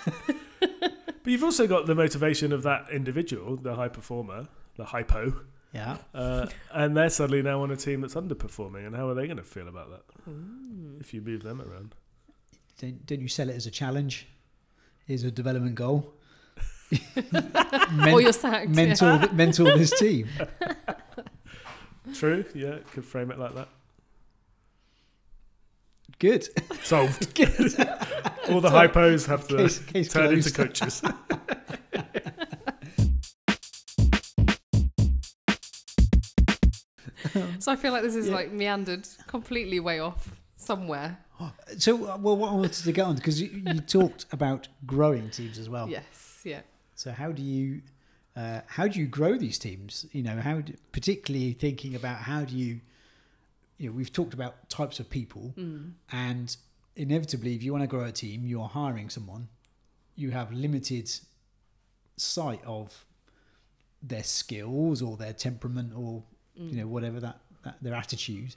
but 0.59 1.27
you've 1.31 1.43
also 1.43 1.67
got 1.67 1.85
the 1.87 1.95
motivation 1.95 2.51
of 2.51 2.63
that 2.63 2.89
individual 2.91 3.55
the 3.57 3.75
high 3.75 3.87
performer 3.87 4.47
the 4.75 4.85
hypo 4.85 5.33
Yeah. 5.73 5.97
uh, 6.13 6.47
and 6.71 6.95
they're 6.95 7.09
suddenly 7.09 7.41
now 7.41 7.61
on 7.63 7.71
a 7.71 7.75
team 7.75 8.01
that's 8.01 8.13
underperforming 8.15 8.85
and 8.85 8.95
how 8.95 9.09
are 9.09 9.13
they 9.15 9.25
going 9.25 9.37
to 9.37 9.43
feel 9.43 9.67
about 9.67 9.89
that 9.91 10.29
Mm. 10.29 11.01
if 11.01 11.13
you 11.13 11.21
move 11.21 11.43
them 11.43 11.61
around 11.61 11.95
Don't, 12.79 13.05
don't 13.05 13.21
you 13.21 13.27
sell 13.27 13.49
it 13.49 13.55
as 13.55 13.65
a 13.65 13.71
challenge? 13.71 14.27
Is 15.07 15.23
a 15.23 15.31
development 15.31 15.75
goal. 15.75 16.13
or 18.11 18.21
you're 18.21 18.31
sacked. 18.33 18.69
yeah. 18.69 18.75
mentor, 18.75 19.27
mentor 19.33 19.77
this 19.77 19.97
team. 19.99 20.27
true 22.13 22.43
yeah 22.53 22.77
could 22.91 23.03
frame 23.05 23.31
it 23.31 23.39
like 23.39 23.55
that 23.55 23.69
Good. 26.19 26.47
solved 26.83 27.39
all 28.49 28.59
the 28.61 28.69
hypos 28.69 29.25
have 29.25 29.47
to 29.47 29.55
Case, 29.57 29.79
case 29.79 30.09
turn 30.11 30.27
closed. 30.27 30.47
into 30.47 30.63
coaches 30.65 31.01
So 37.59 37.71
I 37.71 37.75
feel 37.75 37.91
like 37.93 38.03
this 38.03 38.15
is 38.15 38.27
Yeah. 38.27 38.35
like 38.35 38.51
meandered 38.51 39.07
completely 39.27 39.79
way 39.79 39.99
off 39.99 40.29
somewhere. 40.63 41.17
So, 41.77 41.95
uh, 42.09 42.17
well, 42.17 42.37
what 42.37 42.51
I 42.51 42.55
wanted 42.55 42.73
to 42.73 42.91
get 42.91 43.05
on 43.05 43.15
because 43.15 43.41
you, 43.41 43.49
you 43.73 43.79
talked 43.81 44.25
about 44.31 44.67
growing 44.85 45.29
teams 45.29 45.57
as 45.59 45.67
well. 45.69 45.89
Yes, 45.89 46.41
yeah. 46.45 46.61
So, 46.95 47.11
how 47.11 47.31
do 47.31 47.41
you 47.41 47.81
uh, 48.35 48.61
how 48.67 48.87
do 48.87 48.99
you 48.99 49.07
grow 49.07 49.37
these 49.37 49.57
teams? 49.59 50.05
You 50.11 50.23
know, 50.23 50.37
how 50.39 50.61
do, 50.61 50.73
particularly 50.91 51.53
thinking 51.53 51.95
about 51.95 52.17
how 52.19 52.45
do 52.45 52.55
you 52.55 52.79
you 53.77 53.89
know 53.89 53.95
we've 53.95 54.13
talked 54.13 54.33
about 54.33 54.69
types 54.69 54.99
of 54.99 55.09
people 55.09 55.53
Mm. 55.57 55.93
and 56.11 56.55
inevitably 56.95 57.55
if 57.55 57.63
you 57.63 57.71
want 57.73 57.83
to 57.83 57.87
grow 57.87 58.05
a 58.05 58.11
team 58.11 58.45
you're 58.45 58.67
hiring 58.67 59.09
someone 59.09 59.47
you 60.15 60.29
have 60.29 60.51
limited 60.53 61.09
sight 62.17 62.61
of 62.65 63.03
their 64.01 64.23
skills 64.23 65.01
or 65.01 65.17
their 65.17 65.33
temperament 65.33 65.91
or 65.95 66.23
Mm. 66.59 66.69
you 66.71 66.77
know 66.77 66.87
whatever 66.87 67.19
that, 67.19 67.39
that 67.63 67.77
their 67.81 67.95
attitude 67.95 68.55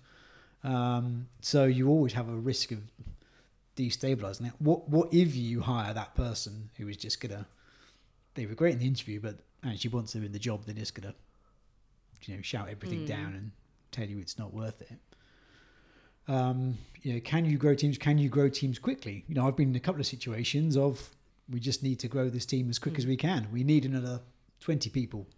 um, 0.65 1.29
so 1.41 1.65
you 1.65 1.89
always 1.89 2.13
have 2.15 2.29
a 2.29 2.35
risk 2.35 2.73
of 2.73 2.79
destabilizing 3.77 4.41
that 4.41 4.61
what 4.61 4.89
what 4.89 5.13
if 5.13 5.37
you 5.37 5.61
hire 5.61 5.93
that 5.95 6.15
person 6.15 6.71
who 6.77 6.89
is 6.89 6.97
just 6.97 7.21
gonna 7.21 7.47
they 8.35 8.47
were 8.47 8.55
great 8.55 8.73
in 8.73 8.79
the 8.79 8.87
interview 8.87 9.21
but 9.21 9.37
actually 9.65 9.91
once 9.91 10.13
they're 10.13 10.25
in 10.25 10.33
the 10.33 10.39
job 10.39 10.65
they're 10.65 10.75
just 10.75 10.95
gonna 10.95 11.15
you 12.25 12.35
know 12.37 12.43
shout 12.43 12.69
everything 12.71 13.01
Mm. 13.01 13.07
down 13.07 13.35
and 13.35 13.51
tell 13.93 14.07
you 14.09 14.19
it's 14.19 14.39
not 14.39 14.53
worth 14.55 14.81
it 14.83 14.99
um, 16.29 16.79
you 17.03 17.15
know, 17.15 17.21
can 17.21 17.45
you 17.45 17.57
grow 17.57 17.77
teams? 17.77 17.99
Can 17.99 18.19
you 18.19 18.29
grow 18.29 18.49
teams 18.49 18.81
quickly? 18.81 19.25
You 19.29 19.37
know, 19.37 19.47
I've 19.47 19.57
been 19.57 19.71
in 19.71 19.77
a 19.77 19.81
couple 19.81 20.01
of 20.01 20.09
situations 20.09 20.77
of 20.77 21.11
we 21.49 21.61
just 21.61 21.85
need 21.85 22.01
to 22.01 22.09
grow 22.09 22.29
this 22.29 22.45
team 22.45 22.69
as 22.69 22.81
quick 22.81 22.95
Mm. 22.95 22.99
as 22.99 23.07
we 23.07 23.17
can. 23.17 23.47
We 23.53 23.63
need 23.63 23.85
another 23.85 24.21
twenty 24.59 24.91
people. 24.91 25.29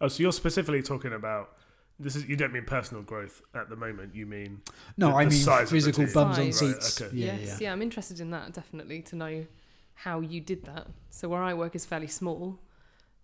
oh 0.00 0.08
so 0.08 0.22
you're 0.22 0.32
specifically 0.32 0.82
talking 0.82 1.12
about 1.12 1.56
this 1.98 2.14
is 2.16 2.26
you 2.28 2.36
don't 2.36 2.52
mean 2.52 2.64
personal 2.64 3.02
growth 3.02 3.40
at 3.54 3.68
the 3.70 3.76
moment 3.76 4.14
you 4.14 4.26
mean 4.26 4.60
No, 4.96 5.08
The- 5.10 5.14
I 5.16 5.24
the 5.24 5.30
mean 5.30 5.38
size 5.40 5.70
physical 5.70 6.04
team. 6.04 6.12
bums 6.14 6.38
on 6.38 6.52
Size. 6.52 6.62
Right, 6.74 6.82
seats. 6.82 7.00
okay. 7.02 7.16
Yeah, 7.16 7.36
yes, 7.36 7.60
yeah. 7.60 7.72
I'm 7.72 7.82
interested 7.82 8.20
in 8.20 8.30
that 8.30 8.52
definitely 8.52 9.02
to 9.02 9.16
know 9.16 9.46
how 9.94 10.20
you 10.20 10.40
did 10.40 10.64
that. 10.66 10.88
So 11.10 11.28
where 11.28 11.42
I 11.42 11.54
work 11.54 11.74
is 11.74 11.86
fairly 11.86 12.06
small, 12.08 12.58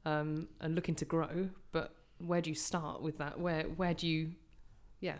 um, 0.06 0.48
and 0.60 0.74
looking 0.74 0.94
to 0.96 1.04
grow. 1.04 1.50
But 1.70 1.94
where 2.18 2.40
do 2.40 2.48
you 2.50 2.56
start 2.56 3.02
with 3.02 3.18
that? 3.18 3.38
Where 3.38 3.64
where 3.64 3.92
do 3.94 4.06
you, 4.06 4.32
yeah, 5.00 5.16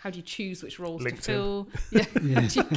how 0.00 0.10
do 0.10 0.16
you 0.18 0.24
choose 0.24 0.62
which 0.64 0.80
roles 0.80 1.02
LinkedIn. 1.02 1.16
to 1.16 1.22
fill? 1.22 1.68
Yeah, 1.92 2.04
Yeah. 2.22 2.40
how 2.40 2.48
do 2.48 2.60
you 2.60 2.76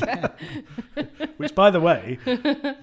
get- 1.05 1.37
Which, 1.39 1.55
by 1.55 1.71
the 1.71 1.79
way, 1.79 2.19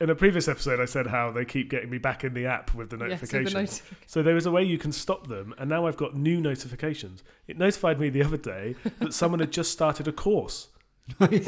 in 0.00 0.10
a 0.10 0.14
previous 0.14 0.48
episode, 0.48 0.80
I 0.80 0.84
said 0.86 1.06
how 1.06 1.30
they 1.30 1.44
keep 1.44 1.70
getting 1.70 1.90
me 1.90 1.98
back 1.98 2.24
in 2.24 2.34
the 2.34 2.46
app 2.46 2.74
with 2.74 2.90
the 2.90 2.96
yeah, 2.96 3.16
so 3.16 3.26
the 3.26 3.42
notifications. 3.42 3.54
notification. 3.54 3.96
So 4.06 4.22
there 4.22 4.36
is 4.36 4.46
a 4.46 4.50
way 4.50 4.62
you 4.64 4.78
can 4.78 4.92
stop 4.92 5.26
them, 5.28 5.54
and 5.58 5.68
now 5.70 5.86
I've 5.86 5.96
got 5.96 6.14
new 6.16 6.40
notifications. 6.40 7.22
It 7.46 7.56
notified 7.58 8.00
me 8.00 8.08
the 8.10 8.22
other 8.24 8.36
day 8.36 8.74
that 9.00 9.14
someone 9.14 9.40
had 9.40 9.52
just 9.52 9.70
started 9.72 10.08
a 10.08 10.12
course. 10.12 10.68
Why 11.18 11.26
do 11.28 11.38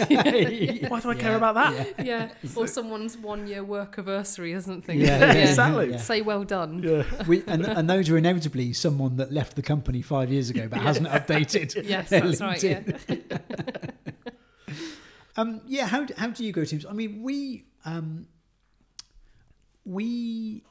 I 1.11 1.14
care 1.18 1.35
about 1.42 1.54
that? 1.54 2.04
yeah, 2.04 2.28
or 2.56 2.66
someone's 2.66 3.16
one 3.16 3.46
year 3.46 3.64
work 3.64 3.96
anniversary 3.96 4.52
or 4.52 4.61
something. 4.61 5.00
Yeah, 5.00 5.18
yeah, 5.18 5.48
Exactly. 5.48 5.90
yeah. 5.92 5.96
Say 5.96 6.20
well 6.20 6.44
done. 6.44 6.82
Yeah, 6.82 7.04
We, 7.26 7.42
and, 7.46 7.64
and 7.64 7.88
those 7.88 8.11
are 8.11 8.18
inevitably 8.18 8.74
someone 8.74 9.16
that 9.16 9.32
left 9.32 9.56
the 9.56 9.62
company 9.62 10.02
five 10.02 10.30
years 10.30 10.50
ago 10.50 10.68
but 10.68 10.80
hasn't 10.82 11.09
updated. 11.09 11.88
Yes, 11.88 12.11
their 12.11 12.20
that's 12.20 12.40
right. 12.42 12.62
Yeah. 12.62 12.82
Um, 15.38 15.61
yeah, 15.66 15.87
how, 15.87 16.04
do- 16.04 16.14
how 16.16 16.28
do 16.28 16.44
you 16.44 16.52
go 16.52 16.64
teams? 16.64 16.87
I 16.87 16.92
mean, 16.92 17.22
we 17.22 17.64
um, 17.85 18.26
we 19.87 20.62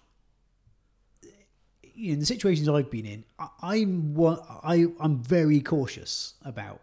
you 1.95 2.10
know, 2.10 2.13
in 2.13 2.19
the 2.19 2.25
situations 2.25 2.67
I've 2.67 2.91
been 2.91 3.06
in, 3.06 3.23
I, 3.39 3.47
I'm 3.62 4.15
I 4.19 4.86
I'm 4.99 5.23
very 5.23 5.62
cautious 5.62 6.34
about 6.43 6.82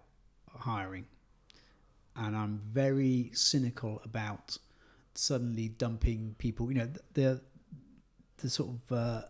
hiring, 0.57 1.05
and 2.17 2.35
I'm 2.35 2.61
very 2.73 3.31
cynical 3.35 4.01
about 4.05 4.57
suddenly 5.15 5.69
dumping 5.69 6.35
people. 6.39 6.73
You 6.73 6.79
know, 6.79 6.89
the 7.13 7.41
the 8.39 8.51
sort 8.51 8.71
of 8.71 8.97
uh, 8.97 9.23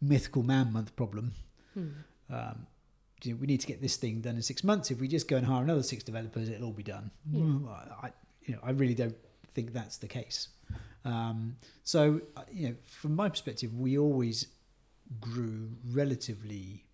mythical 0.00 0.42
man 0.42 0.72
month 0.72 0.94
problem. 0.96 1.32
Hmm. 1.74 1.88
Um, 2.30 2.66
you 3.22 3.32
know, 3.32 3.38
we 3.40 3.46
need 3.46 3.60
to 3.60 3.66
get 3.66 3.80
this 3.80 3.96
thing 3.96 4.20
done 4.20 4.36
in 4.36 4.42
six 4.42 4.62
months. 4.62 4.90
If 4.90 5.00
we 5.00 5.08
just 5.08 5.28
go 5.28 5.36
and 5.36 5.46
hire 5.46 5.62
another 5.62 5.82
six 5.82 6.04
developers, 6.04 6.48
it'll 6.48 6.66
all 6.66 6.72
be 6.72 6.82
done. 6.82 7.10
Yeah. 7.32 7.68
I, 8.02 8.12
you 8.44 8.54
know, 8.54 8.60
I 8.62 8.70
really 8.70 8.94
don't 8.94 9.16
think 9.54 9.72
that's 9.72 9.98
the 9.98 10.06
case. 10.06 10.48
Um, 11.08 11.56
so, 11.84 12.20
uh, 12.36 12.42
you 12.52 12.68
know, 12.68 12.74
from 12.84 13.14
my 13.16 13.28
perspective, 13.28 13.72
we 13.74 13.96
always 13.98 14.46
grew 15.20 15.70
relatively 15.90 16.84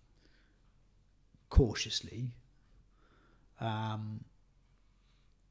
cautiously, 1.49 2.31
um, 3.59 4.23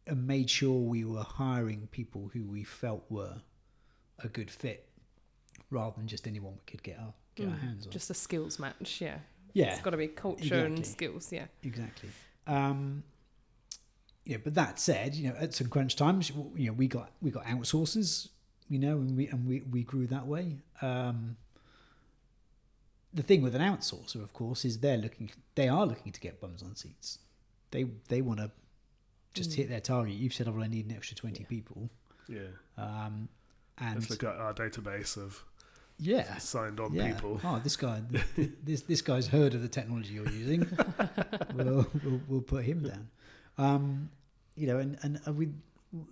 and 0.06 0.26
made 0.26 0.50
sure 0.50 0.78
we 0.80 1.04
were 1.04 1.22
hiring 1.22 1.88
people 1.90 2.30
who 2.32 2.44
we 2.44 2.64
felt 2.64 3.04
were 3.10 3.42
a 4.18 4.28
good 4.28 4.50
fit, 4.50 4.88
rather 5.70 5.94
than 5.96 6.06
just 6.06 6.26
anyone 6.26 6.54
we 6.54 6.60
could 6.66 6.82
get 6.82 6.98
our 6.98 7.12
get 7.34 7.48
our 7.48 7.54
Mm, 7.54 7.60
hands 7.60 7.86
on. 7.86 7.92
Just 7.92 8.10
a 8.10 8.14
skills 8.14 8.58
match. 8.58 9.00
Yeah. 9.00 9.18
yeah, 9.52 9.72
It's 9.74 9.82
got 9.82 9.90
to 9.90 9.96
be 9.96 10.08
culture 10.08 10.64
and 10.64 10.86
skills. 10.86 11.32
Yeah. 11.32 11.46
exactly. 11.62 12.10
Um, 12.46 13.02
yeah, 14.24 14.38
but 14.42 14.54
that 14.54 14.78
said, 14.78 15.14
you 15.14 15.28
know, 15.28 15.36
at 15.38 15.52
some 15.54 15.68
crunch 15.68 15.96
times, 15.96 16.30
you 16.54 16.66
know, 16.68 16.72
we 16.72 16.86
got 16.88 17.10
we 17.20 17.30
got 17.30 17.44
outsources, 17.44 18.28
you 18.68 18.78
know, 18.78 18.96
and 18.96 19.16
we 19.16 19.28
and 19.28 19.46
we, 19.46 19.60
we 19.70 19.82
grew 19.82 20.06
that 20.08 20.26
way. 20.26 20.56
Um, 20.82 21.36
the 23.12 23.22
thing 23.22 23.42
with 23.42 23.54
an 23.54 23.62
outsourcer, 23.62 24.16
of 24.22 24.32
course, 24.32 24.64
is 24.64 24.78
they're 24.80 24.96
looking 24.96 25.30
they 25.54 25.68
are 25.68 25.86
looking 25.86 26.12
to 26.12 26.20
get 26.20 26.40
bums 26.40 26.62
on 26.62 26.74
seats. 26.76 27.18
They 27.70 27.84
they 28.08 28.20
want 28.22 28.40
to 28.40 28.50
just 29.34 29.50
Mm. 29.50 29.54
hit 29.54 29.68
their 29.68 29.80
target. 29.80 30.14
You've 30.14 30.32
said, 30.34 30.48
"Oh, 30.48 30.52
well, 30.52 30.62
I 30.64 30.68
need 30.68 30.86
an 30.86 30.92
extra 30.96 31.16
twenty 31.16 31.42
Yeah. 31.42 31.48
people," 31.48 31.90
yeah. 32.28 32.40
um, 32.78 33.28
and 33.78 33.96
Let's 33.96 34.10
look 34.10 34.24
at 34.24 34.36
our 34.36 34.54
database 34.54 35.16
of 35.16 35.44
yeah, 35.98 36.38
signed 36.38 36.80
on 36.80 36.92
yeah. 36.94 37.12
people. 37.12 37.40
Oh, 37.44 37.60
this 37.62 37.76
guy, 37.76 38.02
th- 38.10 38.24
th- 38.36 38.50
this 38.64 38.82
this 38.82 39.00
guy's 39.02 39.26
heard 39.28 39.54
of 39.54 39.62
the 39.62 39.68
technology 39.68 40.14
you're 40.14 40.28
using. 40.30 40.66
we'll, 41.54 41.86
we'll 42.04 42.20
we'll 42.28 42.40
put 42.42 42.64
him 42.64 42.82
down. 42.82 43.08
Um, 43.58 44.10
you 44.56 44.66
know, 44.66 44.78
and 44.78 44.98
and 45.02 45.20
are 45.26 45.32
we 45.32 45.50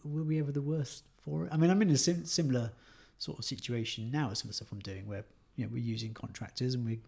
were 0.05 0.23
we 0.23 0.38
ever 0.38 0.53
the 0.53 0.62
worst 0.62 1.05
for 1.25 1.45
it? 1.47 1.53
I 1.53 1.57
mean, 1.57 1.71
I'm 1.71 1.81
in 1.83 1.90
a 1.90 1.97
sim- 1.97 2.25
similar 2.25 2.73
sort 3.18 3.38
of 3.38 3.45
situation 3.45 4.11
now 4.11 4.29
with 4.29 4.38
some 4.38 4.47
of 4.49 4.51
the 4.51 4.55
stuff 4.55 4.73
I'm 4.73 4.81
doing, 4.81 5.07
where 5.07 5.25
you 5.57 5.64
know 5.64 5.71
we're 5.73 5.83
using 5.83 6.12
contractors 6.14 6.75
and 6.75 6.85
we're 6.85 6.99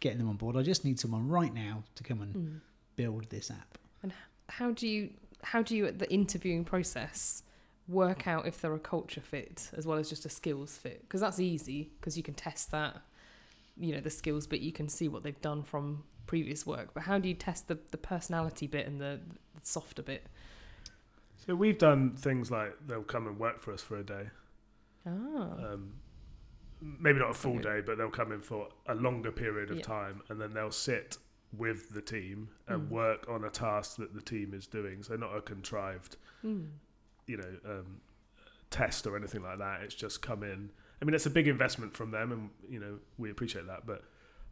getting 0.00 0.18
them 0.18 0.28
on 0.28 0.36
board. 0.36 0.56
I 0.56 0.62
just 0.62 0.84
need 0.84 0.98
someone 1.00 1.28
right 1.28 1.52
now 1.54 1.84
to 1.94 2.02
come 2.04 2.20
and 2.22 2.34
Mm. 2.34 2.60
build 2.96 3.30
this 3.30 3.50
app. 3.50 3.78
And 4.02 4.12
how 4.48 4.70
do 4.72 4.86
you 4.86 5.10
how 5.42 5.62
do 5.62 5.76
you 5.76 5.86
at 5.86 5.98
the 5.98 6.10
interviewing 6.12 6.64
process 6.64 7.42
work 7.86 8.26
out 8.26 8.46
if 8.46 8.60
they're 8.62 8.74
a 8.74 8.78
culture 8.78 9.20
fit 9.20 9.70
as 9.76 9.86
well 9.86 9.98
as 9.98 10.08
just 10.08 10.24
a 10.24 10.28
skills 10.30 10.76
fit? 10.76 11.02
Because 11.02 11.20
that's 11.20 11.38
easy 11.40 11.90
because 12.00 12.16
you 12.16 12.22
can 12.22 12.34
test 12.34 12.70
that, 12.70 13.02
you 13.76 13.92
know, 13.94 14.00
the 14.00 14.10
skills 14.10 14.46
bit. 14.46 14.60
You 14.60 14.72
can 14.72 14.88
see 14.88 15.08
what 15.08 15.22
they've 15.22 15.40
done 15.42 15.62
from 15.62 16.04
previous 16.26 16.66
work. 16.66 16.94
But 16.94 17.02
how 17.04 17.18
do 17.18 17.28
you 17.28 17.34
test 17.34 17.68
the 17.68 17.78
the 17.90 17.98
personality 17.98 18.66
bit 18.66 18.86
and 18.86 19.00
the, 19.00 19.20
the 19.54 19.60
softer 19.62 20.02
bit? 20.02 20.26
So 21.36 21.54
we've 21.54 21.78
done 21.78 22.16
things 22.16 22.50
like 22.50 22.74
they'll 22.86 23.02
come 23.02 23.26
and 23.26 23.38
work 23.38 23.60
for 23.60 23.72
us 23.72 23.82
for 23.82 23.96
a 23.98 24.04
day. 24.04 24.30
Ah, 25.06 25.10
Um, 25.72 25.94
maybe 26.80 27.18
not 27.18 27.30
a 27.30 27.34
full 27.34 27.54
Okay. 27.54 27.62
day, 27.62 27.80
but 27.80 27.98
they'll 27.98 28.10
come 28.10 28.32
in 28.32 28.40
for 28.40 28.68
a 28.86 28.94
longer 28.94 29.30
period 29.32 29.70
of 29.70 29.78
Yeah. 29.78 29.82
time, 29.84 30.22
and 30.28 30.40
then 30.40 30.52
they'll 30.54 30.70
sit 30.70 31.18
with 31.52 31.90
the 31.90 32.02
team 32.02 32.48
and 32.66 32.82
Mm. 32.82 32.90
work 32.90 33.28
on 33.28 33.44
a 33.44 33.50
task 33.50 33.96
that 33.98 34.12
the 34.14 34.20
team 34.22 34.54
is 34.54 34.66
doing. 34.66 35.02
So 35.02 35.16
not 35.16 35.36
a 35.36 35.40
contrived, 35.42 36.16
Mm. 36.42 36.72
you 37.26 37.36
know, 37.36 37.58
um, 37.64 38.00
test 38.70 39.06
or 39.06 39.16
anything 39.16 39.42
like 39.42 39.58
that. 39.58 39.82
It's 39.82 39.94
just 39.94 40.20
come 40.22 40.42
in. 40.42 40.72
I 41.00 41.04
mean, 41.04 41.14
it's 41.14 41.26
a 41.26 41.30
big 41.30 41.46
investment 41.46 41.94
from 41.94 42.10
them, 42.10 42.32
and 42.32 42.50
you 42.68 42.80
know 42.80 42.98
we 43.18 43.30
appreciate 43.30 43.66
that, 43.66 43.86
but 43.86 44.04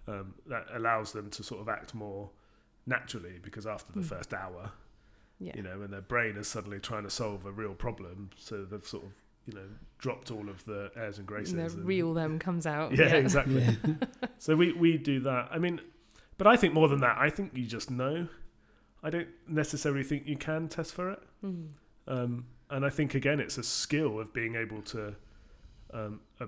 um, 0.08 0.34
that 0.46 0.66
allows 0.72 1.12
them 1.12 1.30
to 1.30 1.42
sort 1.44 1.60
of 1.60 1.68
act 1.68 1.94
more 1.94 2.30
naturally 2.86 3.38
because 3.38 3.66
after 3.66 3.92
the 3.92 4.00
Mm. 4.00 4.04
first 4.08 4.34
hour, 4.34 4.72
yeah. 5.42 5.52
you 5.56 5.62
know, 5.62 5.82
and 5.82 5.92
their 5.92 6.00
brain 6.00 6.36
is 6.36 6.46
suddenly 6.46 6.78
trying 6.78 7.02
to 7.02 7.10
solve 7.10 7.44
a 7.46 7.52
real 7.52 7.74
problem, 7.74 8.30
so 8.36 8.64
they've 8.64 8.86
sort 8.86 9.04
of, 9.04 9.10
you 9.46 9.54
know, 9.54 9.66
dropped 9.98 10.30
all 10.30 10.48
of 10.48 10.64
the 10.64 10.90
airs 10.96 11.18
and 11.18 11.26
graces. 11.26 11.52
And 11.52 11.60
the 11.60 11.64
and- 11.64 11.84
real 11.84 12.14
them 12.14 12.38
comes 12.38 12.66
out. 12.66 12.96
Yeah, 12.96 13.14
exactly. 13.14 13.62
Yeah. 13.62 13.94
So 14.38 14.56
we 14.56 14.72
we 14.72 14.98
do 14.98 15.20
that. 15.20 15.50
I 15.52 15.58
mean, 15.58 15.80
but 16.36 16.48
I 16.48 16.56
think 16.56 16.74
more 16.74 16.88
than 16.88 17.00
that, 17.00 17.16
I 17.16 17.30
think 17.30 17.52
you 17.54 17.66
just 17.66 17.90
know. 17.90 18.26
I 19.04 19.10
don't 19.10 19.28
necessarily 19.48 20.02
think 20.02 20.26
you 20.26 20.36
can 20.36 20.68
test 20.68 20.94
for 20.94 21.10
it. 21.10 21.22
Mm. 21.44 21.68
Um, 22.08 22.46
and 22.70 22.84
I 22.84 22.90
think 22.90 23.14
again, 23.14 23.38
it's 23.38 23.58
a 23.58 23.62
skill 23.62 24.18
of 24.20 24.32
being 24.32 24.54
able 24.56 24.82
to, 24.82 25.14
um, 25.92 26.20
uh, 26.40 26.46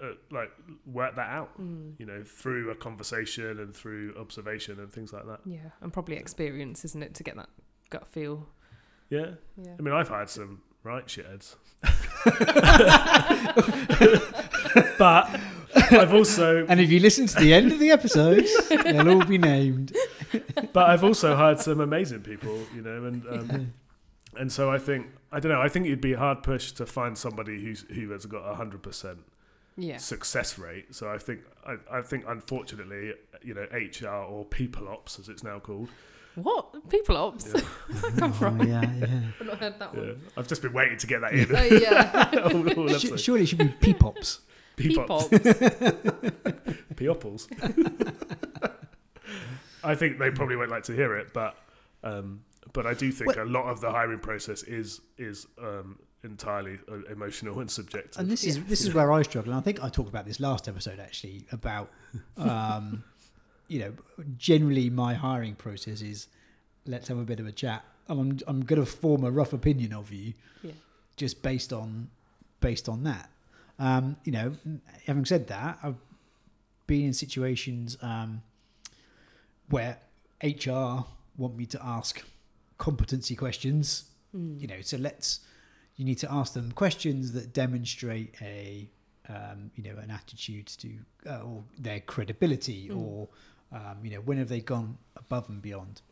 uh, 0.00 0.14
like 0.30 0.50
work 0.86 1.16
that 1.16 1.28
out. 1.30 1.60
Mm. 1.60 1.94
You 1.98 2.06
know, 2.06 2.22
through 2.24 2.70
a 2.70 2.76
conversation 2.76 3.58
and 3.58 3.74
through 3.74 4.14
observation 4.16 4.78
and 4.78 4.92
things 4.92 5.12
like 5.12 5.26
that. 5.26 5.40
Yeah, 5.44 5.70
and 5.80 5.92
probably 5.92 6.16
experience, 6.16 6.84
isn't 6.84 7.02
it, 7.02 7.14
to 7.14 7.24
get 7.24 7.36
that 7.36 7.48
gut 7.92 8.08
feel? 8.08 8.48
Yeah. 9.10 9.32
Yeah. 9.62 9.74
I 9.78 9.82
mean, 9.82 9.92
I've 9.94 10.08
had 10.08 10.28
some 10.30 10.62
right 10.82 11.06
shitheads. 11.06 11.56
but 14.98 15.40
I've 15.74 16.14
also 16.14 16.66
And 16.66 16.80
if 16.80 16.90
you 16.90 17.00
listen 17.00 17.26
to 17.26 17.40
the 17.40 17.54
end 17.54 17.72
of 17.72 17.78
the 17.78 17.90
episode, 17.90 18.46
they'll 18.84 19.08
all 19.10 19.24
be 19.24 19.38
named. 19.38 19.92
but 20.72 20.90
I've 20.90 21.04
also 21.04 21.34
hired 21.36 21.60
some 21.60 21.80
amazing 21.80 22.20
people, 22.22 22.58
you 22.74 22.82
know, 22.82 23.04
and 23.04 23.26
um, 23.28 23.72
and 24.38 24.50
so 24.52 24.70
I 24.70 24.78
think 24.78 25.06
I 25.30 25.40
don't 25.40 25.52
know. 25.52 25.60
I 25.60 25.68
think 25.68 25.86
it'd 25.86 26.00
be 26.00 26.14
hard 26.14 26.42
push 26.42 26.72
to 26.72 26.86
find 26.86 27.16
somebody 27.16 27.62
who's 27.62 27.84
who 27.90 28.10
has 28.10 28.26
got 28.26 28.42
a 28.50 28.54
hundred 28.54 28.82
percent 28.82 29.18
Yeah. 29.76 29.98
success 29.98 30.58
rate. 30.58 30.94
So 30.94 31.10
I 31.10 31.18
think 31.18 31.40
I, 31.66 31.98
I 31.98 32.02
think 32.02 32.24
unfortunately, 32.28 33.14
you 33.42 33.54
know, 33.54 33.66
HR 33.72 34.24
or 34.24 34.44
people 34.44 34.88
ops 34.88 35.18
as 35.18 35.28
it's 35.28 35.42
now 35.44 35.58
called. 35.58 35.88
What? 36.34 36.88
People 36.88 37.16
ops? 37.16 37.52
Yeah, 37.54 37.60
Where's 37.88 38.02
that 38.02 38.18
come 38.18 38.32
from? 38.32 38.60
Oh, 38.60 38.64
yeah, 38.64 38.80
yeah. 38.82 39.06
I've 39.40 39.46
not 39.46 39.58
heard 39.58 39.78
that 39.78 39.94
yeah. 39.94 40.00
one. 40.00 40.20
I've 40.36 40.48
just 40.48 40.62
been 40.62 40.72
waiting 40.72 40.96
to 40.98 41.06
get 41.06 41.20
that 41.20 41.32
in. 41.34 41.54
Oh, 41.54 41.62
yeah. 41.62 42.30
all, 42.44 42.78
all 42.80 42.88
Sh- 42.88 43.04
episode. 43.04 43.20
surely 43.20 43.42
it 43.42 43.46
should 43.46 43.58
be 43.58 43.68
peepops. 43.80 44.40
Peepops. 44.76 45.28
Peepops. 45.28 45.86
Peoples. 46.96 47.48
I 49.84 49.94
think 49.94 50.18
they 50.18 50.30
probably 50.30 50.56
won't 50.56 50.70
like 50.70 50.84
to 50.84 50.92
hear 50.92 51.16
it, 51.16 51.32
but 51.34 51.56
um, 52.04 52.42
but 52.72 52.86
I 52.86 52.94
do 52.94 53.10
think 53.10 53.36
Well- 53.36 53.44
a 53.44 53.48
lot 53.48 53.64
of 53.66 53.80
the 53.80 53.90
hiring 53.90 54.20
process 54.20 54.62
is 54.62 55.00
is 55.18 55.46
um, 55.60 55.98
entirely 56.24 56.78
uh, 56.90 57.02
emotional 57.12 57.60
and 57.60 57.70
subjective. 57.70 58.18
And 58.20 58.30
this 58.30 58.44
is 58.44 58.56
Yeah. 58.58 58.64
this 58.68 58.80
is 58.82 58.94
where 58.94 59.12
I 59.12 59.22
struggle. 59.22 59.52
And 59.52 59.60
I 59.60 59.62
think 59.62 59.82
I 59.82 59.88
talked 59.88 60.08
about 60.08 60.24
this 60.24 60.40
last 60.40 60.68
episode 60.68 61.00
actually 61.00 61.46
about 61.52 61.90
um, 62.36 63.02
you 63.72 63.78
know 63.82 63.92
generally 64.36 64.88
my 64.90 65.12
hiring 65.14 65.54
process 65.66 65.98
is 66.12 66.18
let's 66.92 67.08
have 67.08 67.18
a 67.18 67.24
bit 67.32 67.40
of 67.40 67.46
a 67.46 67.52
chat, 67.62 67.80
and 68.08 68.18
I'm 68.20 68.30
I'm 68.50 68.60
going 68.70 68.80
to 68.84 68.90
form 69.02 69.22
a 69.24 69.30
rough 69.40 69.52
opinion 69.60 69.92
of 70.00 70.12
you, 70.12 70.34
Yeah. 70.62 70.72
just 71.22 71.42
based 71.42 71.72
on 71.72 72.10
based 72.60 72.88
on 72.88 72.98
that. 73.04 73.26
Um, 73.78 74.16
you 74.26 74.32
know, 74.36 74.48
having 75.06 75.24
said 75.24 75.46
that, 75.48 75.78
I've 75.82 75.96
been 76.86 77.04
in 77.06 77.14
situations 77.14 77.96
um, 78.02 78.42
where 79.68 79.98
HR 80.42 81.04
want 81.36 81.56
me 81.56 81.66
to 81.66 81.78
ask 81.84 82.22
competency 82.78 83.36
questions 83.36 84.04
Mm. 84.34 84.58
you 84.62 84.66
know 84.66 84.80
so 84.80 84.96
let's 84.96 85.40
you 85.96 86.06
need 86.06 86.18
to 86.24 86.28
ask 86.32 86.54
them 86.54 86.72
questions 86.72 87.32
that 87.32 87.52
demonstrate 87.52 88.34
a 88.40 88.88
um, 89.28 89.70
you 89.76 89.82
know 89.86 89.96
an 90.00 90.10
attitude 90.10 90.68
to 90.82 90.88
uh, 91.28 91.40
or 91.48 91.62
their 91.78 92.00
credibility 92.00 92.88
Mm. 92.88 92.96
or 92.98 93.28
um, 93.72 93.98
you 94.04 94.10
know 94.10 94.20
when 94.20 94.38
have 94.38 94.48
they 94.48 94.60
gone 94.60 94.98
above 95.16 95.48
and 95.48 95.60
beyond 95.62 96.02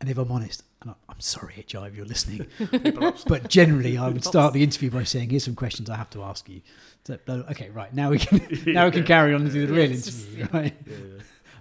and 0.00 0.08
if 0.08 0.16
I'm 0.16 0.32
honest, 0.32 0.62
and 0.80 0.92
I- 0.92 0.94
I'm 1.10 1.20
sorry, 1.20 1.52
HR, 1.58 1.86
if 1.86 1.94
you're 1.94 2.06
listening, 2.06 2.46
but 3.26 3.48
generally, 3.48 3.98
I 3.98 4.08
would 4.08 4.24
start 4.24 4.54
the 4.54 4.62
interview 4.62 4.90
by 4.90 5.04
saying, 5.04 5.28
"Here's 5.28 5.44
some 5.44 5.54
questions 5.54 5.90
I 5.90 5.96
have 5.96 6.08
to 6.10 6.22
ask 6.22 6.48
you." 6.48 6.62
So, 7.04 7.18
okay, 7.28 7.68
right 7.68 7.92
now 7.94 8.08
we 8.08 8.18
can 8.18 8.40
now 8.72 8.86
we 8.86 8.92
can 8.92 9.04
carry 9.04 9.34
on 9.34 9.42
and 9.42 9.52
do 9.52 9.66
the 9.66 9.74
Yeah, 9.74 9.80
real 9.82 9.90
it's 9.92 10.06
just- 10.06 10.26
interview, 10.28 10.48
right? 10.54 10.74
Yeah, 10.86 10.96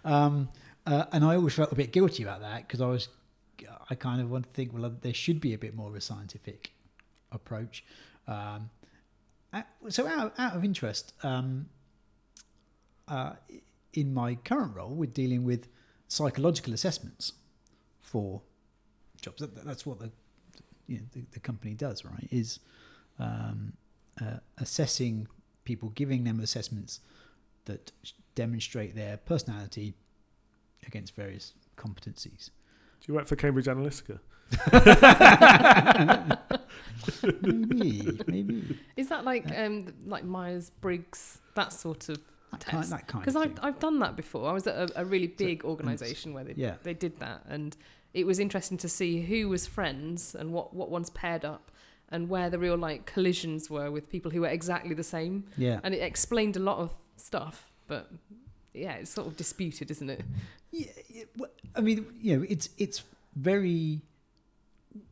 yeah. 0.05 0.25
Um, 0.25 0.49
uh, 0.85 1.05
and 1.11 1.25
I 1.25 1.35
always 1.35 1.53
felt 1.53 1.69
a 1.73 1.75
bit 1.75 1.91
guilty 1.91 2.23
about 2.23 2.39
that 2.39 2.65
because 2.65 2.79
I 2.79 2.85
was, 2.87 3.09
I 3.89 3.95
kind 3.95 4.21
of 4.21 4.31
want 4.31 4.45
to 4.45 4.51
think, 4.51 4.71
well, 4.73 4.89
there 5.01 5.13
should 5.13 5.41
be 5.41 5.53
a 5.53 5.57
bit 5.57 5.75
more 5.75 5.89
of 5.89 5.95
a 5.95 6.01
scientific 6.01 6.71
approach. 7.33 7.83
Um, 8.25 8.69
uh, 9.51 9.63
so, 9.89 10.07
out, 10.07 10.33
out 10.39 10.55
of 10.55 10.63
interest, 10.63 11.11
um, 11.23 11.67
uh, 13.09 13.33
in 13.93 14.13
my 14.13 14.35
current 14.35 14.75
role, 14.75 14.89
we're 14.89 15.09
dealing 15.09 15.43
with 15.43 15.67
psychological 16.07 16.73
assessments 16.73 17.33
for 17.99 18.41
jobs. 19.21 19.41
That, 19.41 19.65
that's 19.65 19.85
what 19.85 19.99
the, 19.99 20.11
you 20.87 20.97
know, 20.97 21.03
the, 21.13 21.25
the 21.31 21.39
company 21.39 21.73
does, 21.73 22.05
right? 22.05 22.27
Is 22.31 22.59
um, 23.19 23.73
uh, 24.21 24.37
assessing 24.57 25.27
people, 25.63 25.89
giving 25.89 26.23
them 26.23 26.39
assessments 26.39 27.01
that 27.65 27.91
demonstrate 28.35 28.95
their 28.95 29.17
personality 29.17 29.93
against 30.87 31.15
various 31.15 31.53
competencies. 31.77 32.49
Do 33.01 33.05
you 33.07 33.13
work 33.13 33.27
for 33.27 33.35
Cambridge 33.35 33.65
Analytica? 33.65 34.19
maybe, 37.43 38.19
maybe 38.27 38.79
Is 38.97 39.09
that 39.09 39.23
like 39.23 39.45
um 39.55 39.93
like 40.07 40.23
Myers 40.23 40.71
Briggs 40.81 41.39
that 41.53 41.71
sort 41.71 42.09
of 42.09 42.19
that 42.51 42.65
kind, 42.65 42.83
that 42.85 43.07
kind 43.07 43.23
because 43.23 43.35
I've. 43.35 43.57
I've 43.61 43.79
done 43.79 43.99
that 43.99 44.15
before. 44.15 44.49
I 44.49 44.53
was 44.53 44.65
at 44.67 44.75
a, 44.75 45.01
a 45.01 45.05
really 45.05 45.27
big 45.27 45.63
organisation 45.63 46.33
where 46.33 46.43
they 46.43 46.53
yeah. 46.55 46.75
they 46.83 46.93
did 46.93 47.19
that, 47.19 47.43
and 47.47 47.75
it 48.13 48.25
was 48.25 48.39
interesting 48.39 48.77
to 48.79 48.89
see 48.89 49.21
who 49.21 49.49
was 49.49 49.67
friends 49.67 50.35
and 50.35 50.51
what 50.51 50.73
what 50.73 50.89
ones 50.89 51.09
paired 51.09 51.45
up, 51.45 51.71
and 52.09 52.29
where 52.29 52.49
the 52.49 52.57
real 52.57 52.77
like 52.77 53.05
collisions 53.05 53.69
were 53.69 53.91
with 53.91 54.09
people 54.09 54.31
who 54.31 54.41
were 54.41 54.47
exactly 54.47 54.95
the 54.95 55.03
same, 55.03 55.45
Yeah, 55.57 55.79
and 55.83 55.93
it 55.93 55.99
explained 56.01 56.55
a 56.57 56.59
lot 56.59 56.79
of 56.79 56.93
stuff. 57.17 57.69
But 57.87 58.11
yeah, 58.73 58.93
it's 58.93 59.11
sort 59.11 59.27
of 59.27 59.37
disputed, 59.37 59.91
isn't 59.91 60.09
it? 60.09 60.21
yeah. 60.71 61.23
well, 61.37 61.49
I 61.75 61.81
mean, 61.81 62.05
you 62.19 62.37
know, 62.37 62.45
it's 62.49 62.69
it's 62.77 63.03
very. 63.35 64.01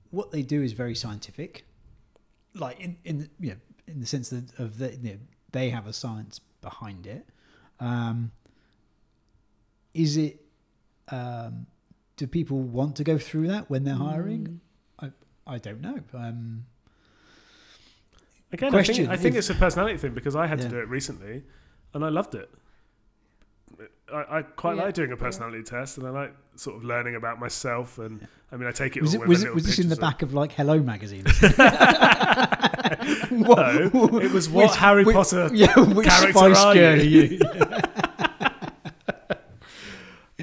What 0.09 0.31
they 0.31 0.41
do 0.41 0.63
is 0.63 0.71
very 0.71 0.95
scientific, 0.95 1.65
like 2.53 2.79
in 2.79 2.97
in 3.03 3.19
the- 3.19 3.29
you 3.39 3.49
know 3.51 3.57
in 3.87 3.99
the 3.99 4.05
sense 4.05 4.29
that 4.29 4.57
of 4.59 4.77
the 4.79 4.95
you 4.95 5.11
know, 5.11 5.17
they 5.51 5.69
have 5.69 5.85
a 5.87 5.93
science 5.93 6.39
behind 6.69 7.07
it. 7.07 7.23
Um, 7.79 8.31
is 9.93 10.17
it? 10.17 10.41
Um, 11.09 11.67
do 12.17 12.27
people 12.27 12.59
want 12.59 12.95
to 12.97 13.03
go 13.03 13.17
through 13.17 13.47
that 13.47 13.69
when 13.69 13.83
they're 13.85 13.95
hiring? 14.09 14.43
Mm. 14.47 14.59
I 15.49 15.59
don't 15.59 15.79
know. 15.79 15.99
Um, 16.13 16.65
Again, 18.51 18.75
I 18.75 18.83
think, 18.83 19.09
I 19.09 19.15
think 19.15 19.35
if- 19.35 19.39
it's 19.39 19.49
a 19.49 19.55
personality 19.55 19.97
thing 19.97 20.13
because 20.13 20.35
I 20.35 20.45
had 20.45 20.59
Yeah. 20.59 20.65
to 20.65 20.71
do 20.71 20.79
it 20.79 20.89
recently, 20.89 21.43
and 21.93 22.03
I 22.03 22.09
loved 22.09 22.35
it. 22.35 22.49
I, 24.13 24.37
I 24.37 24.41
quite 24.41 24.75
Yeah. 24.75 24.83
like 24.83 24.93
doing 24.93 25.11
a 25.11 25.15
Yeah. 25.15 25.21
personality 25.27 25.63
test, 25.63 25.97
and 25.97 26.05
I 26.07 26.09
like 26.09 26.33
sort 26.55 26.75
of 26.77 26.83
learning 26.83 27.15
about 27.15 27.39
myself. 27.39 27.97
And 27.97 28.27
I 28.51 28.57
mean, 28.57 28.67
I 28.67 28.71
take 28.71 28.97
it 28.97 29.01
was 29.01 29.15
all 29.15 29.21
it 29.21 29.27
with 29.27 29.37
was 29.37 29.43
a 29.43 29.47
it 29.47 29.55
was 29.55 29.65
this 29.65 29.79
in 29.79 29.87
the 29.89 29.95
back 29.95 30.21
of 30.21 30.33
like 30.33 30.51
Hello 30.53 30.79
magazine? 30.81 31.23
No, 33.31 34.19
it 34.19 34.31
was 34.31 34.49
what 34.49 34.69
Which- 34.69 34.77
Harry 34.77 35.03
which- 35.03 35.15
Potter. 35.15 35.49
Yeah, 35.53 35.77
which 35.79 36.07
character 36.07 36.33
Spice 36.53 36.57
are 36.57 36.73
Girl 36.73 36.99
you? 36.99 37.21
you? 37.21 37.39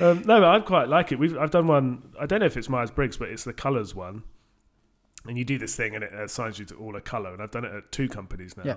Um, 0.00 0.22
no, 0.26 0.40
but 0.40 0.44
I 0.44 0.58
quite 0.58 0.88
like 0.88 1.12
it. 1.12 1.20
We've 1.20 1.38
I've 1.38 1.52
done 1.52 1.68
one. 1.68 2.02
I 2.18 2.26
don't 2.26 2.40
know 2.40 2.46
if 2.46 2.56
it's 2.56 2.68
Myers 2.68 2.90
Briggs, 2.90 3.16
but 3.16 3.28
it's 3.28 3.44
the 3.44 3.52
colours 3.52 3.94
one. 3.94 4.24
And 5.24 5.38
you 5.38 5.44
do 5.44 5.56
this 5.56 5.76
thing, 5.76 5.94
and 5.94 6.02
it 6.02 6.12
assigns 6.12 6.58
you 6.58 6.64
to 6.66 6.74
all 6.74 6.96
a 6.96 7.00
colour. 7.00 7.32
And 7.32 7.40
I've 7.40 7.52
done 7.52 7.64
it 7.64 7.72
at 7.72 7.92
two 7.92 8.08
companies 8.08 8.56
now. 8.56 8.64
Yeah. 8.64 8.76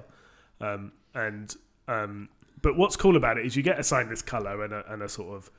Um, 0.61 0.91
and 1.15 1.55
um, 1.87 2.29
but 2.61 2.77
what's 2.77 2.95
cool 2.95 3.15
about 3.17 3.39
it 3.39 3.47
is 3.47 3.55
you 3.55 3.63
get 3.63 3.79
assigned 3.79 4.11
this 4.11 4.21
colour 4.21 4.63
and 4.63 4.71
a, 4.73 4.93
and 4.93 5.01
a 5.01 5.09
sort 5.09 5.35
of 5.35 5.51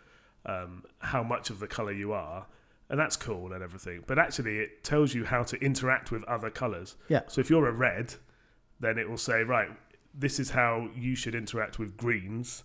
um, 0.46 0.84
how 1.00 1.24
much 1.24 1.50
of 1.50 1.58
the 1.58 1.66
colour 1.66 1.92
you 1.92 2.12
are, 2.12 2.46
and 2.90 2.98
that's 2.98 3.16
cool 3.16 3.52
and 3.52 3.62
everything. 3.62 4.02
But 4.06 4.18
actually, 4.18 4.58
it 4.58 4.82
tells 4.84 5.14
you 5.14 5.24
how 5.24 5.42
to 5.44 5.56
interact 5.58 6.10
with 6.10 6.24
other 6.24 6.50
colours. 6.50 6.96
Yeah. 7.08 7.22
So 7.28 7.40
if 7.40 7.50
you're 7.50 7.68
a 7.68 7.72
red, 7.72 8.14
then 8.80 8.98
it 8.98 9.08
will 9.08 9.18
say 9.18 9.42
right, 9.42 9.68
this 10.14 10.40
is 10.40 10.50
how 10.50 10.88
you 10.96 11.14
should 11.14 11.34
interact 11.34 11.78
with 11.78 11.96
greens 11.96 12.64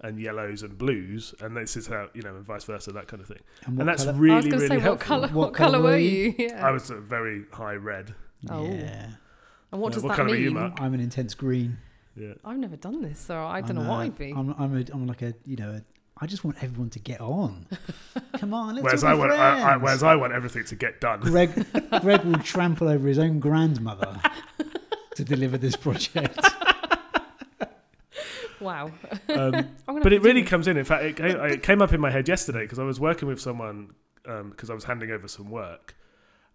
and 0.00 0.20
yellows 0.20 0.62
and 0.62 0.76
blues, 0.76 1.34
and 1.40 1.56
this 1.56 1.76
is 1.76 1.86
how 1.86 2.08
you 2.14 2.22
know, 2.22 2.36
and 2.36 2.44
vice 2.44 2.64
versa, 2.64 2.92
that 2.92 3.08
kind 3.08 3.22
of 3.22 3.28
thing. 3.28 3.40
And, 3.64 3.78
and 3.78 3.88
that's 3.88 4.04
colour? 4.04 4.12
I 4.12 4.12
was 4.12 4.20
really, 4.20 4.50
going 4.50 4.50
to 4.50 4.56
really 4.58 4.76
what 4.76 4.82
helpful. 4.82 5.06
colour 5.06 5.28
What 5.28 5.34
what, 5.34 5.54
colour 5.54 5.70
colour 5.72 5.82
were 5.82 5.90
were 5.90 5.96
you? 5.98 6.34
Yeah. 6.38 6.66
I 6.66 6.70
was 6.70 6.90
a 6.90 6.96
very 6.96 7.44
high 7.52 7.74
red. 7.74 8.14
Oh. 8.50 8.64
Yeah. 8.64 9.06
and 9.72 9.80
what 9.80 9.92
Uh, 9.92 9.94
does 9.94 10.02
what 10.02 10.08
that 10.10 10.16
colour 10.16 10.30
are 10.34 10.36
you, 10.36 10.50
mean? 10.50 10.72
I'm 10.78 10.94
an 10.94 11.00
intense 11.00 11.34
green. 11.34 11.78
Yeah. 12.16 12.34
I've 12.44 12.58
never 12.58 12.76
done 12.76 13.02
this, 13.02 13.18
so 13.18 13.44
I 13.44 13.60
don't 13.60 13.70
I'm 13.78 13.84
know 13.84 13.90
what 13.90 14.00
I'd 14.00 14.18
be. 14.18 14.32
I'm, 14.32 14.54
I'm, 14.58 14.76
a, 14.76 14.84
I'm 14.92 15.06
like 15.06 15.22
a, 15.22 15.34
you 15.46 15.56
know, 15.56 15.70
a, 15.70 15.82
I 16.18 16.26
just 16.26 16.44
want 16.44 16.62
everyone 16.62 16.90
to 16.90 16.98
get 17.00 17.20
on. 17.20 17.66
Come 18.38 18.54
on, 18.54 18.76
let's 18.76 18.84
Whereas 18.84 19.04
all 19.04 19.10
I 19.10 19.14
want, 19.14 19.32
I, 19.32 19.72
I, 19.72 19.76
whereas 19.76 20.02
I 20.02 20.14
want 20.14 20.32
everything 20.32 20.64
to 20.66 20.76
get 20.76 21.00
done. 21.00 21.20
Greg, 21.20 21.66
Greg 22.00 22.22
will 22.24 22.38
trample 22.38 22.88
over 22.88 23.08
his 23.08 23.18
own 23.18 23.40
grandmother 23.40 24.20
to 25.16 25.24
deliver 25.24 25.58
this 25.58 25.74
project. 25.76 26.38
wow. 28.60 28.90
Um, 29.28 29.68
but 29.86 30.12
it 30.12 30.22
really 30.22 30.42
this. 30.42 30.50
comes 30.50 30.68
in. 30.68 30.76
In 30.76 30.84
fact, 30.84 31.04
it 31.04 31.16
came, 31.16 31.36
it 31.40 31.62
came 31.62 31.82
up 31.82 31.92
in 31.92 32.00
my 32.00 32.10
head 32.10 32.28
yesterday 32.28 32.62
because 32.62 32.78
I 32.78 32.84
was 32.84 33.00
working 33.00 33.28
with 33.28 33.40
someone 33.40 33.94
because 34.22 34.70
I 34.70 34.74
was 34.74 34.84
handing 34.84 35.10
over 35.10 35.28
some 35.28 35.50
work, 35.50 35.96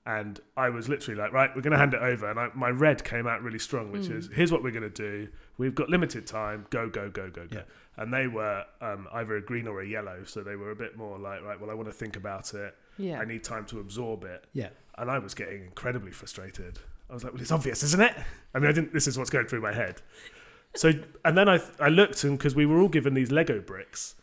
and 0.05 0.39
I 0.57 0.70
was 0.70 0.89
literally 0.89 1.20
like, 1.20 1.34
"Right, 1.34 1.49
we're 1.55 1.62
going 1.62 1.72
to 1.74 1.78
hand 1.78 1.93
it 1.93 2.01
over," 2.01 2.30
and 2.30 2.39
I, 2.39 2.49
my 2.55 2.70
red 2.70 3.03
came 3.03 3.28
out 3.28 3.43
really 3.43 3.60
strong, 3.60 3.91
which 3.91 4.03
Mm. 4.03 4.18
is, 4.18 4.30
"Here's 4.34 4.51
what 4.51 4.64
we're 4.64 4.72
going 4.72 4.84
to 4.84 4.89
do. 4.89 5.28
We've 5.57 5.76
got 5.76 5.89
limited 5.89 6.26
time. 6.26 6.66
Go, 6.70 6.89
go, 6.89 7.10
go, 7.10 7.30
go, 7.30 7.45
go." 7.45 7.57
Yeah. 7.57 7.64
And 8.00 8.14
they 8.14 8.28
were 8.28 8.64
um, 8.82 9.08
either 9.12 9.36
a 9.36 9.41
green 9.41 9.68
or 9.68 9.82
a 9.82 9.88
yellow, 9.88 10.24
so 10.26 10.41
they 10.41 10.56
were 10.56 10.72
a 10.72 10.76
bit 10.76 10.97
more 10.97 11.20
like, 11.20 11.43
"Right, 11.43 11.60
well, 11.60 11.70
I 11.70 11.74
want 11.74 11.89
to 11.89 11.93
think 11.93 12.16
about 12.16 12.54
it. 12.54 12.74
Yeah. 12.97 13.20
I 13.20 13.26
need 13.26 13.43
time 13.43 13.66
to 13.66 13.80
absorb 13.80 14.24
it." 14.24 14.45
Yeah. 14.54 14.70
and 14.97 15.12
I 15.12 15.20
was 15.20 15.34
getting 15.34 15.64
incredibly 15.64 16.12
frustrated. 16.12 16.80
I 17.10 17.14
was 17.14 17.24
like, 17.24 17.34
"Well, 17.34 17.41
it's 17.41 17.52
obvious, 17.52 17.84
isn't 17.84 18.02
it?" 18.02 18.16
I 18.54 18.60
mean, 18.60 18.70
I 18.70 18.72
didn't. 18.72 18.93
This 18.93 19.06
is 19.08 19.18
what's 19.18 19.30
going 19.30 19.47
through 19.47 19.62
my 19.62 19.74
head. 19.74 20.02
So, 20.76 20.93
and 21.26 21.38
then 21.38 21.50
I 21.50 21.60
I 21.80 21.89
looked, 21.89 22.24
and 22.24 22.38
because 22.38 22.56
we 22.56 22.66
were 22.66 22.80
all 22.80 22.88
given 22.88 23.14
these 23.16 23.32
Lego 23.32 23.60
bricks, 23.60 24.16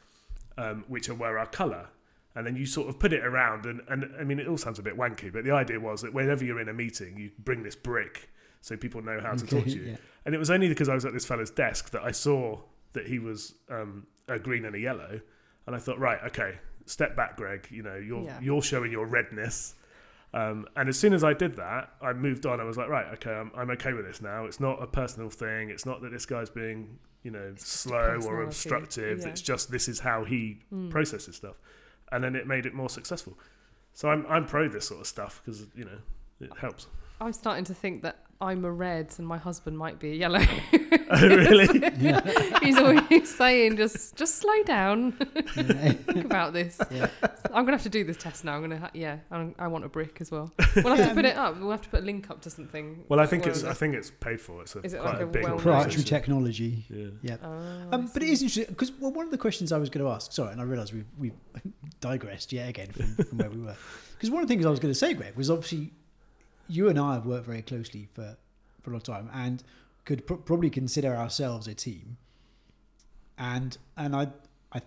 um, 0.57 0.85
which 0.89 1.09
are 1.11 1.15
were 1.15 1.39
our 1.39 1.47
color, 1.47 1.89
and 2.35 2.47
then 2.47 2.57
you 2.57 2.65
sort 2.65 2.89
of 2.89 2.99
put 2.99 3.13
it 3.13 3.25
around, 3.27 3.67
and 3.67 3.83
and 3.89 4.11
I 4.19 4.25
mean, 4.25 4.39
it 4.39 4.49
all 4.49 4.57
sounds 4.57 4.79
a 4.79 4.83
bit 4.83 4.97
wanky, 4.97 5.31
but 5.31 5.45
the 5.45 5.51
idea 5.53 5.79
was 5.81 6.01
that 6.03 6.15
whenever 6.15 6.45
you're 6.47 6.61
in 6.61 6.69
a 6.69 6.75
meeting, 6.75 7.19
you 7.19 7.31
bring 7.39 7.63
this 7.63 7.77
brick 7.77 8.31
so 8.63 8.77
people 8.77 9.03
know 9.03 9.21
how 9.21 9.35
to 9.35 9.47
talk 9.47 9.65
to 9.65 9.71
you. 9.71 9.83
yeah. 9.83 9.97
And 10.25 10.35
it 10.35 10.39
was 10.39 10.51
only 10.51 10.69
because 10.69 10.89
I 10.89 10.95
was 10.95 11.05
at 11.05 11.13
this 11.13 11.25
fella's 11.25 11.51
desk 11.51 11.91
that 11.91 12.03
I 12.03 12.11
saw 12.11 12.59
that 12.97 13.07
he 13.07 13.19
was 13.21 13.55
um, 13.71 14.07
a 14.29 14.39
green 14.39 14.65
and 14.65 14.75
a 14.75 14.79
yellow, 14.79 15.21
and 15.67 15.77
I 15.77 15.79
thought, 15.79 15.99
right, 15.99 16.19
okay, 16.27 16.59
step 16.87 17.15
back, 17.17 17.37
Greg. 17.37 17.69
You 17.71 17.83
know, 17.83 17.95
you're 17.97 18.25
Yeah. 18.25 18.41
you're 18.41 18.63
showing 18.63 18.91
your 18.93 19.07
redness. 19.07 19.75
Um, 20.35 20.67
and 20.77 20.89
as 20.89 20.99
soon 20.99 21.13
as 21.15 21.25
I 21.25 21.33
did 21.33 21.57
that, 21.57 21.95
I 22.03 22.13
moved 22.13 22.45
on. 22.47 22.61
I 22.61 22.65
was 22.65 22.77
like, 22.77 22.89
right, 22.89 23.07
okay, 23.15 23.31
I'm, 23.33 23.51
I'm 23.57 23.71
okay 23.71 23.93
with 23.95 24.05
this 24.05 24.21
now. 24.21 24.45
It's 24.45 24.61
not 24.61 24.83
a 24.83 24.87
personal 24.87 25.31
thing. 25.31 25.71
It's 25.71 25.87
not 25.87 26.03
that 26.03 26.11
this 26.13 26.27
guy's 26.27 26.51
being, 26.51 26.99
you 27.23 27.31
know, 27.31 27.55
a 27.57 27.59
slow 27.59 28.19
or 28.27 28.43
obstructive. 28.43 29.21
yeah. 29.21 29.29
It's 29.29 29.41
just 29.41 29.71
this 29.71 29.89
is 29.89 30.01
how 30.01 30.25
he 30.25 30.59
Mm. 30.73 30.91
processes 30.91 31.37
stuff, 31.37 31.57
and 32.13 32.23
then 32.25 32.35
it 32.37 32.47
made 32.47 32.67
it 32.67 32.75
more 32.75 32.91
successful. 32.91 33.39
So 33.95 34.11
I'm 34.11 34.27
I'm 34.29 34.45
pro 34.47 34.69
this 34.69 34.87
sort 34.89 35.01
of 35.01 35.07
stuff 35.07 35.41
because 35.45 35.67
you 35.75 35.85
know 35.85 35.99
it 36.41 36.51
helps. 36.59 36.87
I'm 37.21 37.33
starting 37.33 37.65
to 37.65 37.75
think 37.75 38.03
that 38.03 38.19
I'm 38.41 38.65
a 38.67 38.71
red 38.71 39.15
and 39.17 39.27
my 39.27 39.39
husband 39.39 39.79
might 39.79 39.99
be 39.99 40.11
a 40.11 40.15
yellow. 40.15 40.41
oh, 41.11 41.21
really? 41.27 41.67
Yeah. 41.99 42.59
He's 42.63 42.77
always 42.77 43.35
saying, 43.35 43.79
just 43.79 44.17
just 44.17 44.35
slow 44.37 44.63
down. 44.65 45.13
Think 45.13 46.25
about 46.27 46.53
this. 46.53 46.79
Yeah. 46.91 47.09
I'm 47.47 47.65
gonna 47.65 47.73
have 47.73 47.83
to 47.85 47.89
do 47.89 48.05
this 48.05 48.19
test 48.19 48.45
now. 48.45 48.55
I'm 48.57 48.61
gonna, 48.61 48.79
ha- 48.79 48.91
yeah. 48.93 49.19
I'm, 49.31 49.55
I 49.59 49.69
want 49.69 49.87
a 49.87 49.89
brick 49.89 50.19
as 50.21 50.31
well. 50.31 50.53
We'll 50.77 50.89
have 50.89 50.99
Yeah, 50.99 51.09
to 51.09 51.15
put 51.15 51.25
it 51.25 51.37
up. 51.39 51.59
We'll 51.59 51.71
have 51.71 51.81
to 51.83 51.89
put 51.89 52.01
a 52.01 52.05
link 52.05 52.29
up 52.29 52.43
to 52.43 52.51
something. 52.51 53.05
Well, 53.09 53.19
I 53.19 53.25
think 53.27 53.47
it's 53.47 53.65
I 53.65 53.73
think 53.73 53.95
it's 53.95 54.11
paid 54.11 54.39
for. 54.43 54.61
It's 54.61 54.77
a, 54.77 54.81
Is 54.83 54.93
it 54.93 55.01
quite 55.01 55.13
like 55.15 55.21
a, 55.23 55.25
a 55.25 55.27
big 55.27 55.43
well-known- 55.45 55.61
Proprietary 55.63 56.05
technology. 56.05 56.85
Yeah. 57.23 57.37
Oh, 57.43 57.89
Um, 57.93 58.11
but 58.13 58.23
it 58.23 58.29
is 58.29 58.43
interesting 58.43 58.67
because 58.69 58.93
well, 59.01 59.13
one 59.13 59.25
of 59.25 59.31
the 59.31 59.39
questions 59.39 59.73
I 59.73 59.79
was 59.79 59.89
going 59.89 60.05
to 60.05 60.13
ask, 60.13 60.33
sorry, 60.33 60.53
and 60.53 60.61
I 60.61 60.65
realise 60.65 60.93
we've, 60.93 61.07
we've 61.19 61.33
digressed 62.03 62.53
yet 62.53 62.69
again 62.69 62.89
from, 62.89 63.15
from 63.25 63.39
where 63.39 63.49
we 63.51 63.63
were. 63.63 63.77
Because 64.13 64.31
one 64.31 64.43
of 64.43 64.49
the 64.49 64.55
things 64.55 64.67
I 64.67 64.71
was 64.71 64.81
going 64.81 64.93
to 64.93 64.99
say, 64.99 65.15
Greg, 65.15 65.35
was 65.37 65.49
obviously 65.51 65.93
you 66.69 66.89
and 66.89 66.99
I 66.99 67.15
have 67.15 67.27
worked 67.27 67.47
very 67.47 67.63
closely 67.63 68.09
for, 68.15 68.37
for 68.83 68.91
a 68.91 68.93
long 68.95 69.01
time 69.03 69.31
and 69.33 69.63
could 70.05 70.27
pro- 70.27 70.37
probably 70.37 70.71
consider 70.71 71.15
ourselves 71.15 71.67
a 71.67 71.75
team. 71.75 72.17
And 73.39 73.77
and 73.97 74.15
I 74.17 74.29
I 74.73 74.81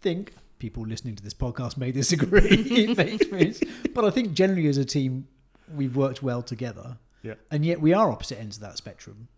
think 0.00 0.32
people 0.58 0.84
listening 0.86 1.16
to 1.16 1.22
this 1.22 1.34
podcast 1.34 1.76
may 1.76 1.90
disagree 2.02 2.84
in 2.84 2.94
their 2.94 3.08
experience, 3.08 3.60
but 3.94 4.04
I 4.04 4.10
think 4.10 4.32
generally 4.34 4.66
as 4.68 4.76
a 4.76 4.84
team 4.84 5.26
we've 5.74 5.96
worked 5.96 6.22
well 6.22 6.42
together. 6.42 6.98
Yeah. 7.22 7.34
And 7.50 7.64
yet 7.64 7.80
we 7.80 7.92
are 7.92 8.10
opposite 8.10 8.38
ends 8.38 8.56
of 8.56 8.62
that 8.62 8.76
spectrum. 8.76 9.28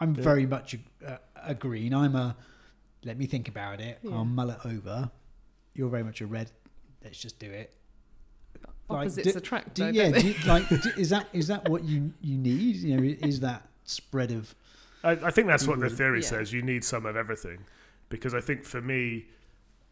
I'm 0.00 0.14
Yeah. 0.14 0.22
very 0.22 0.46
much 0.46 0.74
a, 0.74 0.78
a, 1.06 1.18
a 1.50 1.54
green. 1.54 1.94
I'm 1.94 2.16
a 2.16 2.36
let 3.04 3.16
me 3.18 3.26
think 3.26 3.48
about 3.48 3.80
it. 3.80 3.98
Yeah. 4.02 4.12
I'll 4.14 4.24
mull 4.24 4.50
it 4.50 4.58
over. 4.64 5.10
You're 5.74 5.88
very 5.88 6.02
much 6.04 6.20
a 6.20 6.26
red. 6.26 6.50
Let's 7.04 7.18
just 7.20 7.38
do 7.38 7.50
it. 7.50 7.72
Like, 8.92 9.00
Opposites 9.06 9.32
do- 9.32 9.38
attract. 9.38 9.74
do, 9.74 9.84
though, 9.84 9.90
yeah, 9.90 10.02
don't 10.04 10.12
they? 10.14 10.22
do, 10.22 10.28
you- 10.28 10.46
like 10.46 10.68
do, 10.68 10.90
is 10.98 11.10
that 11.10 11.28
is 11.32 11.46
that 11.48 11.68
what 11.68 11.84
you 11.84 12.12
you 12.20 12.38
need? 12.38 12.76
You 12.76 12.96
know, 12.96 13.16
is 13.22 13.40
that 13.40 13.66
spread 13.84 14.30
of 14.32 14.54
I, 15.04 15.12
I 15.12 15.30
think 15.30 15.48
that's 15.48 15.66
what 15.66 15.80
the 15.80 15.90
theory 15.90 16.20
Yeah. 16.20 16.28
says. 16.28 16.52
You 16.52 16.62
need 16.62 16.84
some 16.84 17.06
of 17.06 17.16
everything, 17.16 17.58
because 18.08 18.34
I 18.34 18.40
think 18.40 18.64
for 18.64 18.80
me, 18.80 19.26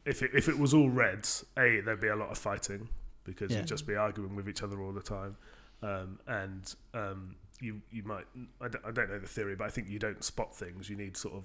if 0.06 0.22
it, 0.22 0.30
if 0.34 0.48
it 0.48 0.58
was 0.58 0.72
all 0.72 0.88
reds, 0.88 1.44
a 1.58 1.80
there'd 1.80 2.00
be 2.00 2.08
a 2.08 2.16
lot 2.16 2.30
of 2.30 2.38
fighting 2.38 2.88
because 3.24 3.50
Yeah. 3.50 3.58
you'd 3.58 3.66
just 3.66 3.86
be 3.86 3.96
arguing 3.96 4.34
with 4.36 4.48
each 4.48 4.62
other 4.62 4.80
all 4.80 4.92
the 4.92 5.02
time, 5.02 5.36
um, 5.82 6.18
and 6.28 6.74
um, 6.94 7.34
you 7.60 7.80
you 7.90 8.02
might 8.04 8.24
I 8.60 8.68
don't, 8.68 8.84
I 8.86 8.90
don't 8.92 9.10
know 9.10 9.18
the 9.18 9.26
theory, 9.26 9.56
but 9.56 9.64
I 9.64 9.70
think 9.70 9.88
you 9.88 9.98
don't 9.98 10.22
spot 10.22 10.54
things. 10.56 10.88
You 10.88 10.96
need 10.96 11.16
sort 11.16 11.34
of 11.34 11.44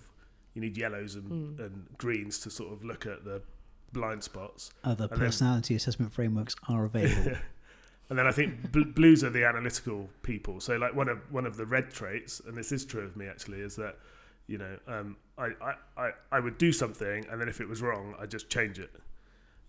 you 0.54 0.62
need 0.62 0.78
yellows 0.78 1.16
and, 1.16 1.58
Mm. 1.58 1.60
and 1.66 1.86
greens 1.98 2.40
to 2.40 2.50
sort 2.50 2.72
of 2.72 2.86
look 2.86 3.06
at 3.06 3.26
the 3.26 3.42
blind 3.96 4.24
spots. 4.24 4.70
other 4.84 5.06
And 5.06 5.12
then- 5.14 5.20
personality 5.20 5.74
assessment 5.76 6.12
frameworks 6.12 6.56
are 6.70 6.86
available? 6.86 7.38
And 8.08 8.20
then 8.20 8.28
I 8.28 8.32
think 8.32 8.72
bl- 8.72 8.84
blues 8.84 9.24
are 9.24 9.32
the 9.32 9.46
analytical 9.46 10.08
people. 10.22 10.60
So 10.60 10.76
like 10.78 10.94
one 10.94 11.10
of 11.10 11.20
one 11.32 11.48
of 11.48 11.58
the 11.58 11.66
red 11.66 11.90
traits, 11.90 12.40
and 12.46 12.56
this 12.56 12.72
is 12.72 12.86
true 12.86 13.02
of 13.02 13.18
me 13.18 13.26
actually, 13.26 13.62
is 13.62 13.76
that 13.78 13.98
you 14.46 14.60
know 14.60 14.78
um, 14.88 15.18
I, 15.40 15.48
I, 15.70 15.74
I, 15.98 16.12
I 16.32 16.40
would 16.40 16.60
do 16.60 16.72
something, 16.72 17.26
and 17.32 17.42
then 17.42 17.50
if 17.50 17.60
it 17.62 17.68
was 17.68 17.82
wrong, 17.82 18.14
I 18.22 18.28
just 18.28 18.48
change 18.48 18.78
it. 18.78 18.92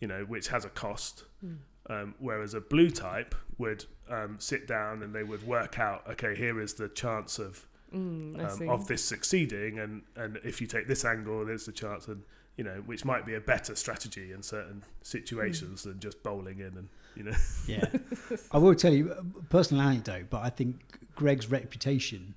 You 0.01 0.09
know, 0.09 0.23
which 0.29 0.49
has 0.49 0.67
a 0.67 0.69
cost. 0.69 1.25
Mm. 1.43 1.57
Um, 1.89 2.15
whereas 2.19 2.53
a 2.53 2.61
blue 2.61 2.91
type 2.91 3.35
would 3.57 3.87
um, 4.11 4.37
sit 4.39 4.67
down 4.69 5.03
and 5.03 5.15
they 5.15 5.23
would 5.23 5.47
work 5.47 5.79
out, 5.79 6.03
okay, 6.11 6.35
here 6.35 6.61
is 6.61 6.75
the 6.75 6.89
chance 6.89 7.39
of 7.39 7.65
Mm, 7.95 8.45
um, 8.45 8.69
of 8.69 8.87
this 8.87 9.03
succeeding, 9.03 9.79
and 9.79 10.03
and 10.17 10.39
if 10.45 10.61
you 10.61 10.67
take 10.67 10.87
this 10.89 11.05
angle, 11.07 11.47
there's 11.47 11.65
the 11.65 11.73
chance, 11.73 12.09
and 12.09 12.23
you 12.57 12.65
know, 12.65 12.83
which 12.87 13.05
might 13.05 13.27
be 13.27 13.35
a 13.35 13.41
better 13.41 13.75
strategy 13.75 14.33
in 14.33 14.43
certain 14.43 14.83
situations 15.03 15.83
than 15.83 16.01
just 16.01 16.23
bowling 16.23 16.59
in, 16.61 16.67
and 16.77 16.89
you 17.15 17.23
know. 17.25 17.37
Yeah, 17.67 17.85
I 18.53 18.59
will 18.59 18.75
tell 18.75 18.93
you 18.93 19.13
a 19.13 19.23
personal 19.45 19.83
anecdote, 19.83 20.27
but 20.31 20.43
I 20.43 20.51
think 20.51 20.77
Greg's 21.15 21.51
reputation 21.51 22.35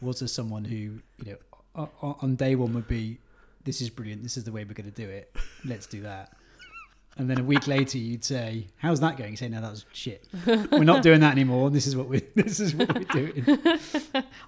was 0.00 0.22
as 0.22 0.32
someone 0.32 0.64
who, 0.64 0.76
you 0.76 1.32
know, 1.32 1.36
o- 1.76 1.90
o- 2.02 2.18
on 2.20 2.34
day 2.36 2.54
one 2.56 2.74
would 2.74 2.88
be, 2.88 3.18
"This 3.64 3.80
is 3.80 3.90
brilliant. 3.90 4.22
This 4.22 4.36
is 4.36 4.44
the 4.44 4.52
way 4.52 4.64
we're 4.64 4.74
going 4.74 4.90
to 4.90 4.96
do 4.96 5.08
it. 5.08 5.34
Let's 5.64 5.86
do 5.86 6.02
that." 6.02 6.32
And 7.18 7.28
then 7.28 7.38
a 7.38 7.44
week 7.44 7.66
later, 7.66 7.98
you'd 7.98 8.24
say, 8.24 8.68
"How's 8.78 9.00
that 9.00 9.18
going?" 9.18 9.32
You 9.32 9.36
say, 9.36 9.48
"No, 9.48 9.60
that 9.60 9.70
was 9.70 9.84
shit. 9.92 10.26
We're 10.46 10.82
not 10.84 11.02
doing 11.02 11.20
that 11.20 11.32
anymore. 11.32 11.68
This 11.70 11.86
is 11.86 11.94
what 11.94 12.08
we. 12.08 12.20
This 12.34 12.58
is 12.58 12.74
what 12.74 12.92
we're 12.94 13.04
doing." 13.04 13.44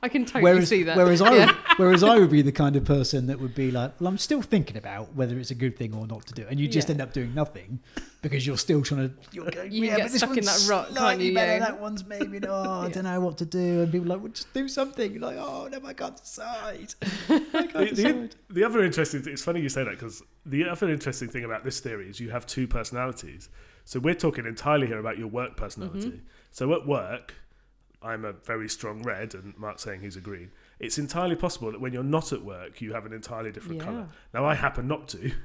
I 0.03 0.09
can 0.09 0.25
totally 0.25 0.43
whereas, 0.45 0.69
see 0.71 0.83
that. 0.85 0.97
whereas 0.97 1.21
I, 1.21 1.35
Yeah. 1.35 1.47
would, 1.47 1.57
whereas 1.77 2.03
I 2.03 2.19
would 2.19 2.31
be 2.31 2.41
the 2.41 2.53
kind 2.53 2.75
of 2.77 2.85
person 2.87 3.27
that 3.27 3.39
would 3.39 3.55
be 3.55 3.71
like, 3.71 4.01
"Well, 4.01 4.09
I'm 4.09 4.17
still 4.19 4.41
thinking 4.41 4.79
about 4.79 5.15
whether 5.15 5.39
it's 5.39 5.51
a 5.51 5.55
good 5.55 5.77
thing 5.77 5.95
or 5.95 6.07
not 6.07 6.27
to 6.29 6.35
do," 6.35 6.47
and 6.49 6.59
you 6.59 6.67
just 6.67 6.89
Yeah. 6.89 6.93
end 6.93 7.01
up 7.03 7.13
doing 7.13 7.35
nothing 7.35 7.81
because 8.25 8.45
you're 8.45 8.59
still 8.59 8.83
trying 8.83 9.09
to. 9.11 9.15
You're 9.31 9.49
going, 9.51 9.71
You 9.71 9.85
yeah, 9.85 9.97
get 9.97 10.03
but 10.07 10.13
this 10.13 10.17
stuck 10.21 10.31
in 10.31 10.45
one's 10.45 10.67
that 10.67 10.73
rut, 10.73 10.87
can't 10.87 10.97
slightly 10.99 11.29
you? 11.29 11.35
better. 11.35 11.53
Yeah. 11.53 11.59
That 11.61 11.81
one's 11.81 12.05
maybe 12.05 12.41
no. 12.41 12.53
I 12.55 12.87
Yeah. 12.89 12.93
don't 12.95 13.05
know 13.05 13.21
what 13.21 13.39
to 13.39 13.45
do, 13.45 13.83
and 13.83 13.93
people 13.93 14.07
are 14.11 14.17
like, 14.17 14.23
"Well, 14.25 14.33
just 14.33 14.53
do 14.53 14.67
something." 14.67 15.13
You're 15.13 15.21
like, 15.23 15.37
"Oh 15.39 15.69
no, 15.71 15.79
I 15.87 15.93
can't 15.93 16.17
decide." 16.17 16.95
I 17.29 17.39
can't 17.39 17.73
the, 17.73 17.79
the, 17.85 17.95
decide. 17.95 18.35
the 18.51 18.65
other 18.65 18.83
interesting 18.83 19.23
thing, 19.23 19.33
it's 19.35 19.45
funny 19.45 19.61
you 19.61 19.69
say 19.69 19.85
that 19.85 19.91
because 19.93 20.23
the 20.45 20.69
other 20.69 20.91
interesting 20.91 21.29
thing 21.29 21.45
about 21.45 21.63
this 21.63 21.79
theory 21.79 22.09
is 22.09 22.19
you 22.19 22.31
have 22.31 22.47
two 22.47 22.67
personalities. 22.67 23.49
So 23.85 24.01
we're 24.01 24.15
talking 24.15 24.47
entirely 24.47 24.87
here 24.89 24.99
about 24.99 25.19
your 25.19 25.29
work 25.29 25.57
personality. 25.57 26.09
Mhm. 26.11 26.21
So 26.51 26.73
at 26.73 26.87
work, 26.87 27.35
I'm 28.03 28.25
a 28.25 28.33
very 28.33 28.69
strong 28.69 29.03
red, 29.03 29.35
and 29.35 29.57
Mark's 29.59 29.83
saying 29.83 30.01
he's 30.01 30.17
a 30.17 30.21
green. 30.21 30.51
It's 30.81 30.99
entirely 30.99 31.37
possible 31.37 31.71
that 31.73 31.81
when 31.81 31.93
you're 31.93 32.03
not 32.03 32.33
at 32.33 32.43
work, 32.45 32.81
you 32.81 32.93
have 32.95 33.07
an 33.07 33.13
entirely 33.13 33.53
different 33.53 33.79
Yeah. 33.79 33.85
colour. 33.85 34.09
Now 34.33 34.45
I 34.45 34.55
happen 34.55 34.87
not 34.89 35.09
to. 35.09 35.31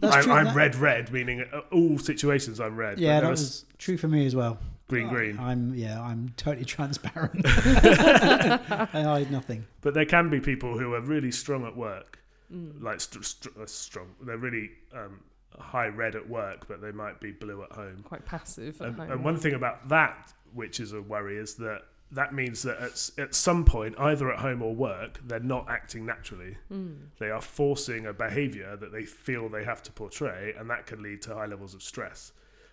That's 0.00 0.16
I'm, 0.16 0.22
true, 0.22 0.32
I'm 0.32 0.44
that- 0.46 0.54
red, 0.54 0.74
red, 0.76 1.12
meaning 1.12 1.44
uh, 1.52 1.60
all 1.70 1.98
situations 1.98 2.60
I'm 2.60 2.76
red. 2.76 2.96
but 2.96 3.02
Yeah, 3.02 3.20
that 3.20 3.26
are 3.26 3.30
was 3.30 3.64
true 3.78 3.96
for 3.96 4.08
me 4.08 4.26
as 4.26 4.34
well. 4.36 4.58
green, 4.88 5.08
green. 5.08 5.38
I'm 5.38 5.74
yeah, 5.74 6.00
I'm 6.00 6.32
totally 6.36 6.64
transparent. 6.76 7.44
I 7.46 8.88
hide 9.02 9.30
nothing. 9.30 9.66
But 9.80 9.94
there 9.94 10.04
can 10.06 10.30
be 10.30 10.40
people 10.40 10.78
who 10.78 10.94
are 10.94 11.00
really 11.00 11.30
strong 11.32 11.66
at 11.66 11.76
work, 11.76 12.18
Mm. 12.52 12.82
like 12.82 13.00
st- 13.00 13.24
st- 13.24 13.56
uh, 13.56 13.64
strong. 13.66 14.08
They're 14.20 14.36
really 14.36 14.70
um, 14.94 15.20
high 15.58 15.86
red 15.86 16.14
at 16.14 16.28
work, 16.28 16.68
but 16.68 16.82
they 16.82 16.92
might 16.92 17.18
be 17.18 17.32
blue 17.32 17.62
at 17.62 17.72
home. 17.72 18.02
Quite 18.04 18.26
passive 18.26 18.78
at 18.82 18.88
And, 18.88 18.96
home. 18.98 19.10
and 19.10 19.24
one 19.24 19.38
thing 19.38 19.54
about 19.54 19.88
that, 19.88 20.34
which 20.52 20.78
is 20.78 20.92
a 20.92 21.00
worry, 21.00 21.38
is 21.38 21.54
that 21.56 21.80
that 22.12 22.34
means 22.34 22.62
that 22.62 22.78
at, 22.78 23.10
at 23.18 23.34
some 23.34 23.64
point, 23.64 23.94
either 23.98 24.30
at 24.32 24.38
home 24.40 24.62
or 24.62 24.74
work, 24.74 25.18
they're 25.26 25.40
not 25.40 25.68
acting 25.68 26.04
naturally. 26.06 26.56
Mm. 26.70 26.96
They 27.18 27.30
are 27.30 27.40
forcing 27.40 28.06
a 28.06 28.12
behaviour 28.12 28.76
that 28.76 28.92
they 28.92 29.04
feel 29.04 29.48
they 29.48 29.64
have 29.64 29.82
to 29.84 29.92
portray, 29.92 30.54
and 30.58 30.68
that 30.70 30.86
can 30.86 31.02
lead 31.02 31.22
to 31.22 31.34
high 31.34 31.46
levels 31.46 31.74
of 31.74 31.82
stress. 31.82 32.32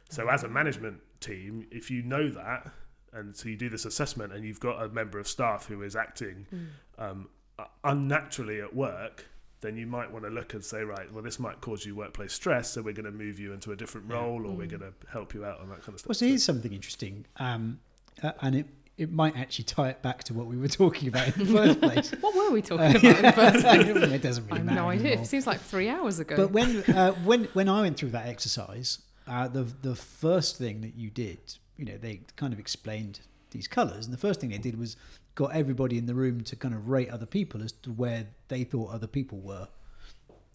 So, 0.10 0.28
as 0.30 0.44
a 0.44 0.50
management 0.50 1.00
team, 1.22 1.68
if 1.72 1.90
you 1.90 2.02
know 2.02 2.30
that, 2.30 2.70
and 3.14 3.36
so 3.36 3.48
you 3.50 3.56
do 3.56 3.70
this 3.70 3.86
assessment, 3.86 4.34
and 4.34 4.44
you've 4.44 4.60
got 4.60 4.84
a 4.84 4.90
member 4.90 5.20
of 5.20 5.28
staff 5.28 5.66
who 5.68 5.82
is 5.84 5.96
acting 5.96 6.46
Mm. 6.54 6.68
um, 6.98 7.30
uh, 7.58 7.66
unnaturally 7.84 8.62
at 8.62 8.76
work, 8.76 9.26
then 9.62 9.76
you 9.76 9.86
might 9.86 10.10
want 10.12 10.24
to 10.26 10.32
look 10.32 10.54
and 10.54 10.64
say, 10.64 10.82
right, 10.84 11.12
well, 11.14 11.22
this 11.22 11.38
might 11.40 11.60
cause 11.62 11.86
you 11.86 11.94
workplace 11.96 12.34
stress, 12.34 12.70
so 12.72 12.82
we're 12.82 12.94
going 12.94 13.06
to 13.06 13.12
move 13.12 13.40
you 13.40 13.52
into 13.54 13.72
a 13.72 13.76
different 13.76 14.08
Yeah. 14.10 14.16
role, 14.16 14.46
or 14.48 14.56
we're 14.56 14.66
Mm. 14.68 14.80
going 14.80 14.82
to 14.82 14.94
help 15.12 15.34
you 15.34 15.44
out 15.46 15.60
on 15.60 15.70
that 15.70 15.82
kind 15.82 15.94
of 15.94 16.00
stuff. 16.00 16.10
Well, 16.10 16.16
so 16.16 16.26
here's 16.28 16.44
something 16.44 16.72
interesting, 16.74 17.26
um, 17.38 17.80
uh, 18.24 18.32
and 18.42 18.56
it 18.56 18.68
it 19.00 19.12
might 19.12 19.36
actually 19.38 19.66
tie 19.66 19.90
it 19.90 20.02
back 20.02 20.24
to 20.26 20.34
what 20.34 20.46
we 20.48 20.58
were 20.58 20.68
talking 20.68 21.08
about 21.08 21.28
in 21.36 21.46
the 21.46 21.54
first 21.58 21.82
place. 21.82 22.12
What 22.22 22.36
were 22.36 22.52
we 22.52 22.62
talking 22.62 22.86
Uh, 22.86 22.90
about 23.00 23.04
in 23.04 23.22
the 23.24 23.32
first 23.32 23.64
place? 23.66 23.88
it 23.88 24.22
doesn't 24.22 24.44
I 24.44 24.48
really 24.48 24.58
have 24.58 24.66
matter. 24.66 24.76
no 24.82 24.90
idea. 24.90 25.06
anymore. 25.08 25.24
It 25.24 25.28
seems 25.28 25.48
like 25.48 25.60
three 25.62 25.90
hours 25.90 26.20
ago. 26.20 26.36
But 26.36 26.52
when 26.52 26.84
uh, 26.84 27.14
when 27.24 27.46
when 27.54 27.70
I 27.70 27.82
went 27.82 27.98
through 27.98 28.10
that 28.12 28.28
exercise, 28.28 29.00
uh, 29.28 29.48
the 29.48 29.64
the 29.64 29.96
first 29.96 30.58
thing 30.58 30.82
that 30.82 30.96
you 30.96 31.10
did, 31.10 31.40
you 31.78 31.86
know, 31.86 31.98
they 31.98 32.22
kind 32.36 32.54
of 32.54 32.60
explained 32.60 33.22
these 33.52 33.68
colours, 33.68 34.06
and 34.06 34.14
the 34.14 34.20
first 34.20 34.40
thing 34.42 34.50
they 34.52 34.58
did 34.60 34.78
was 34.78 34.96
got 35.36 35.56
everybody 35.56 35.98
in 35.98 36.06
the 36.06 36.14
room 36.14 36.42
to 36.42 36.56
kind 36.56 36.74
of 36.76 36.90
rate 36.90 37.10
other 37.10 37.26
people 37.26 37.64
as 37.64 37.72
to 37.72 37.92
where 37.92 38.28
they 38.50 38.64
thought 38.64 38.92
other 38.92 39.08
people 39.08 39.40
were 39.40 39.68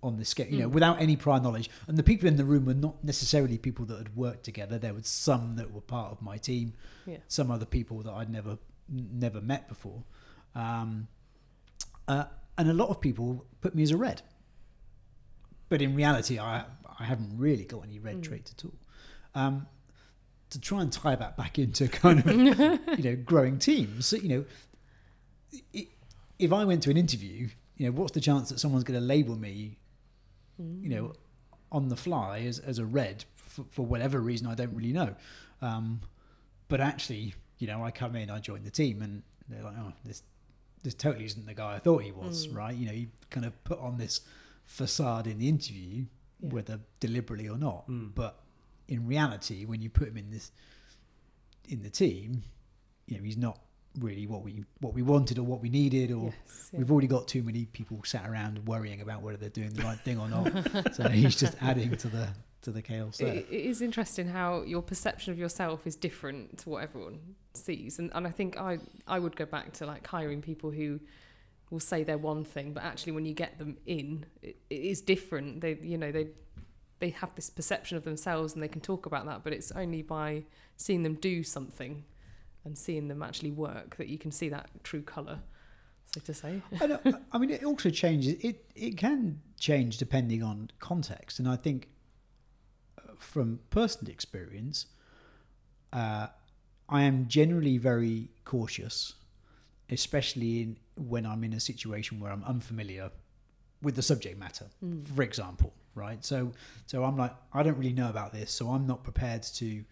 on 0.05 0.17
the 0.19 0.25
scale, 0.25 0.47
you 0.49 0.59
know, 0.59 0.69
Mm. 0.69 0.73
without 0.73 1.01
any 1.01 1.17
prior 1.17 1.41
knowledge. 1.41 1.69
And 1.89 1.97
the 1.97 2.03
people 2.03 2.29
in 2.29 2.37
the 2.37 2.45
room 2.45 2.65
were 2.67 2.75
not 2.75 3.03
necessarily 3.03 3.57
people 3.59 3.85
that 3.87 3.99
had 3.99 4.15
worked 4.15 4.45
together. 4.45 4.79
There 4.79 4.95
was 4.95 5.09
some 5.09 5.57
that 5.57 5.73
were 5.73 5.81
part 5.81 6.13
of 6.13 6.21
my 6.23 6.37
team, 6.37 6.75
Yeah. 7.07 7.19
some 7.29 7.51
other 7.51 7.65
people 7.67 8.03
that 8.03 8.13
I'd 8.13 8.31
never 8.31 8.59
never 8.89 9.41
met 9.41 9.67
before, 9.67 10.05
um, 10.55 11.09
uh, 12.07 12.25
and 12.59 12.69
a 12.69 12.75
lot 12.75 12.91
of 12.91 13.01
people 13.01 13.47
put 13.63 13.75
me 13.75 13.83
as 13.83 13.91
a 13.91 13.97
red. 13.97 14.21
But 15.71 15.81
in 15.83 15.95
reality, 15.95 16.39
I 16.39 16.67
I 17.01 17.05
haven't 17.05 17.37
really 17.39 17.65
got 17.65 17.83
any 17.85 17.99
red 17.99 18.17
Mm. 18.19 18.23
traits 18.23 18.53
at 18.53 18.65
all. 18.65 18.75
Um, 19.35 19.67
to 20.51 20.61
try 20.61 20.81
and 20.83 20.93
tie 20.93 21.17
that 21.17 21.37
back 21.37 21.59
into 21.59 21.89
kind 22.05 22.21
of 22.21 22.27
you 22.99 23.05
know 23.05 23.17
growing 23.17 23.59
teams, 23.59 24.07
so, 24.07 24.17
you 24.17 24.29
know, 24.29 24.45
i 25.75 25.89
if 26.39 26.53
I 26.53 26.65
went 26.65 26.83
to 26.85 26.91
an 26.91 26.97
interview, 26.97 27.49
you 27.77 27.87
know, 27.87 27.93
what's 27.93 28.13
the 28.13 28.21
chance 28.21 28.49
that 28.51 28.59
someone's 28.61 28.85
going 28.85 28.99
to 29.01 29.05
label 29.07 29.37
me, 29.37 29.79
you 30.59 30.89
know, 30.89 31.13
on 31.73 31.89
the 31.89 31.97
fly 31.97 32.41
as, 32.41 32.59
as 32.61 32.79
a 32.79 32.85
red 32.85 33.25
for, 33.35 33.65
for 33.71 33.85
whatever 33.85 34.21
reason 34.21 34.47
I 34.47 34.55
don't 34.55 34.75
really 34.75 34.93
know. 34.93 35.15
Um, 35.63 36.01
but 36.69 36.81
actually, 36.81 37.35
you 37.59 37.67
know, 37.67 37.85
I 37.85 37.91
come 37.91 38.15
in, 38.17 38.31
I 38.31 38.39
join 38.41 38.63
the 38.65 38.71
team, 38.71 39.03
and 39.03 39.23
they're 39.49 39.63
like, 39.63 39.75
oh, 39.79 39.93
this 40.05 40.23
this 40.83 40.95
totally 40.95 41.25
isn't 41.25 41.47
the 41.47 41.55
guy 41.55 41.75
I 41.77 41.79
thought 41.79 42.03
he 42.03 42.13
was, 42.13 42.47
Mm. 42.47 42.57
right? 42.57 42.75
You 42.77 42.87
know, 42.87 42.93
you 42.93 43.09
kind 43.31 43.47
of 43.47 43.65
put 43.65 43.79
on 43.79 43.97
this 43.97 44.21
facade 44.65 45.27
in 45.27 45.39
the 45.39 45.49
interview, 45.49 46.05
Yeah. 46.41 46.51
whether 46.51 46.81
deliberately 47.01 47.49
or 47.49 47.57
not. 47.57 47.89
Mm. 47.89 48.15
But 48.15 48.39
in 48.89 49.07
reality, 49.07 49.65
when 49.65 49.81
you 49.81 49.89
put 49.89 50.09
him 50.09 50.19
in 50.19 50.31
this 50.31 50.53
in 51.69 51.83
the 51.83 51.89
team, 51.91 52.43
you 53.07 53.17
know, 53.17 53.25
he's 53.25 53.39
not 53.39 53.59
really 54.01 54.27
what 54.27 54.43
we 54.43 54.65
what 54.81 54.95
we 54.95 55.03
wanted 55.03 55.39
or 55.39 55.43
what 55.43 55.61
we 55.61 55.69
needed 55.69 56.11
or 56.11 56.25
Yes, 56.25 56.71
yeah. 56.73 56.79
We've 56.79 56.91
already 56.91 57.07
got 57.07 57.29
too 57.29 57.43
many 57.43 57.67
people 57.67 58.01
sat 58.05 58.29
around 58.29 58.67
worrying 58.67 59.01
about 59.01 59.23
whether 59.23 59.37
they're 59.37 59.49
doing 59.49 59.71
the 59.71 59.83
right 59.83 59.99
thing 59.99 60.19
or 60.19 60.29
not. 60.29 60.95
so 60.95 61.09
he's 61.09 61.37
just 61.37 61.55
adding 61.61 61.97
to 61.97 62.09
the 62.09 62.29
to 62.63 62.71
the 62.71 62.83
chaos 62.83 63.19
there. 63.19 63.35
It, 63.35 63.49
is 63.51 63.83
interesting 63.83 64.29
how 64.29 64.63
your 64.63 64.83
perception 64.83 65.33
of 65.33 65.39
yourself 65.39 65.87
is 65.87 65.97
different 65.97 66.59
to 66.61 66.71
what 66.71 66.83
everyone 66.83 67.19
sees, 67.55 67.99
and 67.99 68.11
and 68.15 68.27
I 68.27 68.31
think 68.31 68.59
I 68.59 68.79
I 69.07 69.19
would 69.19 69.37
go 69.37 69.47
back 69.47 69.73
to 69.75 69.87
like 69.87 70.07
hiring 70.07 70.43
people 70.43 70.71
who 70.71 71.01
will 71.71 71.81
say 71.81 72.05
they're 72.05 72.19
one 72.19 72.45
thing, 72.45 72.73
but 72.73 72.83
actually 72.83 73.13
when 73.13 73.27
you 73.27 73.35
get 73.35 73.59
them 73.59 73.77
in, 73.87 74.27
it, 74.43 74.57
it 74.71 74.81
is 74.81 75.01
different. 75.01 75.61
They 75.61 75.79
you 75.81 75.99
know 75.99 76.11
they 76.11 76.29
they 77.01 77.11
have 77.11 77.35
this 77.35 77.51
perception 77.51 77.97
of 77.97 78.05
themselves 78.05 78.55
and 78.55 78.63
they 78.63 78.69
can 78.69 78.81
talk 78.81 79.07
about 79.07 79.27
that, 79.27 79.45
but 79.45 79.53
it's 79.53 79.71
only 79.73 80.03
by 80.03 80.45
seeing 80.77 81.03
them 81.03 81.15
do 81.15 81.43
something 81.43 82.05
and 82.65 82.77
seeing 82.77 83.09
them 83.09 83.23
actually 83.23 83.51
work 83.51 83.97
that 83.97 84.09
you 84.09 84.19
can 84.19 84.31
see 84.31 84.49
that 84.49 84.69
true 84.83 85.03
color. 85.03 85.41
So 86.15 86.21
to 86.21 86.35
say, 86.35 86.62
I, 86.81 87.15
I 87.33 87.39
mean, 87.39 87.51
it 87.51 87.65
also 87.65 87.91
changes. 87.91 88.35
It 88.41 88.71
it 88.75 88.97
can 88.97 89.41
change 89.59 89.99
depending 89.99 90.43
on 90.43 90.71
context, 90.79 91.39
and 91.39 91.49
I 91.49 91.57
think 91.57 91.89
uh, 92.99 93.15
from 93.19 93.61
personal 93.71 94.12
experience, 94.12 94.87
uh, 95.93 96.29
I 96.89 97.03
am 97.03 97.27
generally 97.29 97.79
very 97.79 98.31
cautious, 98.45 99.15
especially 99.91 100.62
in 100.62 100.77
when 100.97 101.27
I'm 101.27 101.43
in 101.43 101.53
a 101.53 101.61
situation 101.61 102.21
where 102.21 102.31
I'm 102.31 102.45
unfamiliar 102.45 103.11
with 103.83 103.97
the 103.97 104.03
subject 104.03 104.39
matter. 104.39 104.67
Mm. 104.83 105.07
for 105.07 105.23
example, 105.23 105.73
right? 105.95 106.25
So, 106.25 106.53
so 106.87 107.05
I'm 107.05 107.17
like, 107.17 107.35
I 107.53 107.62
don't 107.62 107.77
really 107.77 107.93
know 107.93 108.09
about 108.09 108.33
this, 108.33 108.51
so 108.51 108.69
I'm 108.69 108.87
not 108.87 109.03
prepared 109.03 109.43
to 109.55 109.85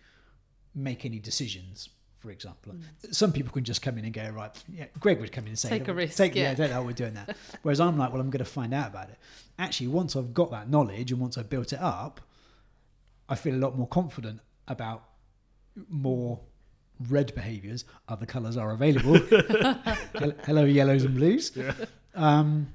make 0.74 1.04
any 1.04 1.18
decisions. 1.18 1.88
For 2.22 2.30
example, 2.30 2.74
some 3.10 3.32
people 3.32 3.52
can 3.52 3.64
just 3.64 3.82
come 3.82 3.98
in 3.98 4.04
and 4.04 4.14
go 4.14 4.28
right. 4.30 4.50
Yeah, 4.72 4.84
Greg 5.00 5.18
would 5.20 5.32
come 5.32 5.42
in 5.44 5.48
and 5.48 5.58
say, 5.58 5.68
Take 5.70 5.88
a 5.88 5.92
risk, 5.94 6.16
Take, 6.16 6.36
yeah, 6.36 6.42
yeah. 6.50 6.54
don't 6.54 6.70
know 6.70 6.82
we're 6.84 6.92
doing 6.92 7.14
that. 7.14 7.36
Whereas 7.62 7.80
I'm 7.80 7.98
like, 7.98 8.12
well, 8.12 8.20
I'm 8.20 8.30
going 8.30 8.44
to 8.44 8.50
find 8.50 8.72
out 8.72 8.86
about 8.86 9.10
it. 9.10 9.18
Actually, 9.58 9.88
once 9.88 10.14
I've 10.14 10.32
got 10.32 10.52
that 10.52 10.70
knowledge 10.70 11.10
and 11.10 11.20
once 11.20 11.36
I've 11.36 11.50
built 11.50 11.72
it 11.72 11.80
up, 11.80 12.20
I 13.28 13.34
feel 13.34 13.56
a 13.56 13.58
lot 13.58 13.76
more 13.76 13.88
confident 13.88 14.38
about 14.68 15.02
more 15.88 16.38
red 17.08 17.34
behaviours. 17.34 17.84
Other 18.08 18.24
colours 18.26 18.56
are 18.56 18.70
available. 18.70 19.16
Hello, 20.46 20.64
yellows 20.64 21.02
and 21.04 21.16
blues. 21.16 21.52
Yeah. 21.56 21.72
Um, 22.14 22.68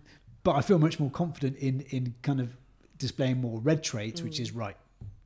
but 0.43 0.55
I 0.55 0.61
feel 0.61 0.79
much 0.79 0.99
more 0.99 1.09
confident 1.11 1.57
in 1.57 1.81
in 1.89 2.15
kind 2.21 2.39
of 2.41 2.55
displaying 2.97 3.39
more 3.39 3.59
red 3.61 3.83
traits, 3.83 4.21
which 4.21 4.37
Mm. 4.37 4.41
is 4.41 4.51
right. 4.51 4.75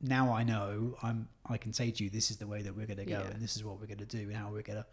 Now 0.02 0.32
I 0.32 0.42
know 0.42 0.96
I'm. 1.02 1.28
I 1.46 1.56
can 1.56 1.72
say 1.72 1.90
to 1.90 2.04
you, 2.04 2.10
this 2.10 2.30
is 2.30 2.36
the 2.38 2.46
way 2.46 2.62
that 2.62 2.74
we're 2.76 2.86
going 2.86 2.98
to 2.98 3.04
go, 3.04 3.12
Yeah. 3.20 3.26
and 3.30 3.42
this 3.42 3.56
is 3.56 3.64
what 3.64 3.80
we're 3.80 3.86
going 3.86 3.98
to 3.98 4.04
do, 4.04 4.18
and 4.18 4.34
how 4.36 4.46
we're 4.50 4.62
going 4.62 4.78
to 4.78 4.86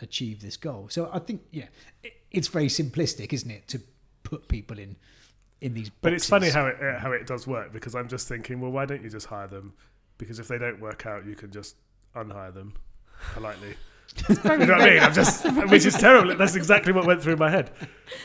achieve 0.00 0.40
this 0.40 0.56
goal. 0.56 0.86
So 0.90 1.10
I 1.12 1.18
think, 1.18 1.42
yeah, 1.50 1.66
it, 2.02 2.12
it's 2.30 2.48
very 2.48 2.68
simplistic, 2.68 3.32
isn't 3.32 3.50
it, 3.50 3.66
to 3.68 3.80
put 4.22 4.48
people 4.48 4.78
in 4.78 4.96
in 5.60 5.74
these. 5.74 5.90
But 5.90 6.12
it's 6.12 6.28
funny 6.28 6.50
how 6.50 6.66
it 6.66 6.76
uh, 6.82 6.98
how 6.98 7.12
it 7.12 7.26
does 7.26 7.46
work 7.46 7.72
because 7.72 7.94
I'm 7.94 8.08
just 8.08 8.26
thinking, 8.28 8.60
well, 8.60 8.70
why 8.70 8.84
don't 8.84 9.02
you 9.02 9.10
just 9.10 9.26
hire 9.26 9.46
them? 9.48 9.72
Because 10.18 10.38
if 10.40 10.48
they 10.48 10.58
don't 10.58 10.80
work 10.80 11.06
out, 11.06 11.24
you 11.26 11.34
can 11.36 11.50
just 11.52 11.76
unhire 12.16 12.52
them 12.52 12.74
politely. 13.34 13.74
You 14.28 14.34
know 14.34 14.56
what 14.58 14.70
I 14.80 14.90
mean? 14.90 14.98
I'm 15.00 15.12
just, 15.12 15.44
which 15.70 15.84
is 15.84 15.94
terrible. 15.94 16.34
That's 16.34 16.54
exactly 16.56 16.92
what 16.92 17.06
went 17.06 17.22
through 17.22 17.36
my 17.36 17.50
head. 17.50 17.70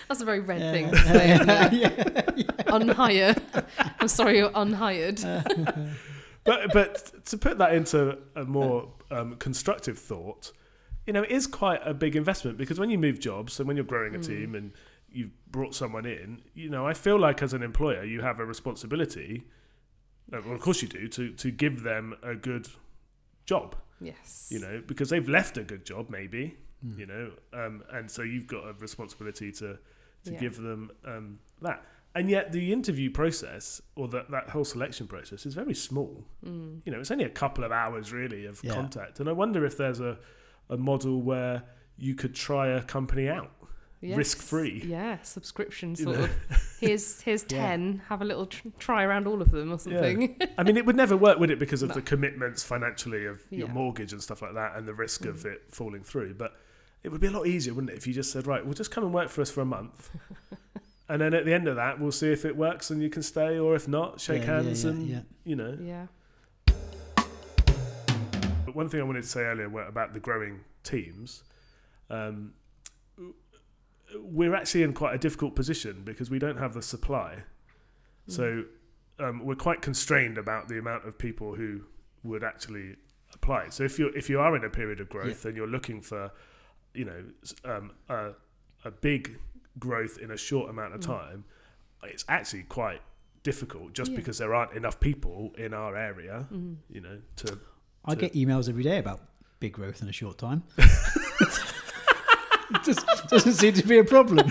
That's 0.08 0.22
a 0.22 0.26
very 0.26 0.40
red 0.40 0.62
Yeah. 0.62 0.72
thing 0.72 0.92
to 0.92 0.98
say. 1.04 1.32
isn't 1.34 1.48
yeah. 1.74 2.46
Unhire. 2.68 3.66
I'm 4.00 4.08
sorry, 4.08 4.38
you're 4.38 4.52
unhired. 4.56 5.20
But 6.44 6.74
but 6.74 7.26
to 7.26 7.38
put 7.38 7.58
that 7.60 7.74
into 7.74 8.18
a 8.36 8.44
more 8.44 8.92
um, 9.12 9.36
constructive 9.38 9.98
thought, 9.98 10.52
you 11.08 11.14
know, 11.14 11.24
it 11.24 11.32
is 11.32 11.48
quite 11.48 11.82
a 11.86 11.94
big 11.94 12.16
investment 12.16 12.58
because 12.58 12.80
when 12.80 12.90
you 12.90 12.98
move 12.98 13.20
jobs 13.20 13.60
and 13.60 13.68
when 13.68 13.78
you're 13.78 13.86
growing 13.86 14.16
a 14.16 14.20
Mm. 14.20 14.26
team 14.28 14.56
and 14.56 14.72
you've 15.10 15.32
brought 15.52 15.76
someone 15.76 16.06
in, 16.06 16.42
you 16.56 16.70
know, 16.70 16.88
I 16.88 16.94
feel 16.94 17.20
like 17.20 17.42
as 17.44 17.54
an 17.54 17.62
employer 17.64 18.04
you 18.04 18.22
have 18.22 18.40
a 18.40 18.46
responsibility. 18.46 19.44
uh, 20.34 20.42
Well, 20.46 20.56
of 20.56 20.62
course 20.62 20.82
you 20.82 20.88
do 20.88 21.08
to 21.10 21.32
to 21.34 21.52
give 21.52 21.84
them 21.84 22.16
a 22.24 22.36
good 22.36 22.68
job. 23.46 23.76
yes. 24.02 24.50
you 24.52 24.60
know, 24.60 24.82
because 24.86 25.10
they've 25.10 25.30
left 25.30 25.58
a 25.58 25.64
good 25.64 25.86
job, 25.86 26.10
maybe, 26.10 26.58
Mm. 26.86 26.98
you 27.00 27.06
know, 27.06 27.32
um, 27.54 27.84
and 27.92 28.10
so 28.12 28.22
you've 28.22 28.48
got 28.48 28.68
a 28.68 28.74
responsibility 28.74 29.52
to 29.54 29.78
to 30.26 30.32
Yeah. 30.32 30.40
give 30.40 30.56
them 30.58 30.92
um, 31.06 31.40
that. 31.62 31.86
And 32.16 32.30
yet, 32.30 32.52
the 32.52 32.72
interview 32.72 33.10
process 33.10 33.82
or 33.96 34.08
that 34.10 34.30
that 34.30 34.50
whole 34.50 34.64
selection 34.66 35.08
process 35.08 35.46
is 35.48 35.56
very 35.56 35.74
small. 35.74 36.24
Mm. 36.46 36.82
You 36.86 36.92
know, 36.92 37.00
it's 37.00 37.10
only 37.12 37.26
a 37.26 37.30
couple 37.30 37.64
of 37.64 37.72
hours 37.72 38.14
really 38.14 38.46
of 38.46 38.64
Yeah. 38.64 38.74
contact, 38.76 39.20
and 39.20 39.28
I 39.28 39.32
wonder 39.32 39.66
if 39.66 39.78
there's 39.78 40.00
a 40.00 40.18
a 40.70 40.78
model 40.78 41.22
where 41.22 41.64
you 41.98 42.16
could 42.16 42.34
try 42.36 42.68
a 42.68 42.82
company 42.84 43.28
out. 43.28 43.52
Yes. 44.00 44.18
Risk-free. 44.18 44.84
Yeah, 44.86 45.22
subscription 45.22 45.92
You 45.92 45.96
sort 46.04 46.18
know? 46.18 46.24
of. 46.26 46.32
Here's 46.80 47.22
here's 47.22 47.44
Yeah. 47.50 47.58
ten. 47.68 48.02
Have 48.10 48.22
a 48.22 48.26
little 48.26 48.46
tr- 48.48 48.68
try 48.78 49.04
around 49.04 49.28
all 49.28 49.42
of 49.42 49.50
them 49.52 49.72
or 49.72 49.80
something. 49.80 50.36
I 50.58 50.64
mean, 50.64 50.76
it 50.78 50.86
would 50.86 50.96
never 50.98 51.16
work, 51.18 51.40
would 51.40 51.50
it, 51.52 51.58
because 51.60 51.82
of 51.84 51.90
No. 51.90 51.96
the 51.96 52.02
commitments 52.02 52.64
financially 52.64 53.26
of 53.26 53.42
your 53.50 53.70
mortgage 53.70 54.12
and 54.12 54.22
stuff 54.22 54.42
like 54.42 54.54
that, 54.56 54.76
and 54.76 54.86
the 54.88 54.94
risk 54.94 55.26
of 55.26 55.38
Mm. 55.44 55.54
it 55.54 55.64
falling 55.70 56.04
through. 56.04 56.34
But 56.34 56.52
it 57.04 57.10
would 57.12 57.22
be 57.22 57.28
a 57.28 57.32
lot 57.32 57.48
easier, 57.48 57.74
wouldn't 57.74 57.92
it, 57.92 57.98
if 57.98 58.06
you 58.06 58.14
just 58.14 58.32
said, 58.32 58.46
right, 58.46 58.64
well, 58.66 58.74
just 58.74 58.92
come 58.92 59.04
and 59.06 59.14
work 59.14 59.30
for 59.30 59.42
us 59.42 59.50
for 59.50 59.62
a 59.62 59.66
month, 59.66 60.10
and 61.10 61.22
then 61.22 61.34
at 61.34 61.46
the 61.46 61.54
end 61.54 61.68
of 61.68 61.76
that, 61.76 62.00
we'll 62.00 62.12
see 62.12 62.32
if 62.32 62.46
it 62.46 62.56
works 62.56 62.90
and 62.90 63.02
you 63.02 63.10
can 63.10 63.22
stay, 63.22 63.58
or 63.58 63.76
if 63.76 63.88
not, 63.88 64.20
shake 64.22 64.44
Yeah, 64.44 64.48
yeah, 64.48 64.64
hands 64.64 64.84
yeah, 64.84 64.90
and 64.90 65.08
yeah. 65.08 65.20
you 65.44 65.56
know. 65.56 65.78
yeah. 65.82 66.06
But 68.66 68.76
one 68.76 68.90
thing 68.90 69.00
I 69.00 69.04
wanted 69.04 69.24
to 69.24 69.28
say 69.30 69.42
earlier 69.42 69.66
about 69.88 70.14
the 70.14 70.20
growing 70.20 70.62
teams. 70.84 71.44
Um, 72.10 72.54
we're 74.20 74.56
actually 74.56 74.84
in 74.84 74.94
quite 74.94 75.16
a 75.16 75.18
difficult 75.18 75.56
position 75.56 76.04
because 76.04 76.30
we 76.30 76.40
don't 76.40 76.58
have 76.58 76.74
the 76.74 76.82
supply. 76.82 77.40
So 78.28 78.64
um, 79.20 79.44
we're 79.44 79.56
quite 79.56 79.82
constrained 79.82 80.38
about 80.38 80.70
the 80.70 80.78
amount 80.80 81.06
of 81.06 81.18
people 81.18 81.56
who 81.56 81.82
would 82.24 82.44
actually 82.44 82.96
apply. 83.34 83.70
So 83.70 83.84
if 83.84 84.00
you 84.00 84.08
if 84.16 84.30
you 84.30 84.40
are 84.40 84.56
in 84.56 84.64
a 84.64 84.70
period 84.70 85.00
of 85.02 85.10
growth 85.10 85.44
and 85.46 85.58
you're 85.58 85.68
looking 85.68 86.00
for, 86.02 86.32
you 86.94 87.06
know, 87.06 87.24
um, 87.66 87.92
a, 88.08 88.30
a 88.86 88.92
big 88.92 89.38
growth 89.80 90.18
in 90.20 90.32
a 90.32 90.38
short 90.38 90.70
amount 90.70 90.94
of 90.94 91.02
Mm. 91.02 91.06
time, 91.06 91.46
it's 92.04 92.26
actually 92.28 92.64
quite 92.64 93.02
difficult 93.44 93.94
just 93.94 94.12
Yeah. 94.12 94.18
because 94.18 94.38
there 94.38 94.54
aren't 94.54 94.74
enough 94.74 95.00
people 95.00 95.54
in 95.58 95.74
our 95.74 95.96
area, 95.98 96.48
Mm. 96.52 96.78
you 96.90 97.02
know, 97.02 97.20
to 97.38 97.60
I 98.06 98.16
get 98.16 98.34
emails 98.34 98.68
every 98.70 98.84
day 98.84 99.00
about 99.00 99.22
big 99.60 99.74
growth 99.74 100.02
in 100.02 100.10
a 100.10 100.14
short 100.14 100.38
time. 100.38 100.64
it 100.78 102.84
just 102.84 103.06
doesn't 103.30 103.54
seem 103.54 103.74
to 103.76 103.88
be 103.88 103.98
a 103.98 104.04
problem. 104.04 104.50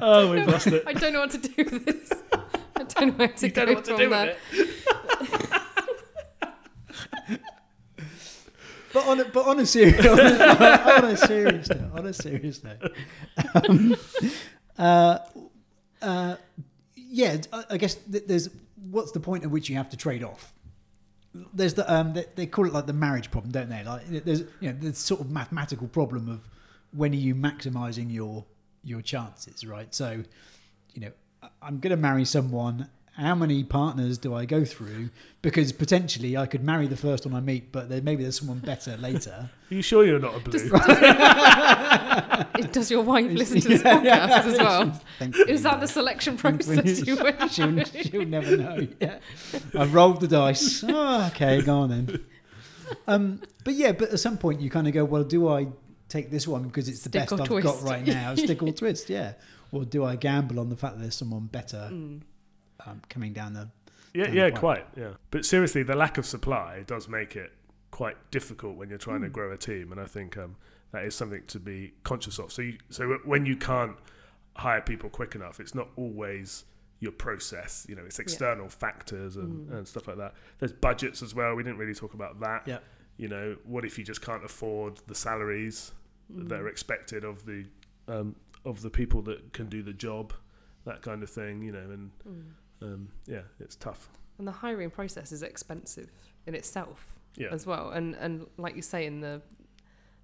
Oh, 0.00 0.32
we've 0.32 0.46
lost 0.46 0.66
it. 0.66 0.82
I 0.86 0.92
don't 0.92 1.12
know 1.12 1.20
what 1.20 1.30
to 1.32 1.38
do 1.38 1.54
with 1.70 1.84
this. 1.84 2.12
I 2.32 2.82
don't 2.84 3.06
know 3.08 3.12
where 3.14 3.28
to 3.28 3.46
You 3.46 3.52
go 3.52 3.64
don't 3.64 3.68
know 3.68 3.74
what 3.76 3.84
to 3.84 3.90
from 3.92 4.00
do 4.00 4.08
there. 4.10 4.36
with 4.52 4.71
But 8.92 9.06
on 9.06 9.20
a, 9.20 9.24
but 9.24 9.46
on 9.46 9.58
a 9.60 9.66
serious 9.66 10.06
on 10.06 10.20
a, 10.20 10.22
on 10.22 11.04
a 11.04 11.16
serious 11.16 11.68
note, 11.68 11.90
on 11.94 12.06
a 12.06 12.12
serious 12.12 12.62
note, 12.62 12.92
um, 13.54 13.96
uh, 14.78 15.18
uh, 16.00 16.36
yeah, 16.94 17.36
I, 17.70 17.76
guess 17.78 17.94
th- 17.94 18.24
there's 18.26 18.50
what's 18.90 19.12
the 19.12 19.20
point 19.20 19.44
at 19.44 19.50
which 19.50 19.68
you 19.68 19.76
have 19.76 19.90
to 19.90 19.96
trade 19.96 20.22
off. 20.22 20.52
There's 21.54 21.74
the 21.74 21.90
um, 21.92 22.12
they, 22.12 22.26
they 22.34 22.46
call 22.46 22.66
it 22.66 22.72
like 22.72 22.86
the 22.86 22.92
marriage 22.92 23.30
problem, 23.30 23.52
don't 23.52 23.70
they? 23.70 23.82
Like 23.84 24.06
there's 24.08 24.40
you 24.60 24.72
know 24.72 24.72
the 24.72 24.94
sort 24.94 25.20
of 25.20 25.30
mathematical 25.30 25.88
problem 25.88 26.28
of 26.28 26.48
when 26.92 27.12
are 27.12 27.16
you 27.16 27.34
maximizing 27.34 28.12
your 28.12 28.44
your 28.84 29.00
chances, 29.00 29.66
right? 29.66 29.94
So, 29.94 30.22
you 30.94 31.00
know, 31.00 31.12
I'm 31.60 31.78
going 31.78 31.90
to 31.90 31.96
marry 31.96 32.24
someone. 32.24 32.88
How 33.16 33.34
many 33.34 33.62
partners 33.62 34.16
do 34.16 34.34
I 34.34 34.46
go 34.46 34.64
through? 34.64 35.10
Because 35.42 35.70
potentially 35.72 36.34
I 36.36 36.46
could 36.46 36.64
marry 36.64 36.86
the 36.86 36.96
first 36.96 37.26
one 37.26 37.34
I 37.34 37.40
meet, 37.40 37.70
but 37.70 37.90
there, 37.90 38.00
maybe 38.00 38.22
there's 38.22 38.38
someone 38.38 38.60
better 38.60 38.96
later. 38.96 39.50
Are 39.70 39.74
you 39.74 39.82
sure 39.82 40.04
you're 40.04 40.18
not 40.18 40.34
a 40.36 40.40
blue? 40.40 40.70
It- 42.58 42.72
Does 42.72 42.90
your 42.90 43.02
wife 43.02 43.30
listen 43.30 43.60
to 43.60 43.68
this 43.68 43.82
Yeah, 43.84 43.98
podcast 44.00 44.04
yeah. 44.04 44.42
as 44.52 44.58
well? 44.58 45.00
Thank 45.18 45.36
you, 45.36 45.44
Is 45.46 45.62
that 45.62 45.80
the 45.80 45.88
selection 45.88 46.36
When- 46.38 46.56
when 46.58 46.78
process 46.78 47.06
you 47.06 47.16
went 47.22 47.50
she'll, 47.52 47.84
through? 47.84 48.02
she'll 48.02 48.24
never 48.26 48.56
know. 48.56 48.88
Yeah. 49.00 49.18
I 49.78 49.84
rolled 49.86 50.20
the 50.20 50.28
dice. 50.28 50.84
Oh, 50.86 51.26
okay, 51.28 51.60
go 51.62 51.80
on 51.80 51.90
then. 51.90 52.24
Um, 53.06 53.40
but 53.64 53.74
yeah, 53.74 53.92
but 53.92 54.10
at 54.10 54.20
some 54.20 54.36
point 54.38 54.60
you 54.60 54.70
kind 54.70 54.86
of 54.86 54.92
go, 54.94 55.04
well, 55.04 55.24
do 55.24 55.48
I 55.48 55.68
take 56.08 56.30
this 56.30 56.46
one 56.46 56.64
because 56.64 56.88
it's 56.88 57.02
the 57.02 57.10
best 57.10 57.32
I've 57.32 57.44
twist. 57.44 57.66
got 57.66 57.82
right 57.82 58.06
now? 58.06 58.34
Stick 58.34 58.62
or 58.62 58.72
twist, 58.72 59.08
yeah. 59.10 59.34
Or 59.70 59.84
do 59.84 60.04
I 60.04 60.16
gamble 60.16 60.60
on 60.60 60.68
the 60.68 60.76
fact 60.76 60.96
that 60.96 61.02
there's 61.02 61.14
someone 61.16 61.46
better 61.46 61.88
Mm. 61.92 62.20
Um, 62.86 63.00
coming 63.08 63.32
down 63.32 63.52
the? 63.54 63.68
yeah, 64.14 64.26
down 64.26 64.34
yeah, 64.34 64.50
the 64.50 64.56
quite. 64.56 64.86
Yeah, 64.96 65.10
but 65.30 65.44
seriously, 65.44 65.82
the 65.82 65.96
lack 65.96 66.18
of 66.18 66.26
supply 66.26 66.82
does 66.86 67.08
make 67.08 67.36
it 67.36 67.52
quite 67.90 68.16
difficult 68.30 68.76
when 68.76 68.88
you're 68.88 68.98
trying 68.98 69.20
to 69.22 69.26
Hmm. 69.28 69.32
grow 69.32 69.52
a 69.52 69.56
team, 69.56 69.92
and 69.92 70.00
I 70.00 70.06
think 70.06 70.36
um, 70.36 70.56
that 70.92 71.04
is 71.04 71.14
something 71.14 71.42
to 71.48 71.58
be 71.60 71.92
conscious 72.04 72.38
of. 72.38 72.52
So, 72.52 72.62
you, 72.62 72.78
so 72.90 73.18
when 73.24 73.46
you 73.46 73.56
can't 73.56 73.96
hire 74.56 74.80
people 74.80 75.08
quick 75.10 75.34
enough, 75.34 75.60
it's 75.60 75.74
not 75.74 75.88
always 75.96 76.64
your 77.00 77.12
process. 77.12 77.84
You 77.88 77.96
know, 77.96 78.02
it's 78.04 78.18
external 78.18 78.68
factors 78.68 79.36
and, 79.36 79.68
Mm. 79.68 79.78
and 79.78 79.88
stuff 79.88 80.06
like 80.06 80.18
that. 80.18 80.34
There's 80.58 80.72
budgets 80.72 81.20
as 81.22 81.34
well. 81.34 81.54
We 81.54 81.62
didn't 81.62 81.78
really 81.78 81.94
talk 81.94 82.14
about 82.14 82.38
that. 82.40 82.62
Yeah. 82.66 82.78
You 83.16 83.28
know, 83.28 83.56
what 83.64 83.84
if 83.84 83.98
you 83.98 84.04
just 84.04 84.22
can't 84.22 84.44
afford 84.44 84.98
the 85.06 85.14
salaries 85.14 85.92
that 86.30 86.48
Mm. 86.48 86.60
are 86.60 86.68
expected 86.68 87.24
of 87.24 87.44
the 87.46 87.66
um, 88.08 88.36
of 88.64 88.82
the 88.82 88.90
people 88.90 89.20
that 89.22 89.52
can 89.52 89.68
do 89.68 89.82
the 89.82 89.92
job, 89.92 90.32
that 90.84 91.02
kind 91.02 91.22
of 91.22 91.30
thing. 91.30 91.62
You 91.62 91.72
know, 91.72 91.90
and 91.90 92.10
Mm. 92.28 92.42
Um, 92.82 93.08
yeah, 93.26 93.42
it's 93.60 93.76
tough. 93.76 94.08
And 94.38 94.46
the 94.46 94.52
hiring 94.52 94.90
process 94.90 95.32
is 95.32 95.42
expensive 95.42 96.10
in 96.46 96.54
itself 96.54 97.14
Yeah, 97.36 97.48
as 97.52 97.66
well. 97.66 97.90
And 97.90 98.14
and 98.16 98.46
like 98.56 98.76
you 98.76 98.82
say 98.82 99.06
in 99.06 99.20
the 99.20 99.42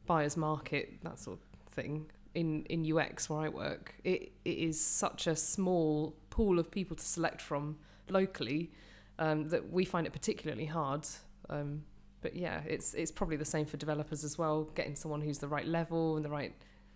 buyer's 0.07 0.37
market, 0.37 1.03
that 1.03 1.19
sort 1.19 1.39
of 1.39 1.73
thing. 1.73 2.11
In 2.35 2.65
in 2.67 2.91
UX 2.97 3.29
where 3.31 3.41
I 3.41 3.49
work, 3.49 3.95
it, 4.05 4.33
it 4.45 4.59
is 4.59 4.81
such 4.81 5.27
a 5.27 5.35
small 5.35 6.15
pool 6.31 6.59
of 6.59 6.71
people 6.71 6.97
to 6.97 7.05
select 7.05 7.41
from 7.41 7.79
locally 8.09 8.71
um, 9.19 9.49
that 9.49 9.73
we 9.73 9.85
find 9.85 10.07
it 10.07 10.13
particularly 10.13 10.67
hard. 10.67 11.07
Um, 11.49 11.83
but 12.21 12.37
yeah, 12.37 12.61
it's 12.67 12.95
it's 12.95 13.11
probably 13.11 13.37
the 13.37 13.45
same 13.45 13.67
for 13.67 13.77
developers 13.77 14.25
as 14.25 14.39
well. 14.39 14.65
Getting 14.75 14.95
someone 14.95 15.21
who's 15.21 15.39
the 15.39 15.49
right 15.49 15.67
level 15.67 16.17
and 16.17 16.25
the 16.25 16.31
right 16.31 16.55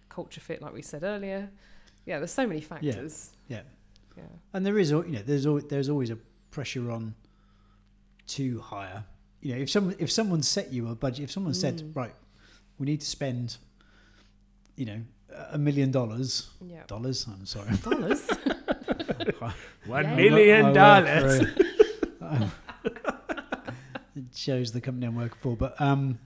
culture 0.09 0.41
fit, 0.41 0.61
like 0.63 0.75
we 0.75 0.83
said 0.83 1.03
earlier. 1.03 1.51
Yeah, 2.07 2.19
there's 2.19 2.33
so 2.33 2.47
many 2.47 2.61
factors. 2.61 3.31
Yeah. 3.49 3.59
Yeah. 3.59 3.63
And 4.53 4.65
there 4.67 4.79
is, 4.79 4.91
you 4.91 5.05
know, 5.05 5.23
there's 5.25 5.47
always, 5.47 5.65
there's 5.65 5.89
always 5.89 6.11
a 6.11 6.17
pressure 6.51 6.91
on 6.91 7.15
to 8.29 8.61
hire. 8.61 9.05
You 9.41 9.55
know, 9.55 9.61
if 9.63 9.71
someone 9.71 9.97
if 9.99 10.11
someone 10.13 10.43
set 10.43 10.73
you 10.73 10.89
a 10.89 10.95
budget, 10.95 11.25
if 11.25 11.31
someone 11.33 11.55
said, 11.55 11.79
Mm. 11.79 11.97
right, 11.97 12.15
we 12.79 12.87
need 12.87 13.01
to 13.01 13.07
spend, 13.07 13.57
you 14.77 14.85
know, 14.87 15.01
a 15.51 15.59
million 15.59 15.91
dollars, 15.91 16.51
Yeah. 16.65 16.85
dollars. 16.87 17.27
I'm 17.27 17.47
sorry, 17.47 17.77
Dollars. 17.83 18.29
One 19.87 20.05
Yeah. 20.05 20.15
million 20.17 20.65
I 20.67 20.69
work 20.69 20.75
dollars. 20.75 21.49
for- 22.21 22.53
it 24.17 24.25
shows 24.37 24.73
the 24.73 24.81
company 24.81 25.07
I'm 25.07 25.17
working 25.17 25.39
for. 25.41 25.57
But 25.57 25.81
um, 25.81 26.19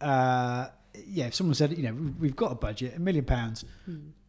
uh, 0.00 0.68
yeah, 1.06 1.26
if 1.26 1.34
someone 1.34 1.54
said, 1.54 1.76
you 1.76 1.84
know, 1.84 1.96
we've 2.18 2.36
got 2.36 2.52
a 2.52 2.56
budget, 2.56 2.96
a 2.96 3.00
million 3.00 3.24
pounds, 3.24 3.64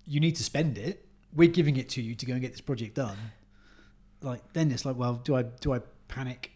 you 0.05 0.19
need 0.19 0.35
to 0.37 0.43
spend 0.43 0.77
it. 0.77 1.05
We're 1.33 1.49
giving 1.49 1.77
it 1.77 1.89
to 1.89 2.01
you 2.01 2.15
to 2.15 2.25
go 2.25 2.33
and 2.33 2.41
get 2.41 2.51
this 2.51 2.61
project 2.61 2.95
done. 2.95 3.17
Like 4.21 4.53
then 4.53 4.71
it's 4.71 4.85
like, 4.85 4.95
well, 4.97 5.15
do 5.15 5.35
I 5.35 5.43
do 5.43 5.73
I 5.73 5.79
panic 6.07 6.51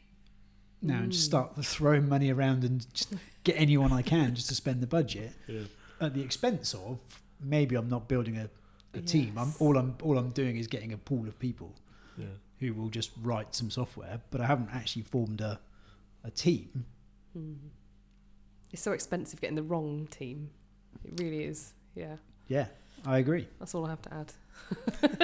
now 0.81 0.99
and 0.99 1.11
just 1.11 1.23
Mm. 1.25 1.29
start 1.29 1.65
throwing 1.65 2.07
money 2.09 2.31
around 2.31 2.63
and 2.63 2.85
just 2.93 3.13
get 3.43 3.55
anyone 3.57 3.91
I 3.93 4.01
can 4.01 4.35
just 4.35 4.49
to 4.49 4.55
spend 4.55 4.81
the 4.81 4.87
budget 4.87 5.31
Yeah. 5.47 5.61
at 6.01 6.13
the 6.13 6.21
expense 6.21 6.73
of 6.73 6.99
maybe 7.39 7.75
I'm 7.75 7.89
not 7.89 8.07
building 8.07 8.37
a, 8.37 8.49
a 8.93 9.01
team. 9.01 9.37
I'm 9.37 9.53
all 9.59 9.77
I'm 9.77 9.95
all 10.03 10.17
I'm 10.17 10.29
doing 10.31 10.57
is 10.57 10.67
getting 10.67 10.93
a 10.93 10.97
pool 10.97 11.27
of 11.27 11.39
people 11.39 11.73
Yeah. 12.17 12.25
who 12.59 12.73
will 12.73 12.89
just 12.89 13.11
write 13.21 13.55
some 13.55 13.69
software, 13.71 14.21
but 14.29 14.41
I 14.41 14.45
haven't 14.45 14.69
actually 14.73 15.03
formed 15.03 15.41
a, 15.41 15.59
a 16.23 16.29
team. 16.31 16.85
Mm. 17.37 17.55
It's 18.71 18.81
so 18.81 18.91
expensive 18.91 19.39
getting 19.41 19.55
the 19.55 19.63
wrong 19.63 20.07
team. 20.11 20.49
It 21.05 21.19
really 21.21 21.45
is. 21.45 21.73
Yeah, 21.95 22.17
Yeah, 22.49 22.67
I 23.05 23.19
agree. 23.19 23.47
that's 23.59 23.73
all 23.73 23.85
I 23.85 23.89
have 23.89 24.01
to 24.03 24.13
add. 24.13 24.33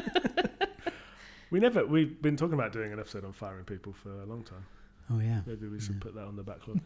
We 1.50 1.60
never. 1.60 1.86
We've 1.86 2.22
been 2.22 2.38
talking 2.38 2.54
about 2.54 2.72
doing 2.72 2.94
an 2.94 3.00
episode 3.00 3.26
on 3.26 3.34
firing 3.34 3.66
people 3.66 3.92
for 3.92 4.10
a 4.22 4.26
long 4.26 4.42
time. 4.44 4.66
Oh 5.12 5.20
yeah. 5.20 5.42
Maybe 5.46 5.68
we 5.68 5.82
should 5.82 5.96
Yeah. 5.96 6.02
put 6.02 6.16
that 6.16 6.24
on 6.24 6.38
the 6.38 6.44
backlog. 6.44 6.80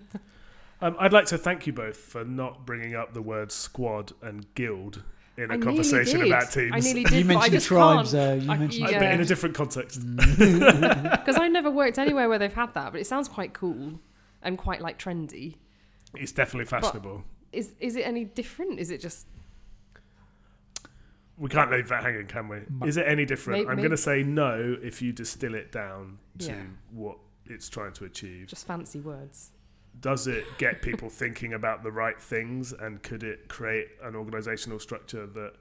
um, 0.82 0.94
I'd 0.98 1.14
like 1.14 1.24
to 1.26 1.38
thank 1.38 1.66
you 1.66 1.72
both 1.72 1.96
for 1.96 2.22
not 2.22 2.66
bringing 2.66 2.94
up 2.94 3.14
the 3.14 3.22
word 3.22 3.50
squad 3.50 4.12
and 4.20 4.44
guild 4.54 5.02
in 5.38 5.50
a 5.50 5.54
I 5.54 5.56
conversation 5.58 6.22
about 6.22 6.52
teams. 6.52 6.72
I 6.74 6.80
nearly 6.80 7.00
You 7.04 7.06
did, 7.08 7.28
but 7.28 7.36
I 7.36 7.40
mentioned 7.40 7.62
tribes. 7.62 8.14
Uh, 8.14 8.38
you 8.42 8.50
I- 8.50 8.58
mentioned. 8.58 8.88
I- 8.88 8.90
yeah. 8.90 8.98
but 8.98 9.10
in 9.14 9.20
a 9.22 9.24
different 9.24 9.54
context. 9.54 10.00
Mm. 10.00 11.10
Because 11.10 11.38
I 11.38 11.48
never 11.48 11.70
worked 11.70 11.98
anywhere 11.98 12.28
where 12.28 12.38
they've 12.38 12.52
had 12.52 12.74
that, 12.74 12.92
but 12.92 13.00
it 13.00 13.06
sounds 13.06 13.26
quite 13.28 13.54
cool 13.54 13.98
and 14.42 14.58
quite 14.58 14.82
like 14.82 14.98
trendy. 14.98 15.54
It's 16.14 16.32
definitely 16.32 16.66
fashionable. 16.66 17.24
Is 17.52 17.72
is 17.80 17.96
it 17.96 18.02
any 18.02 18.26
different? 18.26 18.78
Is 18.80 18.90
it 18.90 19.00
just 19.00 19.26
We 21.38 21.48
can't 21.48 21.70
leave 21.70 21.88
that 21.88 22.02
hanging, 22.02 22.26
can 22.26 22.48
we? 22.48 22.58
Is 22.86 22.96
it 22.96 23.06
any 23.06 23.24
different? 23.24 23.64
May- 23.66 23.70
I'm 23.70 23.78
going 23.78 23.90
to 23.90 23.96
say 23.96 24.22
no 24.22 24.76
if 24.82 25.00
you 25.00 25.12
distill 25.12 25.54
it 25.54 25.70
down 25.70 26.18
to 26.38 26.46
Yeah. 26.48 26.62
what 26.90 27.18
it's 27.46 27.68
trying 27.68 27.92
to 27.94 28.04
achieve. 28.04 28.48
just 28.48 28.66
fancy 28.66 29.00
words? 29.00 29.50
Does 30.00 30.26
it 30.26 30.44
get 30.58 30.82
people 30.82 31.08
thinking 31.08 31.52
about 31.54 31.82
the 31.82 31.90
right 31.92 32.20
things 32.20 32.72
and 32.72 33.02
could 33.02 33.22
it 33.22 33.48
create 33.48 33.88
an 34.02 34.14
organizational 34.16 34.78
structure 34.78 35.26
that 35.26 35.54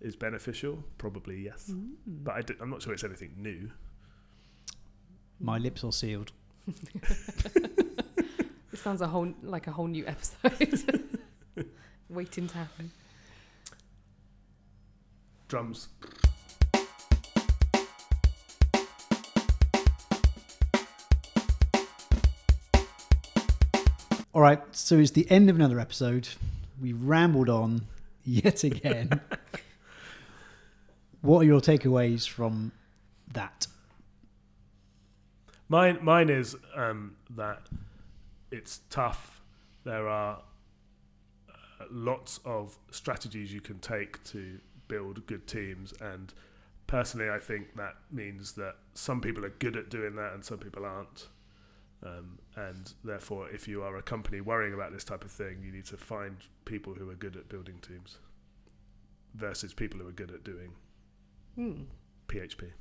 is 0.00 0.16
beneficial? 0.16 0.82
Probably 0.98 1.40
yes. 1.42 1.70
Mm. 1.70 1.92
But 2.06 2.34
I 2.50 2.62
am 2.62 2.70
not 2.70 2.82
sure 2.82 2.92
it's 2.92 3.04
anything 3.04 3.32
new. 3.36 3.70
My 5.40 5.58
lips 5.58 5.82
are 5.84 5.92
sealed. 5.92 6.32
It 8.72 8.78
sounds 8.78 9.02
a 9.02 9.06
whole 9.06 9.34
like 9.42 9.66
a 9.66 9.70
whole 9.70 9.86
new 9.86 10.06
episode 10.06 11.18
waiting 12.08 12.46
to 12.48 12.56
happen. 12.56 12.90
Drums. 15.52 15.88
All 24.32 24.40
right, 24.40 24.62
so 24.70 24.96
it's 24.96 25.10
the 25.10 25.30
end 25.30 25.50
of 25.50 25.56
another 25.56 25.78
episode. 25.78 26.26
We 26.80 26.94
rambled 26.94 27.50
on 27.50 27.82
yet 28.24 28.64
again. 28.64 29.20
what 31.20 31.40
are 31.40 31.44
your 31.44 31.60
takeaways 31.60 32.26
from 32.26 32.72
that? 33.34 33.66
Mine, 35.68 35.98
mine 36.00 36.30
is 36.30 36.56
um, 36.74 37.16
that 37.36 37.60
it's 38.50 38.80
tough. 38.88 39.42
There 39.84 40.08
are 40.08 40.40
uh, 41.50 41.84
lots 41.90 42.40
of 42.46 42.78
strategies 42.90 43.52
you 43.52 43.60
can 43.60 43.80
take 43.80 44.24
to 44.30 44.58
build 44.92 45.26
good 45.26 45.46
teams, 45.46 45.92
and 46.00 46.34
personally, 46.86 47.30
I 47.30 47.38
think 47.38 47.76
that 47.76 47.94
means 48.10 48.52
that 48.52 48.74
some 48.94 49.20
people 49.20 49.44
are 49.44 49.54
good 49.64 49.76
at 49.76 49.88
doing 49.88 50.14
that 50.16 50.34
and 50.34 50.44
some 50.44 50.58
people 50.58 50.84
aren't. 50.84 51.28
Um, 52.04 52.38
and 52.56 52.92
therefore, 53.04 53.48
if 53.50 53.66
you 53.68 53.82
are 53.82 53.96
a 53.96 54.02
company 54.02 54.40
worrying 54.40 54.74
about 54.74 54.92
this 54.92 55.04
type 55.04 55.24
of 55.24 55.30
thing, 55.30 55.62
you 55.64 55.72
need 55.72 55.86
to 55.86 55.96
find 55.96 56.36
people 56.64 56.94
who 56.94 57.08
are 57.10 57.14
good 57.14 57.36
at 57.36 57.48
building 57.48 57.78
teams 57.80 58.18
versus 59.34 59.72
people 59.72 60.00
who 60.00 60.08
are 60.08 60.12
good 60.22 60.30
at 60.30 60.44
doing 60.44 60.72
Hmm. 61.54 61.82
PHP. 62.28 62.72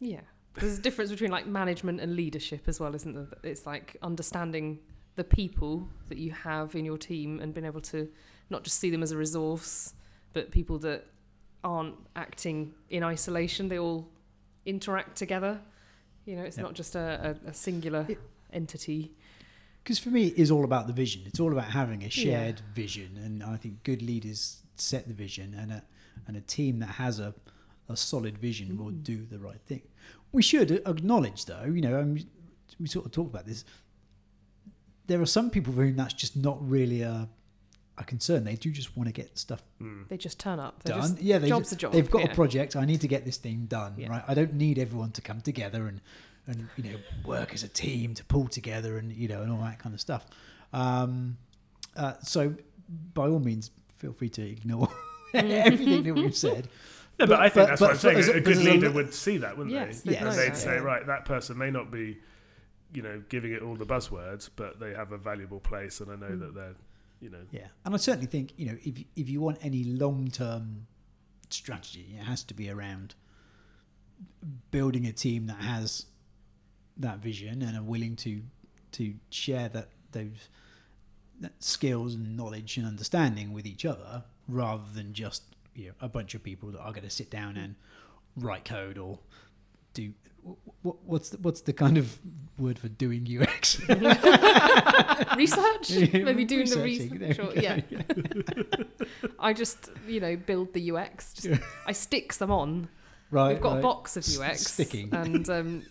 Yeah. 0.00 0.20
There's 0.54 0.78
a 0.78 0.82
difference 0.82 1.10
between 1.10 1.30
like 1.30 1.46
management 1.46 2.00
and 2.00 2.14
leadership 2.16 2.62
as 2.68 2.78
well, 2.80 2.94
isn't 2.94 3.14
there? 3.14 3.28
It's 3.42 3.66
like 3.66 3.96
understanding 4.02 4.80
the 5.16 5.24
people 5.24 5.88
that 6.08 6.18
you 6.18 6.32
have 6.32 6.74
in 6.74 6.84
your 6.84 6.98
team 6.98 7.40
and 7.40 7.54
being 7.54 7.66
able 7.66 7.80
to 7.82 8.08
not 8.50 8.64
just 8.64 8.78
see 8.78 8.90
them 8.90 9.02
as 9.02 9.12
a 9.12 9.16
resource, 9.16 9.94
but 10.32 10.50
people 10.50 10.78
that 10.80 11.06
aren't 11.62 11.96
acting 12.16 12.74
in 12.88 13.02
isolation. 13.02 13.68
They 13.68 13.78
all 13.78 14.08
interact 14.66 15.16
together. 15.16 15.60
You 16.26 16.36
know, 16.36 16.42
it's 16.42 16.56
Yeah. 16.56 16.62
not 16.64 16.74
just 16.74 16.94
a, 16.94 17.36
a, 17.46 17.48
a 17.50 17.54
singular 17.54 18.06
Yeah. 18.08 18.16
entity. 18.52 19.12
Because 19.82 19.98
for 19.98 20.10
me, 20.10 20.26
it 20.28 20.38
is 20.38 20.50
all 20.50 20.64
about 20.64 20.86
the 20.86 20.92
vision. 20.92 21.22
It's 21.26 21.40
all 21.40 21.52
about 21.52 21.70
having 21.70 22.00
a 22.02 22.04
Yeah. 22.04 22.10
shared 22.10 22.60
vision, 22.74 23.16
and 23.16 23.42
I 23.42 23.56
think 23.56 23.82
good 23.82 24.02
leaders 24.02 24.62
set 24.76 25.08
the 25.08 25.14
vision, 25.14 25.54
and 25.54 25.72
a 25.72 25.82
and 26.26 26.36
a 26.36 26.40
team 26.42 26.78
that 26.80 26.90
has 27.04 27.18
a 27.18 27.34
a 27.88 27.96
solid 27.96 28.38
vision 28.38 28.76
will 28.76 28.92
Mm. 28.92 29.02
do 29.02 29.26
the 29.26 29.38
right 29.38 29.60
thing. 29.62 29.82
We 30.30 30.42
should 30.42 30.70
acknowledge, 30.70 31.46
though, 31.46 31.64
you 31.64 31.80
know, 31.80 32.00
um, 32.00 32.18
we 32.78 32.86
sort 32.86 33.04
of 33.06 33.10
talked 33.10 33.30
about 33.30 33.46
this. 33.46 33.64
There 35.08 35.20
are 35.20 35.26
some 35.26 35.50
people 35.50 35.72
for 35.72 35.82
whom 35.84 35.96
that's 35.96 36.14
just 36.14 36.36
not 36.36 36.58
really 36.68 37.02
a 37.02 37.28
a 38.00 38.04
concern. 38.04 38.44
They 38.44 38.56
do 38.56 38.70
just 38.70 38.96
want 38.96 39.08
to 39.08 39.12
get 39.12 39.38
stuff 39.38 39.62
Mm. 39.82 40.08
They 40.08 40.16
just 40.16 40.38
turn 40.38 40.58
up. 40.60 40.82
They're 40.82 40.96
done. 40.96 41.10
Just, 41.10 41.22
yeah, 41.22 41.38
they 41.38 41.48
job's 41.48 41.70
ju- 41.70 41.74
a 41.74 41.78
job. 41.78 41.92
They've 41.92 42.10
got 42.10 42.24
yeah. 42.24 42.32
a 42.32 42.34
project. 42.34 42.76
I 42.76 42.84
need 42.84 43.00
to 43.02 43.08
get 43.08 43.24
this 43.24 43.36
thing 43.38 43.66
done. 43.66 43.94
Yeah. 43.96 44.08
Right. 44.10 44.24
I 44.28 44.34
don't 44.34 44.54
need 44.54 44.78
everyone 44.78 45.12
to 45.12 45.20
come 45.22 45.40
together 45.40 45.86
and 45.86 46.00
and 46.46 46.68
you 46.76 46.84
know 46.84 46.98
work 47.24 47.54
as 47.54 47.62
a 47.62 47.68
team 47.68 48.14
to 48.14 48.24
pull 48.24 48.48
together 48.48 48.98
and 48.98 49.12
you 49.12 49.28
know 49.28 49.42
and 49.42 49.52
all 49.52 49.60
that 49.62 49.78
kind 49.78 49.94
of 49.94 50.00
stuff. 50.00 50.26
Um, 50.72 51.36
uh, 51.96 52.14
so 52.22 52.54
by 53.14 53.26
all 53.28 53.38
means, 53.40 53.70
feel 53.96 54.12
free 54.12 54.28
to 54.30 54.42
ignore 54.42 54.88
everything 55.34 56.02
that 56.04 56.14
we've 56.14 56.36
said. 56.36 56.68
No, 57.18 57.26
but, 57.26 57.36
But- 57.36 57.40
I 57.40 57.48
think 57.50 57.54
but- 57.54 57.66
that's 57.68 57.80
but 57.80 57.86
what 57.86 57.90
I'm 57.92 57.98
saying. 57.98 58.16
A, 58.16 58.20
a- 58.20 58.36
a 58.38 58.40
good 58.40 58.56
as 58.56 58.66
a 58.66 58.70
leader 58.70 58.90
would 58.90 59.12
see 59.12 59.36
that, 59.38 59.58
wouldn't 59.58 59.74
Yes, 59.74 60.00
they? 60.00 60.12
they'd 60.14 60.20
Yes. 60.20 60.22
And 60.22 60.38
they'd 60.38 60.52
that, 60.52 60.56
say, 60.56 60.74
yeah. 60.76 60.80
right, 60.80 61.06
that 61.06 61.26
person 61.26 61.58
may 61.58 61.70
not 61.70 61.90
be, 61.90 62.16
you 62.94 63.02
know, 63.02 63.22
giving 63.28 63.52
it 63.52 63.60
all 63.60 63.74
the 63.76 63.84
buzzwords, 63.84 64.48
but 64.56 64.80
they 64.80 64.94
have 64.94 65.12
a 65.12 65.18
valuable 65.18 65.60
place, 65.60 66.00
and 66.00 66.10
I 66.10 66.16
know 66.16 66.32
Mm. 66.34 66.40
that 66.40 66.54
they're, 66.54 66.74
you 67.20 67.30
know, 67.30 67.42
Yeah, 67.50 67.68
and 67.84 67.94
I 67.94 67.98
certainly 67.98 68.26
think 68.26 68.52
you 68.56 68.66
know 68.66 68.76
if 68.82 69.02
if 69.16 69.28
you 69.28 69.40
want 69.40 69.58
any 69.62 69.84
long 69.84 70.28
term 70.28 70.86
strategy, 71.50 72.16
it 72.18 72.24
has 72.24 72.42
to 72.44 72.54
be 72.54 72.70
around 72.70 73.14
building 74.70 75.06
a 75.06 75.12
team 75.12 75.46
that 75.46 75.60
has 75.60 76.06
that 76.96 77.18
vision 77.18 77.62
and 77.62 77.76
are 77.76 77.82
willing 77.82 78.16
to 78.16 78.42
to 78.92 79.14
share 79.30 79.68
that 79.68 79.88
those 80.12 80.48
that 81.40 81.52
skills 81.62 82.14
and 82.14 82.36
knowledge 82.36 82.76
and 82.76 82.86
understanding 82.86 83.52
with 83.52 83.66
each 83.66 83.84
other, 83.84 84.24
rather 84.48 84.84
than 84.94 85.12
just 85.12 85.42
you 85.74 85.88
know 85.88 85.94
a 86.00 86.08
bunch 86.08 86.34
of 86.34 86.42
people 86.42 86.70
that 86.70 86.80
are 86.80 86.92
going 86.92 87.04
to 87.04 87.10
sit 87.10 87.30
down 87.30 87.56
and 87.56 87.74
write 88.36 88.64
code 88.64 88.98
or 88.98 89.18
do 89.94 90.12
what, 90.82 90.96
what's 91.04 91.30
the, 91.30 91.38
what's 91.38 91.60
the 91.62 91.72
kind 91.72 91.98
of 91.98 92.18
word 92.58 92.78
for 92.78 92.88
doing 92.88 93.26
UX? 93.40 93.48
research. 95.36 95.90
Yeah, 95.90 96.24
Maybe 96.24 96.44
doing 96.44 96.68
the 96.68 96.80
research. 96.82 97.38
Or, 97.38 97.52
yeah. 97.54 97.80
I 99.38 99.52
just, 99.52 99.90
you 100.06 100.20
know, 100.20 100.36
build 100.36 100.72
the 100.72 100.90
UX. 100.90 101.34
Just, 101.34 101.62
I 101.86 101.92
stick 101.92 102.32
some 102.32 102.50
on. 102.50 102.88
right, 103.30 103.52
We've 103.52 103.60
got 103.60 103.72
right. 103.74 103.78
a 103.78 103.82
box 103.82 104.16
of 104.16 104.24
UX. 104.24 104.66
sticking. 104.66 105.12
And 105.12 105.48
um, 105.50 105.82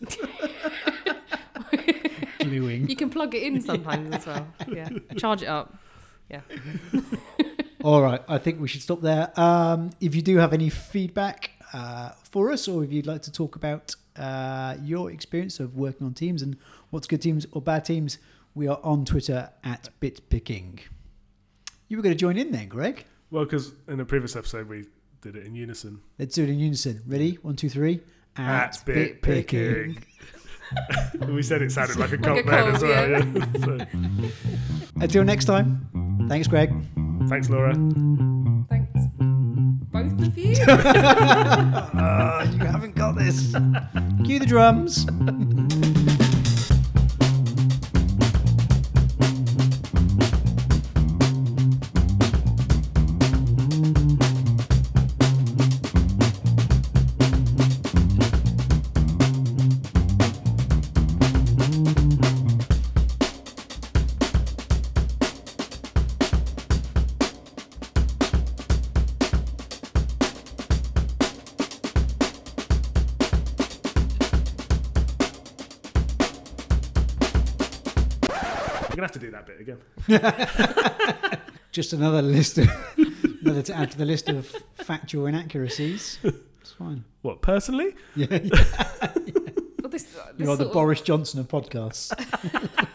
gluing. 2.39 2.89
you 2.89 2.95
can 2.95 3.09
plug 3.09 3.35
it 3.35 3.43
in 3.43 3.61
sometimes 3.61 4.15
as 4.15 4.25
well. 4.25 4.47
Yeah. 4.67 4.89
Charge 5.17 5.43
it 5.43 5.47
up. 5.47 5.77
Yeah. 6.29 6.41
All 7.83 8.01
right, 8.01 8.21
I 8.27 8.37
think 8.37 8.59
we 8.59 8.67
should 8.67 8.81
stop 8.81 9.01
there. 9.01 9.31
Um, 9.39 9.91
if 10.01 10.13
you 10.13 10.21
do 10.21 10.37
have 10.37 10.53
any 10.53 10.69
feedback 10.69 11.51
uh, 11.73 12.11
for 12.29 12.51
us, 12.51 12.67
or 12.67 12.83
if 12.83 12.91
you'd 12.91 13.07
like 13.07 13.21
to 13.23 13.31
talk 13.31 13.55
about 13.55 13.95
uh, 14.19 14.75
your 14.83 15.09
experience 15.11 15.59
of 15.59 15.75
working 15.75 16.05
on 16.05 16.13
teams 16.13 16.41
and 16.41 16.57
what's 16.89 17.07
good 17.07 17.21
teams 17.21 17.45
or 17.51 17.61
bad 17.61 17.85
teams, 17.85 18.17
we 18.53 18.67
are 18.67 18.79
on 18.83 19.05
Twitter 19.05 19.49
at 19.63 19.89
bitpicking. 20.01 20.79
You 21.87 21.97
were 21.97 22.03
going 22.03 22.13
to 22.15 22.19
join 22.19 22.37
in 22.37 22.51
then, 22.51 22.67
Greg. 22.67 23.05
well, 23.31 23.45
because 23.45 23.71
in 23.87 23.99
a 23.99 24.05
previous 24.05 24.35
episode 24.35 24.67
we 24.69 24.85
did 25.21 25.35
it 25.35 25.45
in 25.45 25.55
unison. 25.55 26.01
Let's 26.17 26.35
do 26.35 26.43
it 26.43 26.49
in 26.49 26.59
unison. 26.59 27.01
Ready? 27.07 27.39
One, 27.41 27.55
two, 27.55 27.69
three. 27.69 28.01
At 28.37 28.81
bit 28.85 29.21
picking. 29.21 29.97
we 31.27 31.41
said 31.41 31.61
it 31.61 31.71
sounded 31.71 31.97
like 31.97 32.11
a 32.11 32.15
Like 32.15 32.23
cult 32.23 32.39
a 32.39 32.43
then 32.43 32.75
as 32.75 32.81
well. 32.83 33.09
yeah. 33.09 33.85
Yeah. 33.89 34.25
Until 35.01 35.23
next 35.23 35.45
time. 35.45 36.25
Thanks, 36.29 36.47
Greg. 36.47 36.71
Thanks, 37.27 37.49
Laura. 37.49 37.73
Thanks. 40.55 40.59
Both 40.59 40.83
Have 40.83 40.95
you? 40.95 41.99
Ah, 41.99 42.43
you 42.51 42.59
haven't 42.59 42.95
got 42.95 43.15
this. 43.15 43.53
Cue 44.25 44.39
the 44.39 44.45
drums. 44.45 45.05
Just 81.79 81.93
another 81.93 82.21
list 82.21 82.57
of 82.57 82.67
another 83.41 83.61
to 83.61 83.73
add 83.73 83.89
to 83.91 83.97
the 83.97 84.03
list 84.03 84.27
of 84.27 84.45
factual 84.83 85.27
inaccuracies. 85.27 86.19
It's 86.23 86.73
fine. 86.73 87.05
What 87.21 87.41
personally? 87.41 87.95
Yeah, 88.17 88.27
Well, 89.81 89.89
this, 89.89 90.13
uh, 90.17 90.33
this 90.35 90.45
you 90.45 90.51
are 90.51 90.57
the 90.57 90.65
of- 90.65 90.73
Boris 90.73 90.99
Johnson 90.99 91.39
of 91.39 91.47
podcasts. 91.47 92.11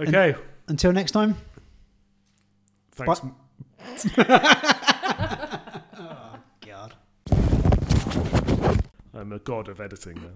Okay. 0.00 0.34
Until 0.66 0.92
next 0.92 1.12
time. 1.12 1.36
Thanks. 2.96 3.20
Oh 5.96 6.36
God. 6.66 6.94
I'm 9.14 9.30
a 9.32 9.38
god 9.38 9.68
of 9.68 9.80
editing 9.80 10.16
now. 10.16 10.30